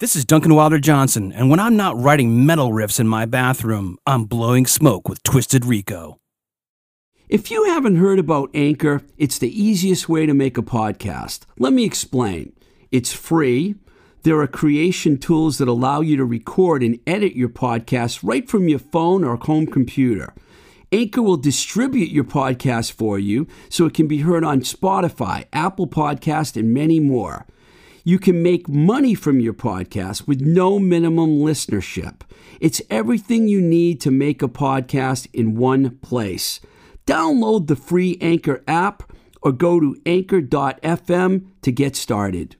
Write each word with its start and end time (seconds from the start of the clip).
This 0.00 0.16
is 0.16 0.24
Duncan 0.24 0.54
Wilder 0.54 0.78
Johnson, 0.78 1.30
and 1.30 1.50
when 1.50 1.60
I'm 1.60 1.76
not 1.76 1.94
writing 1.94 2.46
metal 2.46 2.70
riffs 2.70 2.98
in 2.98 3.06
my 3.06 3.26
bathroom, 3.26 3.98
I'm 4.06 4.24
blowing 4.24 4.66
smoke 4.66 5.10
with 5.10 5.22
Twisted 5.22 5.66
Rico. 5.66 6.16
If 7.28 7.50
you 7.50 7.64
haven't 7.64 7.96
heard 7.96 8.18
about 8.18 8.48
Anchor, 8.54 9.02
it's 9.18 9.36
the 9.36 9.62
easiest 9.62 10.08
way 10.08 10.24
to 10.24 10.32
make 10.32 10.56
a 10.56 10.62
podcast. 10.62 11.40
Let 11.58 11.74
me 11.74 11.84
explain. 11.84 12.54
It's 12.90 13.12
free. 13.12 13.74
There 14.22 14.40
are 14.40 14.46
creation 14.46 15.18
tools 15.18 15.58
that 15.58 15.68
allow 15.68 16.00
you 16.00 16.16
to 16.16 16.24
record 16.24 16.82
and 16.82 16.98
edit 17.06 17.36
your 17.36 17.50
podcast 17.50 18.20
right 18.22 18.48
from 18.48 18.70
your 18.70 18.78
phone 18.78 19.22
or 19.22 19.36
home 19.36 19.66
computer. 19.66 20.32
Anchor 20.90 21.20
will 21.20 21.36
distribute 21.36 22.08
your 22.08 22.24
podcast 22.24 22.92
for 22.92 23.18
you 23.18 23.46
so 23.68 23.84
it 23.84 23.92
can 23.92 24.08
be 24.08 24.20
heard 24.20 24.44
on 24.44 24.62
Spotify, 24.62 25.44
Apple 25.52 25.86
Podcast, 25.86 26.56
and 26.56 26.72
many 26.72 27.00
more. 27.00 27.44
You 28.04 28.18
can 28.18 28.42
make 28.42 28.68
money 28.68 29.14
from 29.14 29.40
your 29.40 29.52
podcast 29.52 30.26
with 30.26 30.40
no 30.40 30.78
minimum 30.78 31.40
listenership. 31.40 32.22
It's 32.60 32.80
everything 32.88 33.48
you 33.48 33.60
need 33.60 34.00
to 34.02 34.10
make 34.10 34.42
a 34.42 34.48
podcast 34.48 35.28
in 35.32 35.56
one 35.56 35.98
place. 35.98 36.60
Download 37.06 37.66
the 37.66 37.76
free 37.76 38.16
Anchor 38.20 38.62
app 38.66 39.12
or 39.42 39.52
go 39.52 39.80
to 39.80 39.96
anchor.fm 40.06 41.46
to 41.62 41.72
get 41.72 41.96
started. 41.96 42.56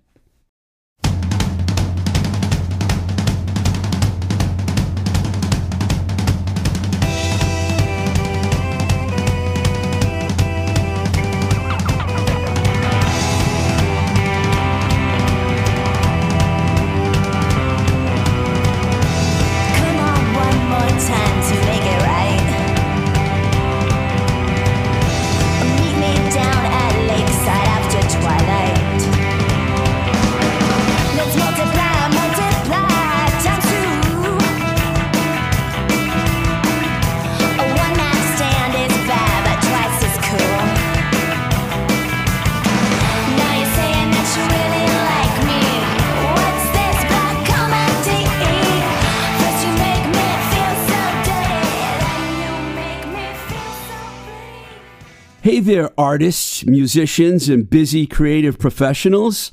Hey 55.60 55.74
there, 55.74 55.90
artists, 56.00 56.64
musicians, 56.64 57.50
and 57.50 57.68
busy 57.68 58.06
creative 58.06 58.58
professionals. 58.58 59.52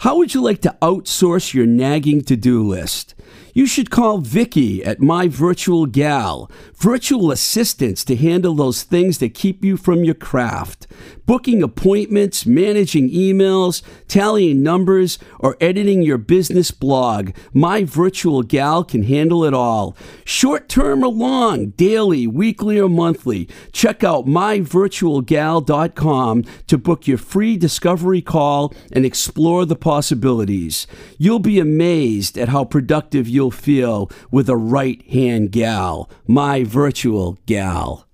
How 0.00 0.18
would 0.18 0.34
you 0.34 0.42
like 0.42 0.60
to 0.60 0.76
outsource 0.82 1.54
your 1.54 1.64
nagging 1.64 2.20
to 2.24 2.36
do 2.36 2.62
list? 2.62 3.14
You 3.56 3.64
should 3.64 3.88
call 3.90 4.18
Vicky 4.18 4.84
at 4.84 5.00
My 5.00 5.28
Virtual 5.28 5.86
Gal, 5.86 6.50
virtual 6.74 7.32
assistants 7.32 8.04
to 8.04 8.14
handle 8.14 8.54
those 8.54 8.82
things 8.82 9.16
that 9.20 9.32
keep 9.32 9.64
you 9.64 9.78
from 9.78 10.04
your 10.04 10.12
craft. 10.12 10.86
Booking 11.24 11.62
appointments, 11.62 12.44
managing 12.44 13.08
emails, 13.08 13.80
tallying 14.08 14.62
numbers, 14.62 15.18
or 15.40 15.56
editing 15.58 16.02
your 16.02 16.18
business 16.18 16.70
blog. 16.70 17.30
My 17.54 17.82
Virtual 17.82 18.42
Gal 18.42 18.84
can 18.84 19.04
handle 19.04 19.42
it 19.42 19.54
all. 19.54 19.96
Short 20.26 20.68
term 20.68 21.02
or 21.02 21.08
long, 21.08 21.70
daily, 21.70 22.26
weekly, 22.26 22.78
or 22.78 22.90
monthly. 22.90 23.48
Check 23.72 24.04
out 24.04 24.26
myvirtualgal.com 24.26 26.44
to 26.66 26.76
book 26.76 27.06
your 27.06 27.18
free 27.18 27.56
discovery 27.56 28.20
call 28.20 28.74
and 28.92 29.06
explore 29.06 29.64
the 29.64 29.76
possibilities. 29.76 30.86
You'll 31.16 31.38
be 31.38 31.58
amazed 31.58 32.36
at 32.36 32.50
how 32.50 32.66
productive 32.66 33.26
you'll 33.26 33.45
feel 33.50 34.10
with 34.30 34.48
a 34.48 34.56
right 34.56 35.04
hand 35.08 35.52
gal. 35.52 36.10
My 36.26 36.64
Virtual 36.64 37.38
Gal. 37.46 38.06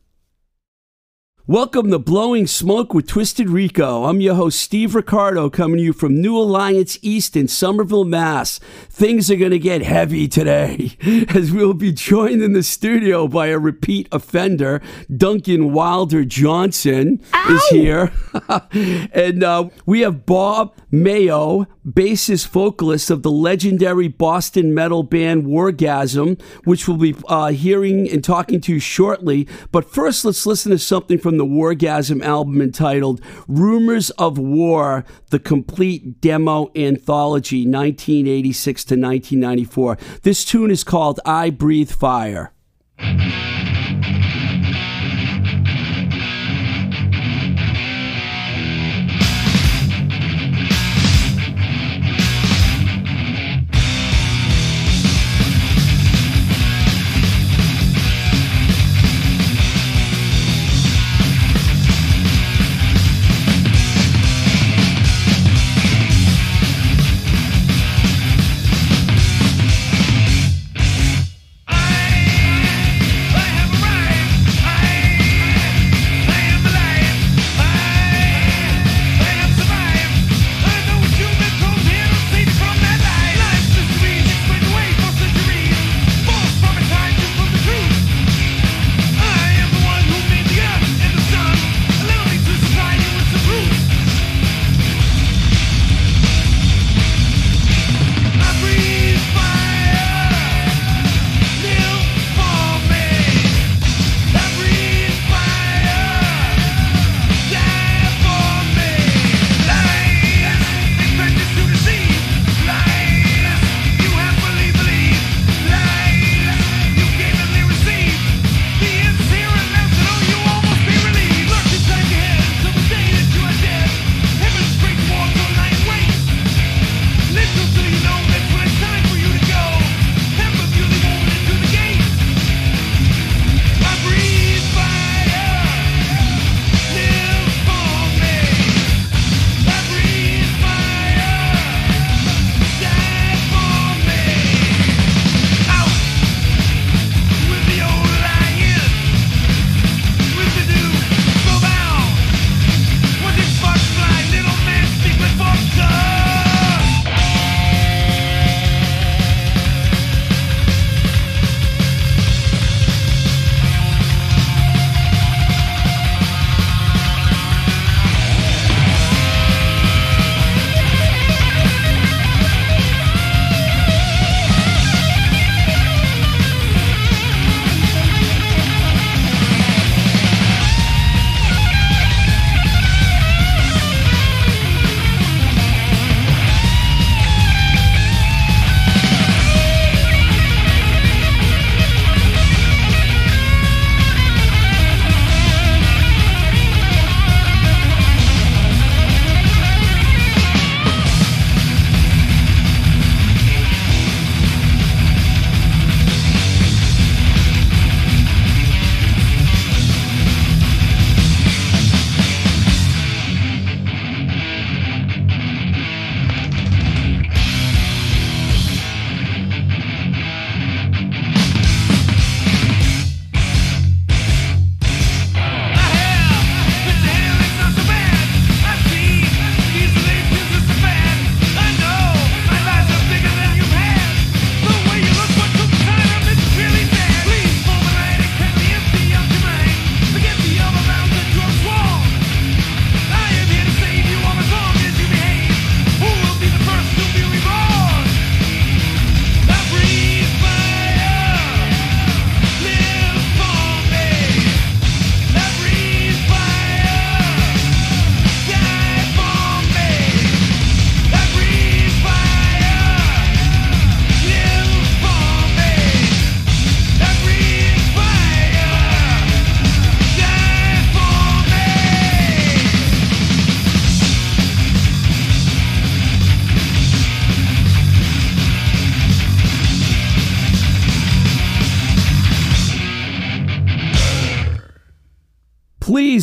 Welcome 1.49 1.91
to 1.91 1.99
Blowing 1.99 2.47
Smoke 2.47 2.95
with 2.95 3.09
Twisted 3.09 3.51
Rico. 3.51 4.05
I'm 4.05 4.21
your 4.21 4.37
host, 4.37 4.61
Steve 4.61 4.95
Ricardo, 4.95 5.51
coming 5.51 5.79
to 5.79 5.83
you 5.83 5.93
from 5.93 6.21
New 6.21 6.39
Alliance 6.39 7.01
East 7.03 7.37
in 7.37 7.49
Somerville, 7.49 8.05
Mass. 8.05 8.61
Things 8.89 9.29
are 9.29 9.37
going 9.37 9.51
to 9.51 9.59
get 9.59 9.83
heavy 9.83 10.29
today 10.29 10.97
as 11.31 11.51
we'll 11.51 11.75
be 11.75 11.91
joined 11.91 12.45
in 12.45 12.53
the 12.53 12.63
studio 12.63 13.27
by 13.27 13.49
a 13.49 13.59
repeat 13.59 14.07
offender. 14.13 14.81
Duncan 15.15 15.73
Wilder 15.73 16.25
Johnson 16.25 17.21
is 17.51 17.67
here. 17.71 18.13
and 19.13 19.43
uh, 19.43 19.69
we 19.85 20.03
have 20.03 20.25
Bob 20.25 20.77
Mayo, 20.93 21.67
bassist 21.87 22.49
vocalist 22.49 23.11
of 23.11 23.23
the 23.23 23.31
legendary 23.31 24.09
Boston 24.09 24.75
metal 24.75 25.03
band 25.03 25.45
Wargasm, 25.45 26.41
which 26.65 26.87
we'll 26.87 26.97
be 26.97 27.15
uh, 27.29 27.49
hearing 27.49 28.11
and 28.11 28.23
talking 28.23 28.61
to 28.63 28.79
shortly. 28.79 29.49
But 29.71 29.91
first, 29.91 30.25
let's 30.25 30.47
listen 30.47 30.71
to 30.71 30.79
something 30.79 31.19
from 31.19 31.39
the 31.39 31.45
Wargasm 31.45 32.23
album 32.23 32.61
entitled 32.61 33.21
Rumors 33.49 34.11
of 34.11 34.39
War, 34.39 35.05
the 35.31 35.39
complete 35.39 36.21
demo 36.21 36.71
anthology, 36.77 37.67
1986 37.67 38.85
to 38.85 38.95
1994. 38.95 39.99
This 40.23 40.45
tune 40.45 40.71
is 40.71 40.85
called 40.85 41.21
I 41.25 41.51
Breathe 41.51 41.91
Fire. 41.91 42.53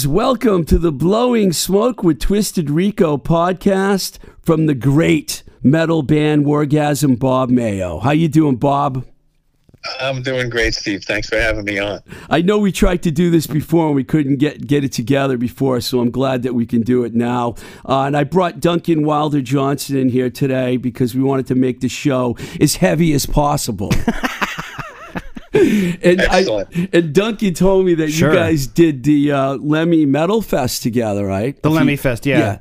Welcome 0.07 0.66
to 0.66 0.78
the 0.78 0.92
Blowing 0.92 1.51
Smoke 1.51 2.04
with 2.04 2.19
Twisted 2.19 2.69
Rico 2.69 3.18
podcast 3.18 4.18
from 4.42 4.66
the 4.66 4.75
great 4.75 5.44
metal 5.63 6.04
band 6.04 6.46
Wargasm, 6.46 7.18
Bob 7.18 7.50
Mayo. 7.50 8.00
How 8.00 8.12
you 8.12 8.28
doing, 8.28 8.57
Bob? 8.57 9.06
I'm 10.00 10.22
doing 10.22 10.50
great, 10.50 10.75
Steve. 10.75 11.04
Thanks 11.04 11.28
for 11.30 11.38
having 11.38 11.66
me 11.66 11.80
on. 11.80 12.01
I 12.30 12.42
know 12.42 12.60
we 12.60 12.72
tried 12.72 13.01
to 13.04 13.12
do 13.12 13.30
this 13.31 13.48
before 13.48 13.88
and 13.88 13.96
we 13.96 14.04
couldn't 14.04 14.38
get 14.38 14.68
get 14.68 14.84
it 14.84 14.92
together 14.92 15.38
before, 15.38 15.81
so 15.81 16.00
I'm 16.00 16.12
glad 16.12 16.44
that 16.44 16.54
we 16.54 16.66
can 16.66 16.81
do 16.81 17.04
it 17.04 17.13
now. 17.13 17.56
Uh, 17.88 18.04
and 18.04 18.16
I 18.16 18.24
brought 18.25 18.60
Duncan 18.60 19.06
Wilder 19.06 19.42
Johnson 19.42 19.98
in 19.98 20.10
here 20.10 20.30
today 20.30 20.78
because 20.78 21.16
we 21.16 21.24
wanted 21.24 21.48
to 21.48 21.56
make 21.56 21.80
the 21.80 21.90
show 21.90 22.38
as 22.62 22.75
heavy 22.75 23.13
as 23.13 23.25
possible. 23.25 23.92
and 25.59 26.21
Excellent. 26.21 26.69
I, 26.75 26.89
and 26.94 27.13
Duncan 27.13 27.53
told 27.53 27.85
me 27.85 27.94
that 27.95 28.11
Sure. 28.11 28.31
you 28.31 28.35
guys 28.39 28.67
did 28.67 29.03
the 29.03 29.31
uh, 29.31 29.53
Lemmy 29.56 30.06
Metal 30.06 30.41
Fest 30.41 30.83
together, 30.83 31.25
right? 31.25 31.56
The 31.61 31.69
If 31.69 31.73
you- 31.73 31.77
Lemmy 31.79 31.95
Fest, 31.95 32.25
yeah. 32.25 32.59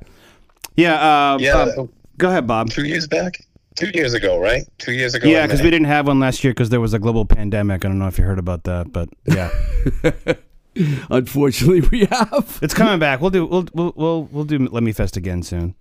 Yeah, 0.77 0.95
uh, 1.35 1.39
Yeah, 1.41 1.57
uh, 1.57 1.87
go 2.19 2.29
ahead, 2.29 2.47
Bob. 2.47 2.71
Two 2.71 2.85
years 2.87 3.07
back? 3.07 3.45
Two 3.77 3.91
years 3.95 4.13
ago, 4.15 4.39
right? 4.41 4.65
Two 4.79 4.93
years 4.93 5.15
ago. 5.15 5.29
Yeah, 5.29 5.47
because 5.47 5.63
we 5.63 5.71
didn't 5.71 5.87
have 5.87 6.07
one 6.09 6.19
last 6.21 6.43
year 6.43 6.53
because 6.53 6.69
there 6.69 6.81
was 6.81 6.95
a 6.95 6.99
global 6.99 7.25
pandemic. 7.25 7.85
I 7.85 7.89
don't 7.89 7.99
know 7.99 8.09
if 8.09 8.19
you 8.19 8.25
heard 8.25 8.39
about 8.41 8.65
that, 8.65 8.93
but 8.93 9.09
yeah, 9.27 9.51
Unfortunately, 11.11 11.81
we 11.91 12.05
have. 12.07 12.59
it's 12.63 12.75
coming 12.75 12.99
back. 13.01 13.21
We'll 13.21 13.31
do 13.31 13.47
we'll 13.47 13.67
we'll 13.75 13.93
we'll, 13.97 14.23
we'll 14.31 14.45
do 14.45 14.59
Lemmy 14.71 14.93
Fest 14.93 15.17
again 15.17 15.43
soon. 15.43 15.75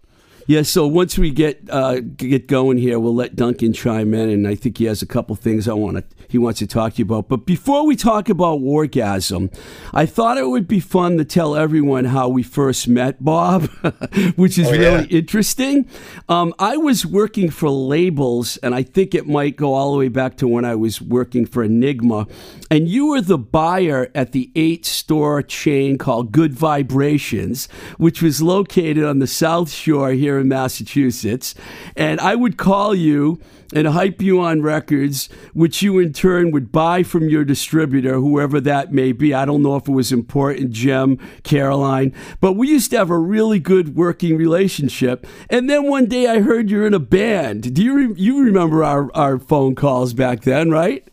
Yeah, 0.48 0.62
so 0.62 0.88
once 0.88 1.18
we 1.18 1.30
get 1.32 1.60
uh, 1.70 2.00
get 2.00 2.48
going 2.48 2.78
here, 2.78 3.00
we'll 3.00 3.14
let 3.16 3.36
Duncan 3.36 3.74
chime 3.74 4.14
in, 4.14 4.30
and 4.30 4.48
I 4.48 4.56
think 4.56 4.78
he 4.78 4.86
has 4.86 5.02
a 5.02 5.06
couple 5.06 5.36
things 5.36 5.68
I 5.68 5.74
want 5.74 5.98
to 5.98 6.04
he 6.30 6.38
wants 6.38 6.60
to 6.60 6.68
talk 6.68 6.94
to 6.94 7.00
you 7.00 7.06
about. 7.06 7.28
But 7.30 7.46
before 7.46 7.86
we 7.86 7.96
talk 7.96 8.28
about 8.30 8.60
Wargasm, 8.60 9.54
I 9.94 10.06
thought 10.06 10.38
it 10.38 10.48
would 10.48 10.68
be 10.68 10.80
fun 10.80 11.18
to 11.18 11.26
tell 11.26 11.56
everyone 11.56 12.06
how 12.06 12.28
we 12.30 12.44
first 12.44 12.88
met 12.88 13.24
Bob, 13.24 13.64
which 14.36 14.58
is 14.58 14.68
Oh, 14.68 14.74
yeah. 14.74 14.80
really 14.96 15.08
interesting. 15.08 15.88
Um, 16.28 16.54
I 16.60 16.76
was 16.78 17.06
working 17.06 17.50
for 17.50 17.70
labels, 17.70 18.58
and 18.58 18.76
I 18.76 18.84
think 18.84 19.16
it 19.16 19.28
might 19.28 19.56
go 19.56 19.74
all 19.74 19.94
the 19.94 20.00
way 20.00 20.10
back 20.10 20.36
to 20.38 20.48
when 20.48 20.66
I 20.66 20.76
was 20.76 21.02
working 21.02 21.46
for 21.46 21.64
Enigma, 21.64 22.28
and 22.70 22.88
you 22.90 23.08
were 23.08 23.22
the 23.22 23.38
buyer 23.38 24.12
at 24.14 24.34
the 24.34 24.52
eight 24.56 24.86
store 24.86 25.42
chain 25.42 25.98
called 25.98 26.32
Good 26.34 26.54
Vibrations, 26.54 27.68
which 27.98 28.22
was 28.22 28.42
located 28.42 29.04
on 29.06 29.20
the 29.20 29.28
South 29.28 29.72
Shore 29.72 30.12
here 30.12 30.37
in 30.40 30.48
Massachusetts. 30.48 31.56
And 31.96 32.20
I 32.20 32.36
would 32.36 32.58
call 32.58 32.94
you 32.96 33.40
and 33.74 33.88
hype 33.88 34.22
you 34.22 34.40
on 34.40 34.62
records, 34.62 35.28
which 35.54 35.82
you 35.82 36.00
in 36.00 36.14
turn 36.14 36.52
would 36.52 36.72
buy 36.72 37.04
from 37.04 37.28
your 37.28 37.44
distributor, 37.44 38.16
whoever 38.16 38.62
that 38.62 38.94
may 38.94 39.12
be. 39.12 39.34
I 39.34 39.46
don't 39.46 39.62
know 39.62 39.76
if 39.76 39.88
it 39.88 39.92
was 39.92 40.12
important, 40.12 40.72
JEM, 40.72 41.18
Caroline, 41.44 42.14
but 42.40 42.54
we 42.54 42.70
used 42.70 42.92
to 42.92 42.98
have 42.98 43.10
a 43.10 43.18
really 43.18 43.60
good 43.60 43.96
working 43.96 44.38
relationship. 44.38 45.28
And 45.50 45.70
then 45.70 45.90
one 45.90 46.06
day 46.06 46.28
I 46.28 46.40
heard 46.40 46.70
you're 46.70 46.88
in 46.88 46.94
a 46.94 47.00
band. 47.00 47.74
Do 47.74 47.84
you 47.84 47.96
re- 47.96 48.16
you 48.16 48.42
remember 48.44 48.84
our, 48.84 49.12
our 49.14 49.38
phone 49.38 49.76
calls 49.76 50.14
back 50.14 50.42
then, 50.42 50.70
right? 50.70 51.06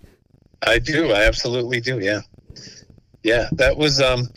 I 0.67 0.79
do. 0.79 1.11
I 1.11 1.25
absolutely 1.25 1.81
do. 1.81 1.99
Yeah. 1.99 2.21
Yeah. 3.23 3.49
That 3.53 3.77
was, 3.77 4.01
um, 4.01 4.29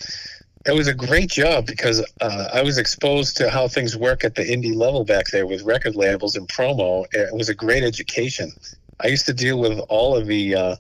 it 0.68 0.74
was 0.74 0.88
a 0.88 0.94
great 0.94 1.30
job 1.30 1.66
because 1.66 2.06
uh, 2.22 2.50
I 2.54 2.62
was 2.62 2.78
exposed 2.78 3.38
to 3.38 3.50
how 3.50 3.68
things 3.68 3.96
work 3.96 4.24
at 4.24 4.36
the 4.36 4.44
indie 4.44 4.76
level 4.76 5.06
back 5.06 5.28
there 5.28 5.48
with 5.48 5.64
record 5.64 5.96
labels 5.96 6.36
and 6.36 6.48
promo. 6.48 7.06
It 7.14 7.34
was 7.34 7.50
a 7.50 7.56
great 7.56 7.84
education. 7.84 8.52
I 9.00 9.08
used 9.08 9.26
to 9.28 9.34
deal 9.34 9.60
with 9.60 9.80
all 9.90 10.16
of 10.16 10.28
the 10.28 10.56
uh, 10.56 10.76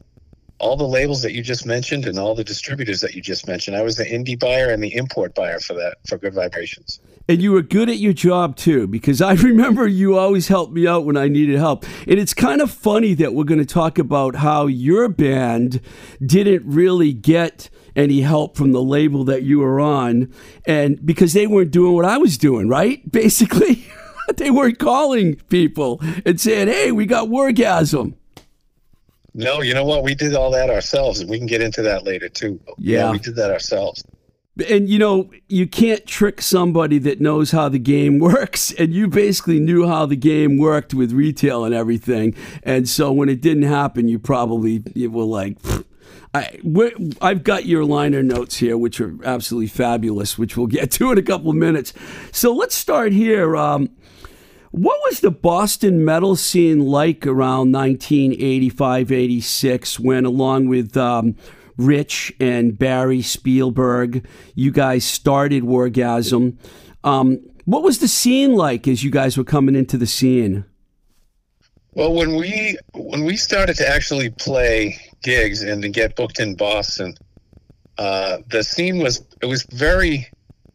all 0.59 0.75
the 0.75 0.87
labels 0.87 1.21
that 1.21 1.33
you 1.33 1.41
just 1.41 1.65
mentioned 1.65 2.05
and 2.05 2.17
all 2.17 2.35
the 2.35 2.43
distributors 2.43 2.99
that 3.01 3.13
you 3.13 3.21
just 3.21 3.47
mentioned. 3.47 3.77
I 3.77 3.83
was 3.83 3.95
the 3.95 4.05
indie 4.05 4.39
buyer 4.39 4.71
and 4.71 4.83
the 4.83 4.95
import 4.95 5.35
buyer 5.35 5.59
for 5.59 5.75
that 5.75 5.97
for 6.07 6.17
Good 6.17 6.33
Vibrations. 6.33 6.99
And 7.29 7.41
you 7.41 7.51
were 7.51 7.61
good 7.61 7.89
at 7.89 7.97
your 7.97 8.13
job 8.13 8.55
too, 8.55 8.87
because 8.87 9.21
I 9.21 9.33
remember 9.49 9.85
you 9.87 10.17
always 10.17 10.47
helped 10.47 10.73
me 10.73 10.87
out 10.87 11.05
when 11.05 11.17
I 11.17 11.27
needed 11.27 11.57
help. 11.57 11.85
And 12.07 12.19
it's 12.19 12.33
kind 12.33 12.61
of 12.61 12.71
funny 12.71 13.13
that 13.15 13.33
we're 13.33 13.43
going 13.43 13.59
to 13.59 13.65
talk 13.65 13.99
about 13.99 14.35
how 14.35 14.67
your 14.67 15.09
band 15.09 15.81
didn't 16.25 16.63
really 16.65 17.13
get 17.13 17.69
any 17.97 18.21
help 18.21 18.55
from 18.55 18.71
the 18.71 18.81
label 18.81 19.23
that 19.25 19.43
you 19.43 19.59
were 19.59 19.81
on, 19.81 20.31
and 20.65 21.03
because 21.05 21.33
they 21.33 21.47
weren't 21.47 21.71
doing 21.71 21.93
what 21.93 22.05
I 22.05 22.17
was 22.17 22.37
doing, 22.37 22.69
right? 22.69 23.11
Basically, 23.11 23.85
they 24.37 24.51
weren't 24.51 24.79
calling 24.79 25.35
people 25.49 25.99
and 26.23 26.39
saying, 26.39 26.67
"Hey, 26.67 26.91
we 26.91 27.05
got 27.07 27.27
Wargasm." 27.27 28.13
No, 29.33 29.61
you 29.61 29.73
know 29.73 29.83
what? 29.83 30.03
We 30.03 30.15
did 30.15 30.33
all 30.35 30.51
that 30.51 30.69
ourselves, 30.69 31.19
and 31.19 31.29
we 31.29 31.37
can 31.37 31.47
get 31.47 31.61
into 31.61 31.81
that 31.81 32.03
later 32.03 32.29
too. 32.29 32.59
Yeah. 32.77 33.11
we 33.11 33.19
did 33.19 33.35
that 33.35 33.51
ourselves. 33.51 34.03
And 34.69 34.89
you 34.89 34.99
know, 34.99 35.29
you 35.47 35.67
can't 35.67 36.05
trick 36.05 36.41
somebody 36.41 36.97
that 36.99 37.21
knows 37.21 37.51
how 37.51 37.69
the 37.69 37.79
game 37.79 38.19
works. 38.19 38.71
And 38.73 38.93
you 38.93 39.07
basically 39.07 39.59
knew 39.59 39.87
how 39.87 40.05
the 40.05 40.15
game 40.15 40.57
worked 40.57 40.93
with 40.93 41.11
retail 41.11 41.65
and 41.65 41.73
everything. 41.73 42.35
And 42.63 42.87
so 42.87 43.11
when 43.11 43.29
it 43.29 43.41
didn't 43.41 43.63
happen, 43.63 44.07
you 44.07 44.19
probably 44.19 44.83
you 44.93 45.11
were 45.11 45.23
like, 45.23 45.57
I, 46.33 46.59
I've 47.21 47.43
got 47.43 47.65
your 47.65 47.85
liner 47.85 48.21
notes 48.21 48.57
here, 48.57 48.77
which 48.77 48.99
are 48.99 49.17
absolutely 49.23 49.67
fabulous, 49.67 50.37
which 50.37 50.57
we'll 50.57 50.67
get 50.67 50.91
to 50.93 51.11
in 51.11 51.17
a 51.17 51.23
couple 51.23 51.49
of 51.49 51.55
minutes. 51.55 51.93
So 52.31 52.53
let's 52.53 52.75
start 52.75 53.11
here. 53.11 53.55
Um, 53.55 53.89
what 54.71 54.99
was 55.05 55.21
the 55.21 55.31
Boston 55.31 56.03
metal 56.03 56.35
scene 56.35 56.85
like 56.85 57.25
around 57.25 57.71
1985, 57.71 59.11
86 59.11 59.99
when, 59.99 60.25
along 60.25 60.67
with 60.67 60.95
um, 60.97 61.35
Rich 61.77 62.33
and 62.39 62.77
Barry 62.77 63.21
Spielberg, 63.21 64.27
you 64.55 64.71
guys 64.71 65.05
started 65.05 65.63
Wargasm? 65.63 66.57
Um, 67.03 67.39
what 67.65 67.83
was 67.83 67.99
the 67.99 68.07
scene 68.07 68.53
like 68.55 68.87
as 68.87 69.03
you 69.03 69.11
guys 69.11 69.37
were 69.37 69.43
coming 69.43 69.75
into 69.75 69.97
the 69.97 70.07
scene? 70.07 70.65
Well, 71.93 72.13
when 72.13 72.35
we 72.35 72.77
when 72.93 73.25
we 73.25 73.37
started 73.37 73.75
to 73.77 73.89
actually 73.89 74.29
play 74.29 74.99
gigs 75.23 75.63
and 75.63 75.81
to 75.81 75.89
get 75.89 76.15
booked 76.15 76.39
in 76.39 76.55
Boston, 76.55 77.15
uh, 77.97 78.37
the 78.49 78.63
scene 78.63 78.99
was 78.99 79.23
it 79.41 79.47
was 79.47 79.63
very 79.71 80.27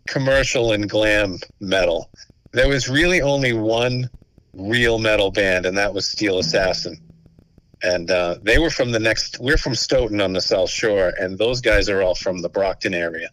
commercial 0.08 0.72
and 0.72 0.90
glam 0.90 1.38
metal. 1.60 2.10
There 2.52 2.68
was 2.68 2.88
really 2.88 3.20
only 3.20 3.52
one 3.52 4.10
real 4.52 4.98
metal 4.98 5.30
band, 5.30 5.64
and 5.64 5.78
that 5.78 5.94
was 5.94 6.08
Steel 6.08 6.38
Assassin. 6.38 6.98
And 7.82 8.10
uh, 8.10 8.36
they 8.42 8.58
were 8.58 8.70
from 8.70 8.92
the 8.92 9.00
next. 9.00 9.38
We're 9.40 9.56
from 9.56 9.74
Stoughton 9.74 10.20
on 10.20 10.32
the 10.32 10.40
South 10.40 10.70
Shore, 10.70 11.12
and 11.18 11.36
those 11.36 11.60
guys 11.60 11.88
are 11.88 12.02
all 12.02 12.14
from 12.14 12.40
the 12.40 12.48
Brockton 12.48 12.94
area. 12.94 13.28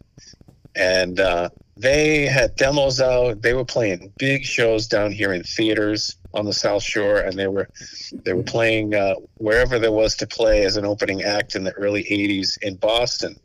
And 0.76 1.20
uh, 1.20 1.50
they 1.78 2.26
had 2.26 2.56
demos 2.56 3.00
out. 3.00 3.42
They 3.42 3.54
were 3.54 3.66
playing 3.66 4.12
big 4.18 4.44
shows 4.44 4.88
down 4.88 5.12
here 5.12 5.34
in 5.34 5.44
theaters 5.44 6.18
on 6.34 6.46
the 6.46 6.54
South 6.54 6.84
Shore, 6.84 7.20
and 7.20 7.38
they 7.38 7.48
were 7.48 7.70
they 8.12 8.34
were 8.34 8.44
playing 8.44 8.96
uh, 8.96 9.16
wherever 9.36 9.80
there 9.80 9.92
was 9.92 10.16
to 10.18 10.28
play 10.28 10.66
as 10.66 10.78
an 10.78 10.86
opening 10.86 11.24
act 11.24 11.56
in 11.56 11.64
the 11.64 11.72
early 11.74 12.04
'80s 12.04 12.58
in 12.62 12.76
Boston. 12.76 13.40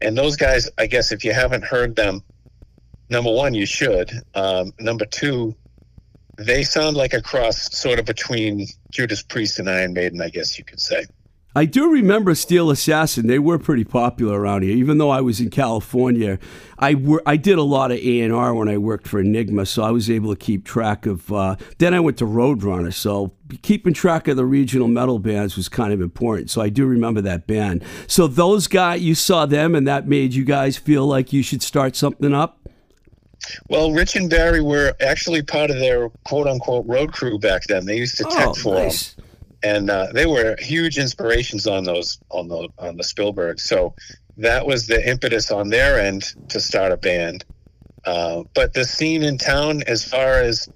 And 0.00 0.16
those 0.16 0.36
guys, 0.36 0.70
I 0.78 0.86
guess, 0.86 1.12
if 1.12 1.24
you 1.24 1.32
haven't 1.32 1.64
heard 1.64 1.96
them, 1.96 2.22
number 3.10 3.32
one, 3.32 3.54
you 3.54 3.66
should. 3.66 4.10
Um, 4.34 4.72
number 4.78 5.04
two, 5.04 5.54
they 6.38 6.62
sound 6.62 6.96
like 6.96 7.12
a 7.12 7.20
cross, 7.20 7.70
sort 7.76 7.98
of 7.98 8.04
between 8.04 8.66
Judas 8.90 9.22
Priest 9.22 9.58
and 9.58 9.68
Iron 9.68 9.92
Maiden, 9.92 10.20
I 10.20 10.28
guess 10.28 10.58
you 10.58 10.64
could 10.64 10.80
say. 10.80 11.06
I 11.56 11.64
do 11.64 11.90
remember 11.90 12.36
Steel 12.36 12.70
Assassin. 12.70 13.26
They 13.26 13.40
were 13.40 13.58
pretty 13.58 13.82
popular 13.82 14.40
around 14.40 14.62
here. 14.62 14.76
Even 14.76 14.98
though 14.98 15.10
I 15.10 15.22
was 15.22 15.40
in 15.40 15.50
California, 15.50 16.38
I 16.78 16.94
wor- 16.94 17.22
I 17.26 17.36
did 17.36 17.58
a 17.58 17.62
lot 17.62 17.90
of 17.90 17.98
A 17.98 18.20
and 18.20 18.32
R 18.32 18.54
when 18.54 18.68
I 18.68 18.78
worked 18.78 19.08
for 19.08 19.18
Enigma, 19.18 19.66
so 19.66 19.82
I 19.82 19.90
was 19.90 20.08
able 20.08 20.32
to 20.32 20.38
keep 20.38 20.64
track 20.64 21.06
of. 21.06 21.32
Uh, 21.32 21.56
then 21.78 21.94
I 21.94 22.00
went 22.00 22.18
to 22.18 22.26
Roadrunner, 22.26 22.92
so 22.94 23.32
keeping 23.62 23.92
track 23.94 24.28
of 24.28 24.36
the 24.36 24.44
regional 24.44 24.86
metal 24.86 25.18
bands 25.18 25.56
was 25.56 25.68
kind 25.68 25.92
of 25.92 26.00
important. 26.00 26.50
So 26.50 26.60
I 26.60 26.68
do 26.68 26.86
remember 26.86 27.20
that 27.22 27.48
band. 27.48 27.82
So 28.06 28.28
those 28.28 28.68
guys, 28.68 29.00
you 29.00 29.16
saw 29.16 29.46
them, 29.46 29.74
and 29.74 29.88
that 29.88 30.06
made 30.06 30.34
you 30.34 30.44
guys 30.44 30.76
feel 30.76 31.06
like 31.06 31.32
you 31.32 31.42
should 31.42 31.62
start 31.62 31.96
something 31.96 32.34
up. 32.34 32.57
Well, 33.68 33.92
Rich 33.92 34.16
and 34.16 34.28
Barry 34.28 34.60
were 34.60 34.94
actually 35.00 35.42
part 35.42 35.70
of 35.70 35.78
their 35.78 36.08
quote 36.24 36.46
unquote 36.46 36.86
road 36.86 37.12
crew 37.12 37.38
back 37.38 37.64
then. 37.64 37.86
They 37.86 37.96
used 37.96 38.16
to 38.18 38.24
tech 38.24 38.54
for 38.56 38.74
nice. 38.74 39.16
and 39.62 39.90
uh, 39.90 40.08
they 40.12 40.26
were 40.26 40.56
huge 40.58 40.98
inspirations 40.98 41.66
on 41.66 41.84
those 41.84 42.18
on 42.30 42.48
the 42.48 42.68
on 42.78 42.96
the 42.96 43.04
Spielberg. 43.04 43.60
So 43.60 43.94
that 44.36 44.66
was 44.66 44.86
the 44.86 45.08
impetus 45.08 45.50
on 45.50 45.68
their 45.68 46.00
end 46.00 46.24
to 46.48 46.60
start 46.60 46.92
a 46.92 46.96
band. 46.96 47.44
Uh, 48.04 48.44
but 48.54 48.72
the 48.74 48.84
scene 48.84 49.22
in 49.22 49.38
town, 49.38 49.82
as 49.86 50.04
far 50.04 50.40
as 50.40 50.68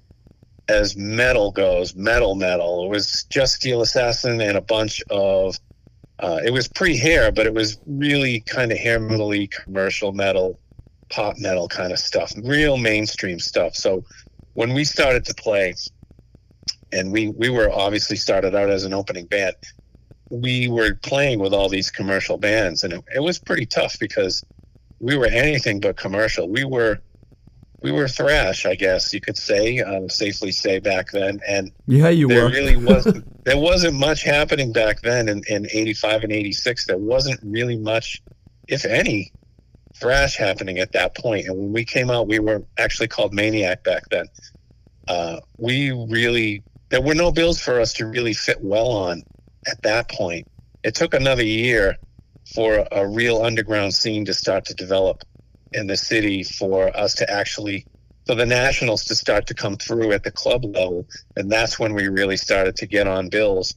as 0.69 0.95
metal 0.95 1.51
goes, 1.51 1.95
metal 1.95 2.35
metal, 2.35 2.85
it 2.85 2.89
was 2.89 3.25
just 3.29 3.55
Steel 3.55 3.81
Assassin 3.81 4.41
and 4.41 4.57
a 4.57 4.61
bunch 4.61 5.01
of. 5.09 5.59
Uh, 6.19 6.39
it 6.45 6.51
was 6.51 6.69
pre-hair, 6.69 7.31
but 7.33 7.45
it 7.45 7.53
was 7.53 7.79
really 7.85 8.39
kind 8.41 8.71
of 8.71 8.77
hair 8.77 8.99
metal-y, 8.99 9.49
commercial 9.51 10.13
metal, 10.13 10.57
pop 11.13 11.37
metal 11.37 11.67
kind 11.67 11.91
of 11.91 11.99
stuff, 11.99 12.33
real 12.43 12.77
mainstream 12.77 13.39
stuff. 13.39 13.75
So 13.75 14.03
when 14.53 14.73
we 14.73 14.83
started 14.83 15.25
to 15.25 15.33
play, 15.35 15.75
and 16.91 17.11
we 17.11 17.29
we 17.29 17.49
were 17.49 17.71
obviously 17.71 18.17
started 18.17 18.55
out 18.55 18.69
as 18.69 18.83
an 18.83 18.93
opening 18.93 19.25
band 19.25 19.55
we 20.29 20.67
were 20.67 20.95
playing 20.95 21.39
with 21.39 21.53
all 21.53 21.69
these 21.69 21.91
commercial 21.91 22.37
bands 22.37 22.83
and 22.83 22.93
it, 22.93 23.03
it 23.15 23.19
was 23.19 23.37
pretty 23.37 23.65
tough 23.67 23.97
because 23.99 24.43
we 24.99 25.17
were 25.17 25.27
anything 25.27 25.79
but 25.79 25.97
commercial. 25.97 26.49
We 26.49 26.63
were 26.63 26.99
we 27.81 27.91
were 27.91 28.07
thrash, 28.07 28.65
I 28.65 28.75
guess 28.75 29.13
you 29.13 29.19
could 29.19 29.37
say, 29.37 29.79
um, 29.79 30.09
safely 30.09 30.53
say 30.53 30.79
back 30.79 31.11
then. 31.11 31.41
And 31.45 31.71
Yeah, 31.85 32.07
you 32.07 32.29
there 32.29 32.45
were. 32.45 32.49
really 32.49 32.77
wasn't 32.77 33.25
there 33.45 33.57
wasn't 33.57 33.95
much 33.95 34.23
happening 34.23 34.71
back 34.71 35.01
then 35.01 35.27
in, 35.29 35.43
in 35.49 35.67
85 35.71 36.23
and 36.23 36.31
86 36.31 36.85
there 36.87 36.97
wasn't 36.97 37.39
really 37.43 37.77
much 37.77 38.23
if 38.67 38.85
any 38.85 39.33
thrash 39.95 40.37
happening 40.37 40.79
at 40.79 40.91
that 40.93 41.15
point. 41.15 41.47
And 41.47 41.57
when 41.57 41.73
we 41.73 41.85
came 41.85 42.09
out 42.09 42.27
we 42.27 42.39
were 42.39 42.63
actually 42.77 43.07
called 43.07 43.33
maniac 43.33 43.83
back 43.83 44.09
then. 44.09 44.25
Uh, 45.07 45.39
we 45.57 45.91
really 45.91 46.63
there 46.89 47.01
were 47.01 47.15
no 47.15 47.31
bills 47.31 47.59
for 47.59 47.79
us 47.79 47.93
to 47.93 48.05
really 48.05 48.33
fit 48.33 48.61
well 48.61 48.91
on 48.91 49.23
at 49.67 49.81
that 49.83 50.09
point. 50.09 50.47
It 50.83 50.95
took 50.95 51.13
another 51.13 51.43
year 51.43 51.97
for 52.53 52.85
a 52.91 53.07
real 53.07 53.41
underground 53.41 53.93
scene 53.93 54.25
to 54.25 54.33
start 54.33 54.65
to 54.65 54.73
develop 54.73 55.23
in 55.71 55.87
the 55.87 55.97
city 55.97 56.43
for 56.43 56.95
us 56.95 57.15
to 57.15 57.29
actually 57.29 57.85
for 58.25 58.35
the 58.35 58.45
nationals 58.45 59.05
to 59.05 59.15
start 59.15 59.47
to 59.47 59.53
come 59.53 59.75
through 59.75 60.13
at 60.13 60.23
the 60.23 60.31
club 60.31 60.63
level. 60.63 61.05
And 61.35 61.51
that's 61.51 61.77
when 61.77 61.93
we 61.93 62.07
really 62.07 62.37
started 62.37 62.75
to 62.77 62.85
get 62.85 63.07
on 63.07 63.29
bills 63.29 63.75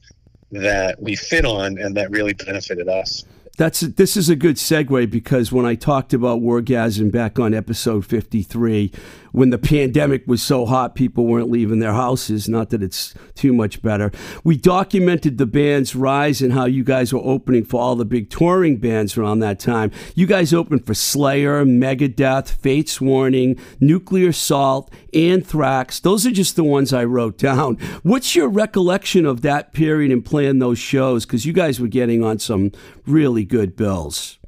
that 0.51 1.01
we 1.01 1.15
fit 1.15 1.45
on 1.45 1.77
and 1.77 1.97
that 1.97 2.11
really 2.11 2.33
benefited 2.33 2.87
us 2.87 3.25
That's 3.57 3.79
this 3.79 4.15
is 4.15 4.29
a 4.29 4.35
good 4.35 4.57
segue 4.57 5.09
because 5.09 5.51
when 5.51 5.65
I 5.65 5.73
talked 5.73 6.13
about 6.13 6.41
Wargasm 6.41 7.11
back 7.11 7.39
on 7.39 7.55
episode 7.55 8.05
53, 8.05 8.91
when 9.31 9.49
the 9.49 9.57
pandemic 9.57 10.25
was 10.27 10.41
so 10.41 10.65
hot 10.65 10.95
people 10.95 11.25
weren't 11.25 11.49
leaving 11.49 11.79
their 11.79 11.93
houses, 11.93 12.47
not 12.47 12.69
that 12.69 12.83
it's 12.83 13.13
too 13.35 13.53
much 13.53 13.81
better. 13.81 14.11
We 14.43 14.57
documented 14.57 15.37
the 15.37 15.45
band's 15.45 15.95
rise 15.95 16.41
and 16.41 16.53
how 16.53 16.65
you 16.65 16.83
guys 16.83 17.13
were 17.13 17.21
opening 17.23 17.65
for 17.65 17.81
all 17.81 17.95
the 17.95 18.05
big 18.05 18.29
touring 18.29 18.77
bands 18.77 19.17
around 19.17 19.39
that 19.39 19.59
time. 19.59 19.91
You 20.15 20.25
guys 20.25 20.53
opened 20.53 20.85
for 20.85 20.93
Slayer, 20.93 21.65
Megadeth, 21.65 22.49
Fates 22.49 23.01
Warning, 23.01 23.59
Nuclear 23.79 24.29
Assault, 24.29 24.91
Anthrax. 25.13 25.99
Those 25.99 26.25
are 26.25 26.31
just 26.31 26.55
the 26.55 26.63
ones 26.63 26.93
I 26.93 27.03
wrote 27.03 27.37
down. 27.37 27.75
What's 28.03 28.35
your 28.35 28.49
recollection 28.49 29.25
of 29.25 29.41
that 29.41 29.73
period 29.73 30.11
and 30.11 30.23
playing 30.23 30.59
those 30.59 30.79
shows 30.79 31.25
cuz 31.25 31.45
you 31.45 31.53
guys 31.53 31.79
were 31.79 31.87
getting 31.87 32.23
on 32.23 32.39
some 32.39 32.71
really 33.05 33.43
good 33.45 33.75
bills. 33.75 34.39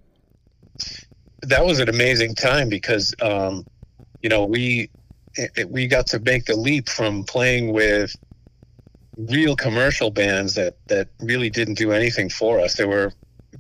that 1.42 1.66
was 1.66 1.80
an 1.80 1.88
amazing 1.88 2.36
time 2.36 2.68
because 2.68 3.16
um, 3.22 3.66
you 4.22 4.30
know 4.30 4.46
we 4.46 4.90
it, 5.36 5.70
we 5.70 5.88
got 5.88 6.08
to 6.08 6.20
make 6.20 6.46
the 6.46 6.56
leap 6.56 6.90
from 6.90 7.24
playing 7.24 7.72
with 7.72 8.16
real 9.18 9.56
commercial 9.56 10.12
bands 10.12 10.56
that 10.56 10.78
that 10.88 11.08
really 11.22 11.50
didn't 11.50 11.76
do 11.76 11.92
anything 11.92 12.30
for 12.30 12.60
us. 12.60 12.76
They 12.76 12.86
were 12.86 13.14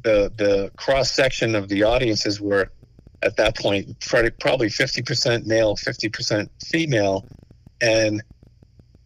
the 0.04 0.32
the 0.36 0.72
cross 0.78 1.12
section 1.12 1.56
of 1.56 1.68
the 1.70 1.84
audiences 1.84 2.40
were 2.40 2.72
at 3.22 3.36
that 3.38 3.58
point 3.58 4.00
probably- 4.00 4.32
probably 4.32 4.70
fifty 4.70 5.02
percent 5.02 5.46
male, 5.46 5.76
fifty 5.76 6.10
percent 6.10 6.52
female, 6.66 7.28
and 7.82 8.22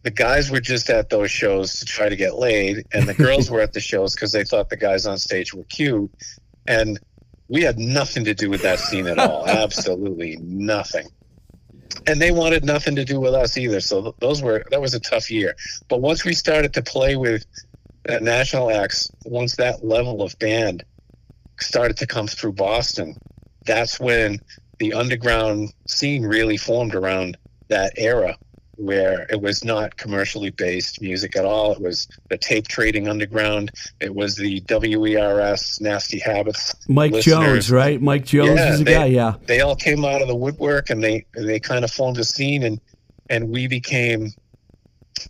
the 0.02 0.10
guys 0.10 0.50
were 0.50 0.60
just 0.60 0.90
at 0.90 1.08
those 1.08 1.30
shows 1.30 1.78
to 1.80 1.84
try 1.84 2.08
to 2.08 2.16
get 2.16 2.36
laid, 2.36 2.84
and 2.92 3.08
the 3.08 3.14
girls 3.14 3.50
were 3.50 3.60
at 3.60 3.72
the 3.72 3.80
shows 3.80 4.14
because 4.14 4.32
they 4.32 4.44
thought 4.44 4.68
the 4.68 4.76
guys 4.76 5.06
on 5.06 5.18
stage 5.18 5.52
were 5.54 5.64
cute, 5.64 6.10
and 6.66 7.00
we 7.48 7.62
had 7.62 7.78
nothing 7.78 8.24
to 8.24 8.34
do 8.34 8.48
with 8.48 8.62
that 8.62 8.78
scene 8.78 9.06
at 9.06 9.18
all. 9.18 9.46
Absolutely 9.48 10.36
nothing. 10.40 11.06
And 12.06 12.20
they 12.20 12.32
wanted 12.32 12.64
nothing 12.64 12.96
to 12.96 13.04
do 13.04 13.20
with 13.20 13.34
us 13.34 13.56
either. 13.56 13.80
So 13.80 14.14
those 14.18 14.42
were 14.42 14.64
that 14.70 14.80
was 14.80 14.94
a 14.94 15.00
tough 15.00 15.30
year. 15.30 15.56
But 15.88 16.00
once 16.00 16.24
we 16.24 16.34
started 16.34 16.74
to 16.74 16.82
play 16.82 17.16
with 17.16 17.46
uh, 18.08 18.18
national 18.20 18.70
acts, 18.70 19.10
once 19.24 19.56
that 19.56 19.84
level 19.84 20.22
of 20.22 20.38
band 20.38 20.84
started 21.60 21.96
to 21.98 22.06
come 22.06 22.26
through 22.26 22.52
Boston, 22.52 23.16
that's 23.64 23.98
when 23.98 24.40
the 24.78 24.92
underground 24.92 25.72
scene 25.86 26.24
really 26.24 26.56
formed 26.56 26.94
around 26.94 27.38
that 27.68 27.94
era 27.96 28.36
where 28.76 29.26
it 29.30 29.40
was 29.40 29.64
not 29.64 29.96
commercially 29.96 30.50
based 30.50 31.00
music 31.00 31.36
at 31.36 31.44
all. 31.44 31.72
It 31.72 31.80
was 31.80 32.08
the 32.30 32.36
tape 32.38 32.68
trading 32.68 33.08
underground. 33.08 33.70
It 34.00 34.14
was 34.14 34.36
the 34.36 34.60
WERS 34.68 35.80
Nasty 35.80 36.18
Habits 36.18 36.74
Mike 36.88 37.12
listeners. 37.12 37.34
Jones, 37.46 37.70
right? 37.70 38.00
Mike 38.00 38.24
Jones 38.24 38.58
Yeah, 38.58 38.72
is 38.74 38.80
a 38.80 38.84
they- 38.84 38.92
guy, 38.94 39.04
yeah. 39.06 39.34
they 39.46 39.60
all 39.60 39.76
came 39.76 40.04
out 40.04 40.22
of 40.22 40.28
the 40.28 40.34
woodwork 40.36 40.90
and 40.90 41.02
they 41.02 41.24
they 41.34 41.60
kind 41.60 41.84
of 41.84 41.90
formed 41.90 42.18
a 42.18 42.24
scene 42.24 42.62
and 42.62 42.80
and 43.30 43.48
we 43.50 43.66
became 43.66 44.28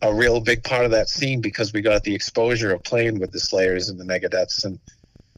a 0.03 0.13
real 0.13 0.41
big 0.41 0.65
part 0.65 0.85
of 0.85 0.91
that 0.91 1.09
scene 1.09 1.41
because 1.41 1.73
we 1.73 1.81
got 1.81 2.03
the 2.05 2.15
exposure 2.15 2.73
of 2.73 2.83
playing 2.85 3.19
with 3.21 3.31
the 3.33 3.39
Slayers 3.41 3.89
and 3.89 4.01
the 4.01 4.05
Megadeths 4.05 4.65
and 4.65 4.79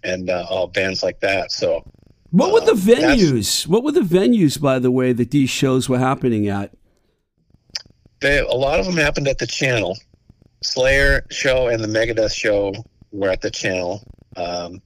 and 0.05 0.31
uh, 0.31 0.47
all 0.49 0.67
bands 0.69 1.03
like 1.03 1.21
that. 1.21 1.51
So 1.51 1.83
What 2.31 2.53
were 2.53 2.61
the 2.61 2.73
Um, 2.73 2.79
venues? 2.79 3.67
What 3.67 3.83
were 3.83 3.93
the 3.93 4.01
venues, 4.01 4.61
by 4.61 4.79
the 4.79 4.91
way, 4.91 5.13
that 5.13 5.31
these 5.33 5.51
shows 5.51 5.89
were 5.89 5.99
happening 5.99 6.49
at? 6.49 6.71
They 8.21 8.39
a 8.39 8.53
lot 8.53 8.81
of 8.81 8.87
them 8.87 8.97
happened 8.97 9.29
at 9.29 9.39
the 9.39 9.47
Channel. 9.47 9.97
Slayer 10.63 11.25
show 11.31 11.69
and 11.69 11.83
the 11.83 11.89
Megadeth 11.89 12.35
show 12.35 12.75
were 13.13 13.29
at 13.29 13.41
the 13.41 13.51
Channel, 13.51 14.03
um, 14.37 14.81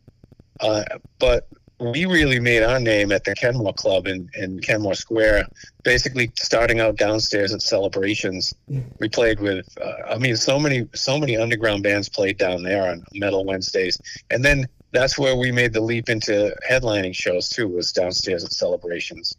uh, 0.60 0.84
but 1.18 1.48
we 1.80 2.04
really 2.04 2.38
made 2.38 2.62
our 2.62 2.78
name 2.78 3.10
at 3.10 3.24
the 3.24 3.34
Kenmore 3.34 3.72
Club 3.72 4.06
in, 4.06 4.28
in 4.34 4.60
Kenmore 4.60 4.94
Square. 4.94 5.48
Basically, 5.82 6.30
starting 6.38 6.78
out 6.78 6.96
downstairs 6.96 7.54
at 7.54 7.62
celebrations, 7.62 8.52
we 8.98 9.08
played 9.08 9.40
with. 9.40 9.66
Uh, 9.80 10.12
I 10.14 10.18
mean, 10.18 10.36
so 10.36 10.58
many 10.58 10.88
so 10.94 11.18
many 11.18 11.36
underground 11.36 11.82
bands 11.82 12.08
played 12.08 12.36
down 12.36 12.62
there 12.62 12.90
on 12.90 13.04
Metal 13.14 13.44
Wednesdays, 13.44 13.98
and 14.30 14.44
then 14.44 14.68
that's 14.92 15.18
where 15.18 15.36
we 15.36 15.52
made 15.52 15.72
the 15.72 15.80
leap 15.80 16.08
into 16.08 16.54
headlining 16.68 17.14
shows 17.14 17.48
too. 17.48 17.68
Was 17.68 17.92
downstairs 17.92 18.44
at 18.44 18.52
celebrations. 18.52 19.36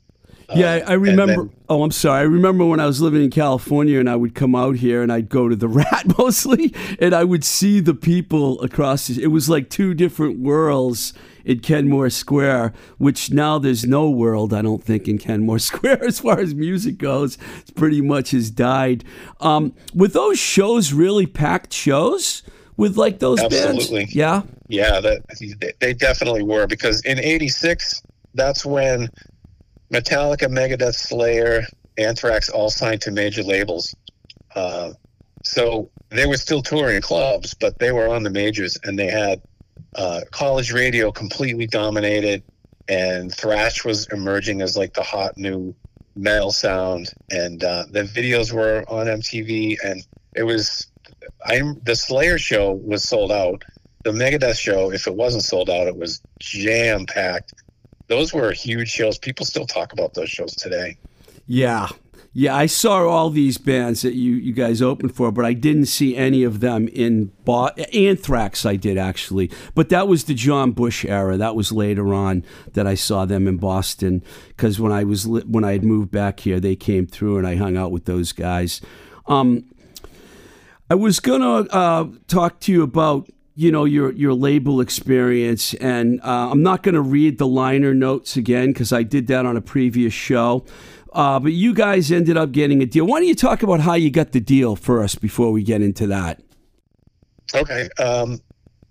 Yeah, 0.56 0.76
Um, 0.76 0.84
I, 0.88 0.92
I 0.92 0.94
remember. 0.94 1.36
then- 1.44 1.50
oh, 1.70 1.84
I'm 1.84 1.92
sorry. 1.92 2.20
I 2.20 2.24
remember 2.24 2.66
when 2.66 2.80
I 2.80 2.86
was 2.86 3.02
living 3.02 3.24
in 3.24 3.30
California 3.30 4.00
and 4.00 4.10
I 4.10 4.16
would 4.16 4.36
come 4.36 4.56
out 4.56 4.76
here 4.78 5.02
and 5.02 5.12
I'd 5.12 5.30
go 5.30 5.48
to 5.50 5.56
the 5.56 5.68
Rat 5.80 6.18
mostly, 6.18 6.74
and 7.00 7.14
I 7.14 7.24
would 7.24 7.44
see 7.44 7.80
the 7.80 7.94
people 7.94 8.62
across. 8.62 9.10
It 9.10 9.28
was 9.28 9.50
like 9.50 9.70
two 9.70 9.94
different 9.94 10.40
worlds 10.40 11.14
in 11.44 11.60
Kenmore 11.60 12.10
Square, 12.12 12.74
which 13.00 13.32
now 13.32 13.58
there's 13.58 13.84
no 13.86 14.10
world, 14.10 14.54
I 14.54 14.62
don't 14.62 14.84
think, 14.84 15.08
in 15.08 15.18
Kenmore 15.18 15.58
Square 15.70 16.04
as 16.04 16.20
far 16.20 16.40
as 16.40 16.54
music 16.54 16.98
goes. 16.98 17.38
It's 17.62 17.72
pretty 17.72 18.02
much 18.02 18.32
has 18.32 18.52
died. 18.52 19.04
Um, 19.40 19.74
were 19.94 20.08
those 20.08 20.38
shows 20.38 20.94
really 20.94 21.26
packed 21.26 21.74
shows 21.74 22.44
with 22.78 22.98
like 22.98 23.20
those 23.20 23.40
Absolutely. 23.40 24.00
bands? 24.06 24.16
Yeah. 24.16 24.42
Yeah, 24.68 25.00
that 25.02 25.22
they- 25.60 25.74
they 25.80 25.94
definitely 25.94 26.44
were 26.44 26.66
because 26.68 27.02
in 27.06 27.20
'86, 27.20 28.02
that's 28.34 28.66
when 28.66 29.10
Metallica, 29.92 30.48
Megadeth, 30.48 30.96
Slayer, 30.96 31.66
Anthrax 31.98 32.50
all 32.50 32.70
signed 32.70 33.02
to 33.02 33.12
major 33.12 33.44
labels. 33.44 33.96
Uh, 34.56 34.94
so 35.44 35.90
they 36.10 36.26
were 36.26 36.38
still 36.38 36.62
touring 36.62 37.02
clubs, 37.02 37.54
but 37.54 37.80
they 37.80 37.92
were 37.92 38.08
on 38.08 38.24
the 38.24 38.30
majors, 38.30 38.78
and 38.84 38.98
they 38.98 39.08
had 39.08 39.42
uh, 39.96 40.22
college 40.32 40.72
radio 40.72 41.12
completely 41.12 41.68
dominated, 41.68 42.44
and 42.88 43.34
thrash 43.34 43.84
was 43.84 44.08
emerging 44.08 44.62
as 44.62 44.78
like 44.78 44.94
the 44.94 45.04
hot 45.04 45.38
new 45.38 45.76
metal 46.16 46.52
sound, 46.52 47.14
and 47.30 47.64
uh, 47.64 47.86
the 47.90 48.04
videos 48.04 48.52
were 48.52 48.86
on 48.88 49.08
MTV, 49.08 49.78
and 49.84 50.06
it 50.36 50.44
was—I'm 50.44 51.80
the 51.84 51.96
Slayer 51.96 52.38
show 52.38 52.72
was 52.72 53.04
sold 53.04 53.32
out 53.32 53.64
the 54.04 54.12
Megadeth 54.12 54.58
show, 54.58 54.92
if 54.92 55.08
it 55.08 55.16
wasn't 55.16 55.44
sold 55.44 55.70
out, 55.70 55.88
it 55.88 55.96
was 55.96 56.22
jam 56.40 57.06
packed. 57.06 57.54
Those 58.12 58.34
were 58.34 58.52
huge 58.52 58.90
shows. 58.90 59.18
People 59.18 59.46
still 59.46 59.66
talk 59.66 59.94
about 59.94 60.16
those 60.16 60.30
shows 60.30 60.54
today. 60.54 60.98
Yeah. 61.48 61.88
Yeah, 62.34 62.54
I 62.54 62.66
saw 62.66 63.08
all 63.08 63.30
these 63.30 63.58
bands 63.58 64.02
that 64.02 64.16
you, 64.16 64.34
you 64.34 64.52
guys 64.52 64.82
opened 64.82 65.16
for, 65.16 65.32
but 65.32 65.46
I 65.46 65.54
didn't 65.54 65.86
see 65.86 66.18
any 66.18 66.44
of 66.44 66.60
them 66.60 66.90
in 66.90 67.32
Anthrax. 67.94 68.66
I 68.66 68.76
did 68.76 68.98
actually, 68.98 69.50
but 69.76 69.88
that 69.90 70.10
was 70.10 70.26
the 70.26 70.34
John 70.34 70.74
Bush 70.74 71.06
era. 71.06 71.38
That 71.38 71.56
was 71.56 71.72
later 71.72 72.14
on 72.14 72.44
that 72.74 72.86
I 72.86 72.96
saw 72.96 73.24
them 73.24 73.48
in 73.48 73.56
Boston 73.58 74.24
because 74.50 74.78
when 74.78 74.92
I 74.92 75.06
was 75.06 75.26
when 75.26 75.64
I 75.64 75.72
had 75.72 75.86
moved 75.86 76.12
back 76.12 76.42
here, 76.42 76.60
they 76.60 76.76
came 76.76 77.08
through 77.08 77.38
and 77.38 77.48
I 77.48 77.56
hung 77.56 77.78
out 77.78 77.92
with 77.92 78.06
those 78.06 78.34
guys. 78.34 78.82
Um, 79.26 79.66
I 80.90 80.96
was 80.96 81.22
gonna 81.22 81.68
uh, 81.70 82.08
talk 82.28 82.60
to 82.62 82.74
you 82.74 82.84
about 82.84 83.30
you 83.62 83.72
know 83.72 83.86
your 83.86 84.12
your 84.14 84.34
label 84.34 84.82
experience, 84.82 85.76
and 85.76 86.20
uh, 86.22 86.50
I'm 86.52 86.64
not 86.64 86.82
gonna 86.82 87.02
read 87.02 87.38
the 87.38 87.46
liner 87.46 87.94
notes 87.94 88.36
again 88.36 88.74
because 88.74 88.92
I 88.92 89.04
did 89.04 89.28
that 89.28 89.46
on 89.46 89.56
a 89.56 89.62
previous 89.62 90.14
show. 90.14 90.66
Uh, 91.14 91.40
but 91.40 91.52
you 91.52 91.74
guys 91.74 92.12
ended 92.12 92.38
up 92.38 92.52
getting 92.52 92.82
a 92.82 92.86
deal. 92.86 93.06
Why 93.06 93.20
don't 93.20 93.28
you 93.28 93.36
talk 93.36 93.62
about 93.64 93.82
how 93.82 93.94
you 93.94 94.10
got 94.10 94.32
the 94.32 94.40
deal 94.40 94.76
first 94.76 95.22
before 95.22 95.52
we 95.52 95.62
get 95.62 95.82
into 95.82 96.08
that? 96.08 96.42
Okay. 97.54 97.90
Um, 98.00 98.40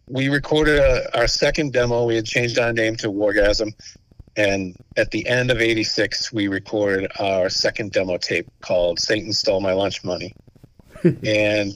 we 0.06 0.28
recorded 0.28 0.78
a, 0.78 1.18
our 1.18 1.26
second 1.26 1.72
demo. 1.72 2.04
We 2.04 2.16
had 2.16 2.26
changed 2.26 2.58
our 2.58 2.72
name 2.72 2.96
to 2.96 3.08
Wargasm. 3.08 3.72
And 4.36 4.76
at 4.96 5.10
the 5.10 5.26
end 5.26 5.50
of 5.50 5.60
86, 5.60 6.32
we 6.32 6.48
recorded 6.48 7.10
our 7.18 7.48
second 7.48 7.92
demo 7.92 8.18
tape 8.18 8.46
called 8.60 9.00
Satan 9.00 9.32
Stole 9.32 9.60
My 9.60 9.72
Lunch 9.72 10.04
Money. 10.04 10.34
and 11.24 11.74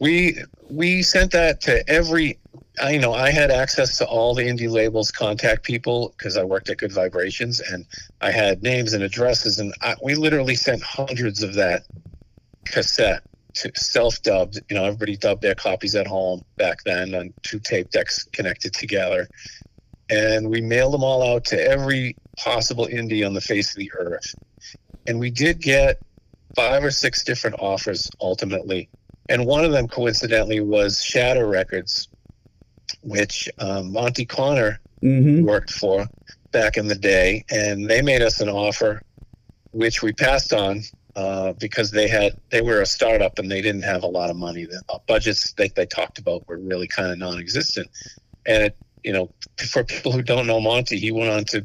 we 0.00 0.38
we 0.68 1.02
sent 1.02 1.32
that 1.32 1.60
to 1.62 1.88
every 1.88 2.38
I, 2.80 2.92
you 2.92 2.98
know, 2.98 3.12
I 3.12 3.30
had 3.30 3.50
access 3.50 3.98
to 3.98 4.06
all 4.06 4.34
the 4.34 4.42
indie 4.42 4.70
labels, 4.70 5.10
contact 5.10 5.64
people 5.64 6.14
because 6.16 6.36
I 6.36 6.44
worked 6.44 6.70
at 6.70 6.78
Good 6.78 6.92
Vibrations, 6.92 7.60
and 7.60 7.84
I 8.20 8.30
had 8.30 8.62
names 8.62 8.94
and 8.94 9.02
addresses, 9.02 9.58
and 9.58 9.74
I, 9.82 9.96
we 10.02 10.14
literally 10.14 10.54
sent 10.54 10.82
hundreds 10.82 11.42
of 11.42 11.54
that 11.54 11.82
cassette 12.64 13.22
to 13.54 13.72
self-dubbed. 13.74 14.60
You 14.70 14.76
know, 14.76 14.84
everybody 14.84 15.16
dubbed 15.16 15.42
their 15.42 15.54
copies 15.54 15.94
at 15.94 16.06
home 16.06 16.42
back 16.56 16.84
then 16.84 17.14
on 17.14 17.34
two 17.42 17.58
tape 17.58 17.90
decks 17.90 18.24
connected 18.32 18.72
together, 18.72 19.28
and 20.08 20.48
we 20.48 20.60
mailed 20.60 20.94
them 20.94 21.04
all 21.04 21.22
out 21.22 21.44
to 21.46 21.60
every 21.60 22.16
possible 22.38 22.86
indie 22.86 23.26
on 23.26 23.34
the 23.34 23.40
face 23.40 23.70
of 23.70 23.76
the 23.76 23.92
earth. 23.98 24.34
And 25.06 25.18
we 25.18 25.30
did 25.30 25.60
get 25.60 26.00
five 26.54 26.82
or 26.84 26.90
six 26.90 27.24
different 27.24 27.56
offers 27.58 28.08
ultimately, 28.20 28.88
and 29.30 29.46
one 29.46 29.64
of 29.64 29.72
them 29.72 29.88
coincidentally 29.88 30.60
was 30.60 31.02
Shadow 31.02 31.48
Records, 31.48 32.08
which 33.02 33.48
um, 33.58 33.92
Monte 33.92 34.26
Conner 34.26 34.78
Mm-hmm. 35.02 35.46
worked 35.46 35.70
for 35.70 36.06
back 36.52 36.76
in 36.76 36.86
the 36.86 36.94
day, 36.94 37.42
and 37.50 37.88
they 37.88 38.02
made 38.02 38.20
us 38.20 38.42
an 38.42 38.50
offer, 38.50 39.00
which 39.70 40.02
we 40.02 40.12
passed 40.12 40.52
on 40.52 40.82
uh, 41.16 41.54
because 41.54 41.90
they 41.90 42.06
had 42.06 42.34
they 42.50 42.60
were 42.60 42.82
a 42.82 42.86
startup 42.86 43.38
and 43.38 43.50
they 43.50 43.62
didn't 43.62 43.80
have 43.84 44.02
a 44.02 44.06
lot 44.06 44.28
of 44.28 44.36
money. 44.36 44.66
The 44.66 44.82
uh, 44.90 44.98
budgets 45.08 45.54
they, 45.54 45.68
they 45.68 45.86
talked 45.86 46.18
about 46.18 46.46
were 46.46 46.58
really 46.58 46.86
kind 46.86 47.10
of 47.10 47.16
non-existent, 47.16 47.88
and 48.46 48.64
it 48.64 48.76
you 49.02 49.14
know 49.14 49.30
for 49.70 49.84
people 49.84 50.12
who 50.12 50.20
don't 50.20 50.46
know 50.46 50.60
Monte, 50.60 50.98
he 50.98 51.12
went 51.12 51.30
on 51.30 51.44
to 51.46 51.64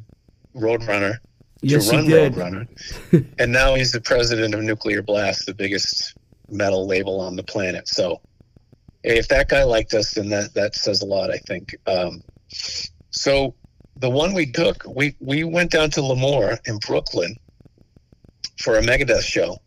Roadrunner 0.56 1.18
Yes, 1.62 1.90
to 1.90 1.98
run. 1.98 2.06
Roadrunner, 2.06 2.68
and 3.38 3.52
now 3.52 3.76
he's 3.76 3.92
the 3.92 4.00
president 4.00 4.54
of 4.54 4.62
Nuclear 4.62 5.02
Blast, 5.02 5.46
the 5.46 5.54
biggest 5.54 6.16
metal 6.50 6.88
label 6.88 7.20
on 7.20 7.36
the 7.36 7.44
planet. 7.44 7.88
So 7.88 8.22
if 9.04 9.28
that 9.30 9.50
guy 9.50 9.64
liked 9.64 9.94
us, 9.94 10.14
then 10.14 10.30
that 10.30 10.54
that 10.54 10.76
says 10.76 11.02
a 11.02 11.06
lot, 11.06 11.32
I 11.32 11.38
think. 11.38 11.76
Um, 11.86 12.22
so 13.12 13.56
the 13.98 14.10
one 14.10 14.34
we 14.34 14.52
took, 14.52 14.84
we 14.88 15.16
we 15.20 15.44
went 15.44 15.72
down 15.72 15.90
to 15.92 16.02
L'Amour 16.02 16.60
in 16.66 16.78
Brooklyn 16.80 17.36
for 18.58 18.78
a 18.78 18.82
Megadeth 18.82 19.22
show, 19.22 19.58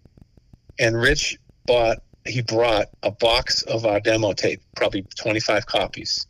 and 0.78 0.96
Rich 0.96 1.38
bought 1.66 1.98
he 2.26 2.42
brought 2.42 2.88
a 3.02 3.10
box 3.10 3.62
of 3.62 3.86
our 3.86 4.00
demo 4.00 4.32
tape, 4.32 4.60
probably 4.76 5.06
twenty 5.16 5.40
five 5.40 5.66
copies, 5.66 6.26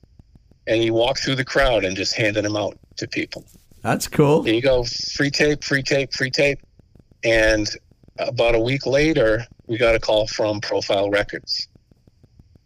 and 0.66 0.80
he 0.82 0.90
walked 0.90 1.20
through 1.20 1.36
the 1.36 1.44
crowd 1.44 1.84
and 1.84 1.96
just 1.96 2.14
handed 2.14 2.44
them 2.44 2.56
out 2.56 2.78
to 2.96 3.08
people. 3.08 3.44
That's 3.82 4.08
cool. 4.08 4.46
You 4.46 4.60
go, 4.60 4.84
free 4.84 5.30
tape, 5.30 5.62
free 5.64 5.82
tape, 5.82 6.12
free 6.12 6.30
tape. 6.30 6.58
And 7.24 7.68
about 8.18 8.54
a 8.54 8.58
week 8.58 8.86
later, 8.86 9.44
we 9.68 9.76
got 9.76 9.94
a 9.94 10.00
call 10.00 10.26
from 10.26 10.60
Profile 10.60 11.10
Records. 11.10 11.68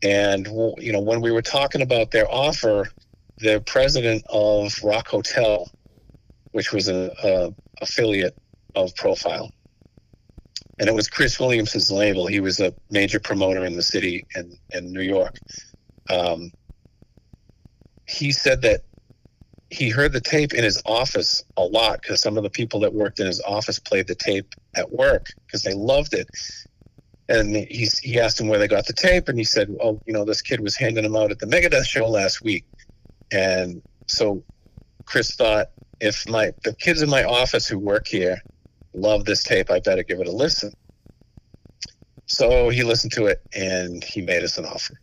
And 0.02 0.46
you 0.78 0.92
know, 0.92 1.00
when 1.00 1.20
we 1.20 1.30
were 1.30 1.42
talking 1.42 1.82
about 1.82 2.10
their 2.10 2.30
offer, 2.30 2.88
the 3.38 3.60
president 3.60 4.24
of 4.28 4.72
Rock 4.82 5.08
Hotel, 5.08 5.70
which 6.52 6.72
was 6.72 6.88
an 6.88 7.10
affiliate 7.80 8.36
of 8.74 8.94
Profile, 8.96 9.50
and 10.78 10.88
it 10.88 10.94
was 10.94 11.08
Chris 11.08 11.38
Williamson's 11.38 11.90
label. 11.90 12.26
He 12.26 12.40
was 12.40 12.60
a 12.60 12.72
major 12.90 13.20
promoter 13.20 13.64
in 13.64 13.76
the 13.76 13.82
city 13.82 14.26
in, 14.34 14.56
in 14.70 14.92
New 14.92 15.02
York. 15.02 15.36
Um, 16.08 16.50
he 18.06 18.32
said 18.32 18.62
that 18.62 18.82
he 19.70 19.88
heard 19.88 20.12
the 20.12 20.20
tape 20.20 20.52
in 20.52 20.64
his 20.64 20.82
office 20.84 21.44
a 21.56 21.62
lot 21.62 22.02
because 22.02 22.20
some 22.20 22.36
of 22.36 22.42
the 22.42 22.50
people 22.50 22.80
that 22.80 22.92
worked 22.92 23.20
in 23.20 23.26
his 23.26 23.40
office 23.40 23.78
played 23.78 24.06
the 24.06 24.14
tape 24.14 24.54
at 24.74 24.90
work 24.92 25.28
because 25.46 25.62
they 25.62 25.72
loved 25.72 26.14
it. 26.14 26.28
And 27.32 27.56
he, 27.56 27.88
he 28.02 28.20
asked 28.20 28.38
him 28.38 28.48
where 28.48 28.58
they 28.58 28.68
got 28.68 28.86
the 28.86 28.92
tape, 28.92 29.28
and 29.28 29.38
he 29.38 29.44
said, 29.44 29.68
"Well, 29.70 30.02
you 30.04 30.12
know, 30.12 30.26
this 30.26 30.42
kid 30.42 30.60
was 30.60 30.76
handing 30.76 31.04
them 31.04 31.16
out 31.16 31.30
at 31.30 31.38
the 31.38 31.46
Megadeth 31.46 31.86
show 31.86 32.06
last 32.06 32.42
week." 32.42 32.66
And 33.30 33.80
so 34.06 34.44
Chris 35.06 35.34
thought, 35.34 35.70
if 35.98 36.28
my 36.28 36.52
the 36.62 36.74
kids 36.74 37.00
in 37.00 37.08
my 37.08 37.24
office 37.24 37.66
who 37.66 37.78
work 37.78 38.06
here 38.06 38.36
love 38.92 39.24
this 39.24 39.42
tape, 39.44 39.70
I 39.70 39.80
better 39.80 40.02
give 40.02 40.20
it 40.20 40.26
a 40.26 40.30
listen. 40.30 40.74
So 42.26 42.68
he 42.68 42.82
listened 42.82 43.12
to 43.14 43.26
it, 43.26 43.40
and 43.54 44.04
he 44.04 44.20
made 44.20 44.42
us 44.42 44.58
an 44.58 44.66
offer. 44.66 45.00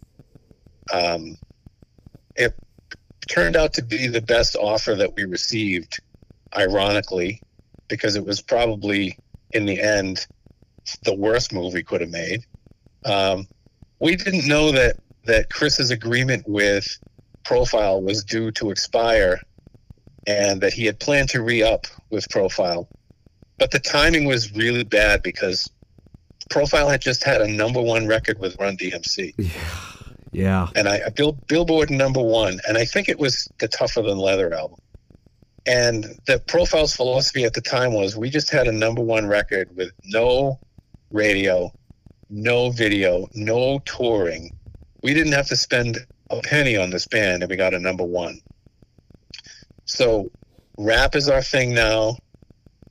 Um, 0.93 1.35
it 2.35 2.53
turned 3.27 3.55
out 3.55 3.73
to 3.73 3.81
be 3.81 4.05
the 4.05 4.21
best 4.21 4.55
offer 4.55 4.93
that 4.93 5.15
we 5.15 5.25
received, 5.25 5.99
ironically, 6.55 7.41
because 7.87 8.15
it 8.15 8.23
was 8.23 8.39
probably 8.39 9.17
in 9.51 9.65
the 9.65 9.81
end 9.81 10.27
the 11.03 11.13
worst 11.15 11.53
move 11.53 11.73
we 11.73 11.83
could 11.83 12.01
have 12.01 12.09
made. 12.09 12.41
Um, 13.05 13.47
we 13.99 14.15
didn't 14.15 14.47
know 14.47 14.71
that 14.71 14.97
that 15.25 15.49
Chris's 15.49 15.91
agreement 15.91 16.47
with 16.47 16.87
Profile 17.43 18.01
was 18.01 18.23
due 18.23 18.51
to 18.51 18.71
expire, 18.71 19.39
and 20.27 20.61
that 20.61 20.73
he 20.73 20.85
had 20.85 20.99
planned 20.99 21.29
to 21.29 21.41
re-up 21.41 21.85
with 22.09 22.29
Profile, 22.29 22.87
but 23.57 23.71
the 23.71 23.79
timing 23.79 24.25
was 24.25 24.53
really 24.55 24.83
bad 24.83 25.21
because 25.23 25.69
Profile 26.49 26.89
had 26.89 27.01
just 27.01 27.23
had 27.23 27.41
a 27.41 27.47
number 27.47 27.81
one 27.81 28.07
record 28.07 28.39
with 28.39 28.57
Run 28.59 28.77
DMC 28.77 29.33
Yeah. 30.31 30.67
and 30.75 30.87
I, 30.87 31.01
I 31.05 31.09
Bill, 31.09 31.33
Billboard 31.47 31.89
number 31.91 32.21
one, 32.21 32.59
and 32.67 32.77
I 32.77 32.85
think 32.85 33.09
it 33.09 33.19
was 33.19 33.47
the 33.59 33.67
Tougher 33.67 34.01
Than 34.01 34.17
Leather 34.17 34.53
album. 34.53 34.79
And 35.65 36.05
the 36.25 36.39
Profile's 36.47 36.95
philosophy 36.95 37.43
at 37.43 37.53
the 37.53 37.61
time 37.61 37.93
was 37.93 38.15
we 38.17 38.29
just 38.29 38.49
had 38.49 38.67
a 38.67 38.71
number 38.71 39.01
one 39.01 39.27
record 39.27 39.75
with 39.75 39.91
no 40.05 40.59
radio, 41.11 41.71
no 42.29 42.71
video, 42.71 43.27
no 43.33 43.79
touring. 43.79 44.55
We 45.03 45.13
didn't 45.13 45.33
have 45.33 45.47
to 45.47 45.55
spend 45.55 45.97
a 46.29 46.41
penny 46.41 46.77
on 46.77 46.89
this 46.89 47.07
band, 47.07 47.43
and 47.43 47.49
we 47.49 47.55
got 47.55 47.73
a 47.73 47.79
number 47.79 48.03
one. 48.03 48.39
So, 49.85 50.29
rap 50.77 51.15
is 51.15 51.29
our 51.29 51.41
thing 51.41 51.73
now, 51.73 52.17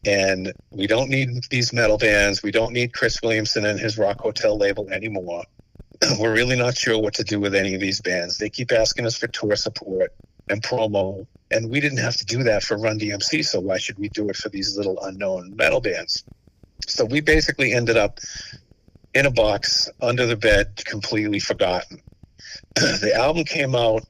and 0.05 0.53
we 0.71 0.87
don't 0.87 1.09
need 1.09 1.29
these 1.51 1.73
metal 1.73 1.99
bands. 1.99 2.43
We 2.43 2.51
don't 2.51 2.73
need 2.73 2.93
Chris 2.93 3.21
Williamson 3.23 3.67
and 3.67 3.79
his 3.79 3.99
Rock 3.99 4.21
Hotel 4.21 4.57
label 4.57 4.89
anymore 4.91 5.45
we're 6.19 6.33
really 6.33 6.57
not 6.57 6.77
sure 6.77 6.99
what 6.99 7.15
to 7.15 7.25
do 7.25 7.41
with 7.41 7.55
any 7.55 7.75
of 7.75 7.81
these 7.81 8.01
bands. 8.01 8.39
They 8.39 8.51
keep 8.51 8.73
asking 8.73 9.07
us 9.07 9.17
for 9.17 9.27
tour 9.29 9.57
support 9.57 10.13
and 10.49 10.63
promo, 10.63 11.27
and 11.51 11.71
we 11.71 11.81
didn't 11.81 11.99
have 11.99 12.17
to 12.17 12.25
do 12.25 12.43
that 12.45 12.63
for 12.63 12.79
Run 12.79 12.99
DMC, 12.99 13.45
so 13.45 13.61
why 13.61 13.79
should 13.79 13.99
we 13.99 14.09
do 14.09 14.29
it 14.29 14.37
for 14.37 14.49
these 14.49 14.77
little 14.77 14.99
unknown 15.03 15.57
metal 15.57 15.81
bands? 15.81 16.25
So 16.87 17.05
we 17.05 17.21
basically 17.21 17.73
ended 17.73 17.97
up 17.97 18.19
in 19.15 19.27
a 19.27 19.31
box 19.31 19.91
under 20.01 20.27
the 20.27 20.37
bed, 20.37 20.77
completely 20.85 21.41
forgotten. 21.41 22.01
the 22.75 23.13
album 23.15 23.45
came 23.45 23.75
out 23.75 24.05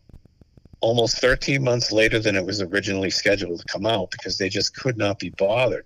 almost 0.80 1.20
13 1.20 1.62
months 1.62 1.90
later 1.90 2.18
than 2.18 2.36
it 2.36 2.44
was 2.44 2.62
originally 2.62 3.10
scheduled 3.10 3.60
to 3.60 3.64
come 3.66 3.86
out 3.86 4.10
because 4.10 4.38
they 4.38 4.48
just 4.48 4.76
could 4.76 4.96
not 4.96 5.18
be 5.18 5.30
bothered. 5.30 5.84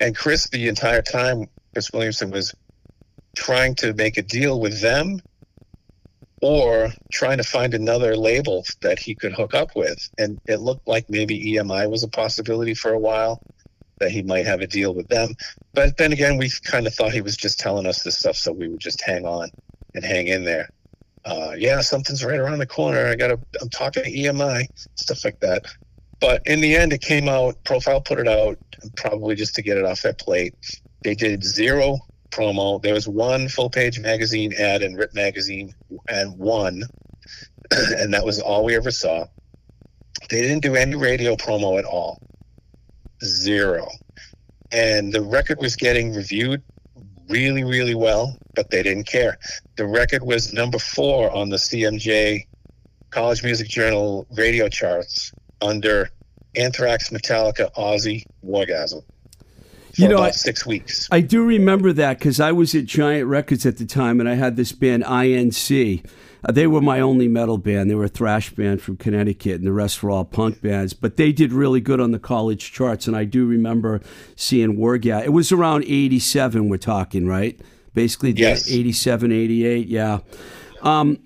And 0.00 0.16
Chris, 0.16 0.48
the 0.50 0.68
entire 0.68 1.02
time, 1.02 1.48
Chris 1.72 1.92
Williamson 1.92 2.30
was 2.30 2.54
trying 3.36 3.74
to 3.76 3.94
make 3.94 4.18
a 4.18 4.22
deal 4.22 4.60
with 4.60 4.80
them 4.80 5.20
or 6.40 6.90
trying 7.12 7.38
to 7.38 7.44
find 7.44 7.72
another 7.72 8.16
label 8.16 8.64
that 8.82 8.98
he 8.98 9.14
could 9.14 9.32
hook 9.32 9.54
up 9.54 9.76
with. 9.76 10.10
And 10.18 10.40
it 10.46 10.56
looked 10.56 10.88
like 10.88 11.08
maybe 11.08 11.54
EMI 11.54 11.88
was 11.88 12.02
a 12.02 12.08
possibility 12.08 12.74
for 12.74 12.92
a 12.92 12.98
while, 12.98 13.40
that 14.02 14.10
he 14.10 14.22
might 14.22 14.46
have 14.46 14.60
a 14.60 14.66
deal 14.66 14.94
with 14.94 15.08
them. 15.08 15.34
But 15.72 15.96
then 15.96 16.12
again, 16.12 16.36
we 16.36 16.50
kind 16.64 16.86
of 16.86 16.94
thought 16.94 17.12
he 17.12 17.20
was 17.20 17.36
just 17.36 17.60
telling 17.60 17.86
us 17.86 18.02
this 18.02 18.18
stuff, 18.18 18.36
so 18.36 18.52
we 18.52 18.68
would 18.68 18.80
just 18.80 19.00
hang 19.00 19.24
on 19.24 19.48
and 19.94 20.04
hang 20.04 20.26
in 20.26 20.44
there. 20.44 20.68
Uh, 21.24 21.52
yeah, 21.56 21.80
something's 21.80 22.24
right 22.24 22.38
around 22.38 22.58
the 22.58 22.66
corner. 22.66 23.06
I 23.06 23.14
got 23.14 23.28
to, 23.28 23.38
I'm 23.60 23.70
talking 23.70 24.02
to 24.02 24.10
EMI, 24.10 24.66
stuff 24.96 25.24
like 25.24 25.38
that. 25.40 25.64
But 26.20 26.42
in 26.46 26.60
the 26.60 26.74
end, 26.74 26.92
it 26.92 27.00
came 27.00 27.28
out, 27.28 27.62
Profile 27.64 28.00
put 28.00 28.18
it 28.18 28.28
out, 28.28 28.58
probably 28.96 29.36
just 29.36 29.54
to 29.54 29.62
get 29.62 29.78
it 29.78 29.84
off 29.84 30.02
their 30.02 30.14
plate. 30.14 30.54
They 31.04 31.14
did 31.14 31.44
zero 31.44 31.98
promo. 32.30 32.82
There 32.82 32.94
was 32.94 33.06
one 33.06 33.48
full 33.48 33.70
page 33.70 34.00
magazine 34.00 34.52
ad 34.58 34.82
in 34.82 34.94
Rip 34.94 35.14
Magazine 35.14 35.74
and 36.08 36.36
one, 36.38 36.82
and 37.70 38.12
that 38.12 38.24
was 38.24 38.40
all 38.40 38.64
we 38.64 38.74
ever 38.74 38.90
saw. 38.90 39.26
They 40.28 40.40
didn't 40.40 40.62
do 40.62 40.74
any 40.74 40.96
radio 40.96 41.36
promo 41.36 41.78
at 41.78 41.84
all. 41.84 42.20
Zero. 43.24 43.88
And 44.70 45.12
the 45.12 45.22
record 45.22 45.58
was 45.58 45.76
getting 45.76 46.14
reviewed 46.14 46.62
really, 47.28 47.64
really 47.64 47.94
well, 47.94 48.36
but 48.54 48.70
they 48.70 48.82
didn't 48.82 49.06
care. 49.06 49.38
The 49.76 49.86
record 49.86 50.22
was 50.22 50.52
number 50.52 50.78
four 50.78 51.30
on 51.34 51.48
the 51.48 51.56
CMJ 51.56 52.46
College 53.10 53.42
Music 53.42 53.68
Journal 53.68 54.26
radio 54.30 54.68
charts 54.68 55.32
under 55.60 56.10
Anthrax, 56.56 57.10
Metallica, 57.10 57.72
Ozzy, 57.74 58.24
Wargasm. 58.44 59.02
For 59.94 60.02
You 60.02 60.08
know, 60.08 60.16
about 60.16 60.34
six 60.34 60.64
weeks. 60.64 61.08
I 61.10 61.20
do 61.20 61.44
remember 61.44 61.92
that 61.92 62.18
because 62.18 62.40
I 62.40 62.52
was 62.52 62.74
at 62.74 62.86
Giant 62.86 63.28
Records 63.28 63.66
at 63.66 63.76
the 63.76 63.84
time 63.84 64.20
and 64.20 64.28
I 64.28 64.34
had 64.34 64.56
this 64.56 64.72
band 64.72 65.04
INC. 65.04 66.06
Uh, 66.44 66.52
they 66.52 66.66
were 66.66 66.80
my 66.80 66.98
only 67.00 67.28
metal 67.28 67.56
band. 67.58 67.88
They 67.90 67.94
were 67.94 68.04
a 68.04 68.08
thrash 68.08 68.50
band 68.50 68.82
from 68.82 68.96
Connecticut, 68.96 69.56
and 69.56 69.66
the 69.66 69.72
rest 69.72 70.02
were 70.02 70.10
all 70.10 70.24
punk 70.24 70.60
bands. 70.60 70.92
But 70.92 71.16
they 71.16 71.32
did 71.32 71.52
really 71.52 71.80
good 71.80 72.00
on 72.00 72.10
the 72.10 72.18
college 72.18 72.72
charts, 72.72 73.06
and 73.06 73.16
I 73.16 73.24
do 73.24 73.46
remember 73.46 74.00
seeing 74.36 74.76
Wargasm. 74.76 75.24
It 75.24 75.32
was 75.32 75.52
around 75.52 75.84
87, 75.84 76.68
we're 76.68 76.78
talking, 76.78 77.26
right? 77.26 77.60
Basically, 77.94 78.32
Yes. 78.32 78.68
87, 78.70 79.30
88, 79.32 79.86
yeah. 79.86 80.18
Um, 80.80 81.18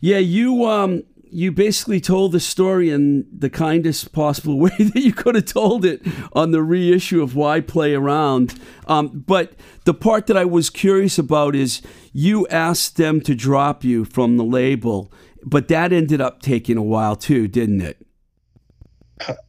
yeah, 0.00 0.18
you. 0.18 0.64
Um, 0.66 1.04
you 1.30 1.52
basically 1.52 2.00
told 2.00 2.32
the 2.32 2.40
story 2.40 2.90
in 2.90 3.26
the 3.36 3.50
kindest 3.50 4.12
possible 4.12 4.58
way 4.60 4.70
that 4.78 5.00
you 5.00 5.12
could 5.12 5.34
have 5.34 5.46
told 5.46 5.84
it 5.84 6.02
on 6.32 6.50
the 6.50 6.62
reissue 6.62 7.22
of 7.22 7.34
Why 7.34 7.60
Play 7.60 7.94
Around. 7.94 8.58
Um, 8.86 9.24
but 9.26 9.54
the 9.84 9.94
part 9.94 10.26
that 10.26 10.36
I 10.36 10.44
was 10.44 10.70
curious 10.70 11.18
about 11.18 11.54
is 11.54 11.82
you 12.12 12.46
asked 12.48 12.96
them 12.96 13.20
to 13.22 13.34
drop 13.34 13.84
you 13.84 14.04
from 14.04 14.36
the 14.36 14.44
label, 14.44 15.12
but 15.44 15.68
that 15.68 15.92
ended 15.92 16.20
up 16.20 16.42
taking 16.42 16.76
a 16.76 16.82
while 16.82 17.16
too, 17.16 17.48
didn't 17.48 17.82
it? 17.82 17.98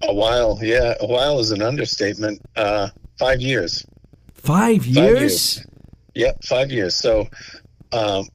A 0.02 0.13
while, 0.13 0.60
yeah, 0.62 0.96
a 1.02 1.08
while 1.08 1.40
is 1.40 1.52
an 1.52 1.62
understatement. 1.62 2.42
Uh, 2.56 2.90
five 3.20 3.42
years. 3.42 3.86
Five 4.34 4.86
years? 4.86 4.96
Five 4.96 5.20
years. 5.20 5.66
Yep, 6.16 6.44
five 6.46 6.72
years. 6.72 6.96
So, 6.96 7.28
um, 7.92 8.28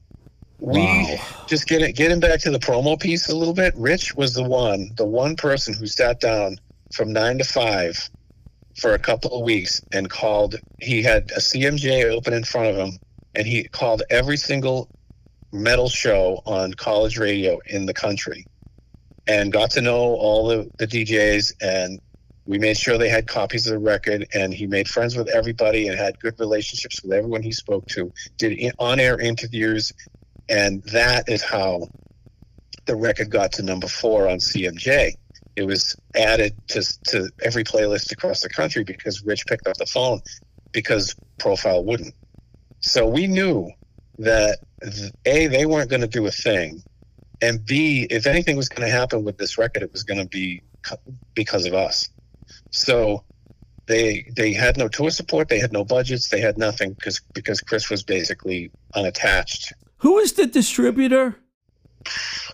we 0.63 0.79
Wow. 0.79 1.17
just 1.45 1.67
getting 1.67 1.93
getting 1.93 2.19
back 2.21 2.39
to 2.41 2.49
the 2.51 2.59
promo 2.59 2.99
piece 2.99 3.27
a 3.29 3.35
little 3.35 3.53
bit. 3.53 3.75
Rich 3.75 4.15
was 4.15 4.33
the 4.33 4.43
one, 4.43 4.91
the 4.95 5.05
one 5.05 5.35
person 5.35 5.73
who 5.73 5.87
sat 5.87 6.21
down 6.21 6.57
from 6.93 7.11
nine 7.11 7.37
to 7.39 7.43
five 7.43 8.09
for 8.77 8.93
a 8.93 8.99
couple 8.99 9.37
of 9.37 9.43
weeks 9.43 9.81
and 9.91 10.09
called. 10.09 10.55
He 10.79 11.03
had 11.03 11.31
a 11.35 11.41
CMJ 11.41 12.05
open 12.05 12.33
in 12.33 12.45
front 12.45 12.69
of 12.69 12.77
him, 12.77 12.97
and 13.35 13.45
he 13.45 13.65
called 13.65 14.03
every 14.09 14.37
single 14.37 14.89
metal 15.51 15.89
show 15.89 16.41
on 16.45 16.73
college 16.75 17.17
radio 17.19 17.59
in 17.67 17.85
the 17.85 17.93
country, 17.93 18.45
and 19.27 19.51
got 19.51 19.69
to 19.71 19.81
know 19.81 20.15
all 20.15 20.47
the 20.47 20.71
the 20.77 20.87
DJs 20.87 21.53
and. 21.61 21.99
We 22.45 22.59
made 22.59 22.77
sure 22.77 22.97
they 22.97 23.07
had 23.07 23.27
copies 23.27 23.67
of 23.67 23.71
the 23.71 23.79
record, 23.79 24.27
and 24.33 24.53
he 24.53 24.67
made 24.67 24.89
friends 24.89 25.15
with 25.15 25.29
everybody 25.29 25.87
and 25.87 25.97
had 25.97 26.19
good 26.19 26.37
relationships 26.39 27.01
with 27.01 27.13
everyone 27.13 27.41
he 27.41 27.53
spoke 27.53 27.87
to. 27.87 28.11
Did 28.37 28.59
on-air 28.79 29.17
interviews, 29.17 29.93
and 30.49 30.83
that 30.83 31.29
is 31.29 31.43
how 31.43 31.87
the 32.85 32.95
record 32.95 33.29
got 33.29 33.53
to 33.53 33.63
number 33.63 33.87
four 33.87 34.27
on 34.27 34.37
CMJ. 34.37 35.13
It 35.55 35.63
was 35.63 35.95
added 36.15 36.55
to 36.69 36.81
to 37.09 37.29
every 37.41 37.63
playlist 37.63 38.11
across 38.11 38.41
the 38.41 38.49
country 38.49 38.83
because 38.83 39.23
Rich 39.23 39.45
picked 39.45 39.67
up 39.67 39.77
the 39.77 39.85
phone 39.85 40.21
because 40.71 41.15
Profile 41.37 41.83
wouldn't. 41.83 42.15
So 42.79 43.07
we 43.07 43.27
knew 43.27 43.69
that 44.19 44.59
a 45.25 45.47
they 45.47 45.65
weren't 45.65 45.89
going 45.89 46.01
to 46.01 46.07
do 46.07 46.25
a 46.25 46.31
thing, 46.31 46.83
and 47.41 47.63
b 47.65 48.07
if 48.09 48.25
anything 48.25 48.57
was 48.57 48.67
going 48.67 48.87
to 48.87 48.93
happen 48.93 49.23
with 49.23 49.37
this 49.37 49.57
record, 49.57 49.83
it 49.83 49.91
was 49.91 50.03
going 50.03 50.19
to 50.19 50.27
be 50.27 50.63
because 51.35 51.65
of 51.65 51.73
us. 51.73 52.09
So 52.71 53.23
they 53.85 54.31
they 54.35 54.53
had 54.53 54.77
no 54.77 54.87
tour 54.87 55.09
support, 55.09 55.49
they 55.49 55.59
had 55.59 55.73
no 55.73 55.83
budgets, 55.83 56.29
they 56.29 56.41
had 56.41 56.57
nothing 56.57 56.93
because 56.93 57.19
because 57.33 57.61
Chris 57.61 57.89
was 57.89 58.03
basically 58.03 58.71
unattached. 58.95 59.73
Who 60.03 60.19
is 60.19 60.33
the 60.33 60.45
distributor? 60.45 61.37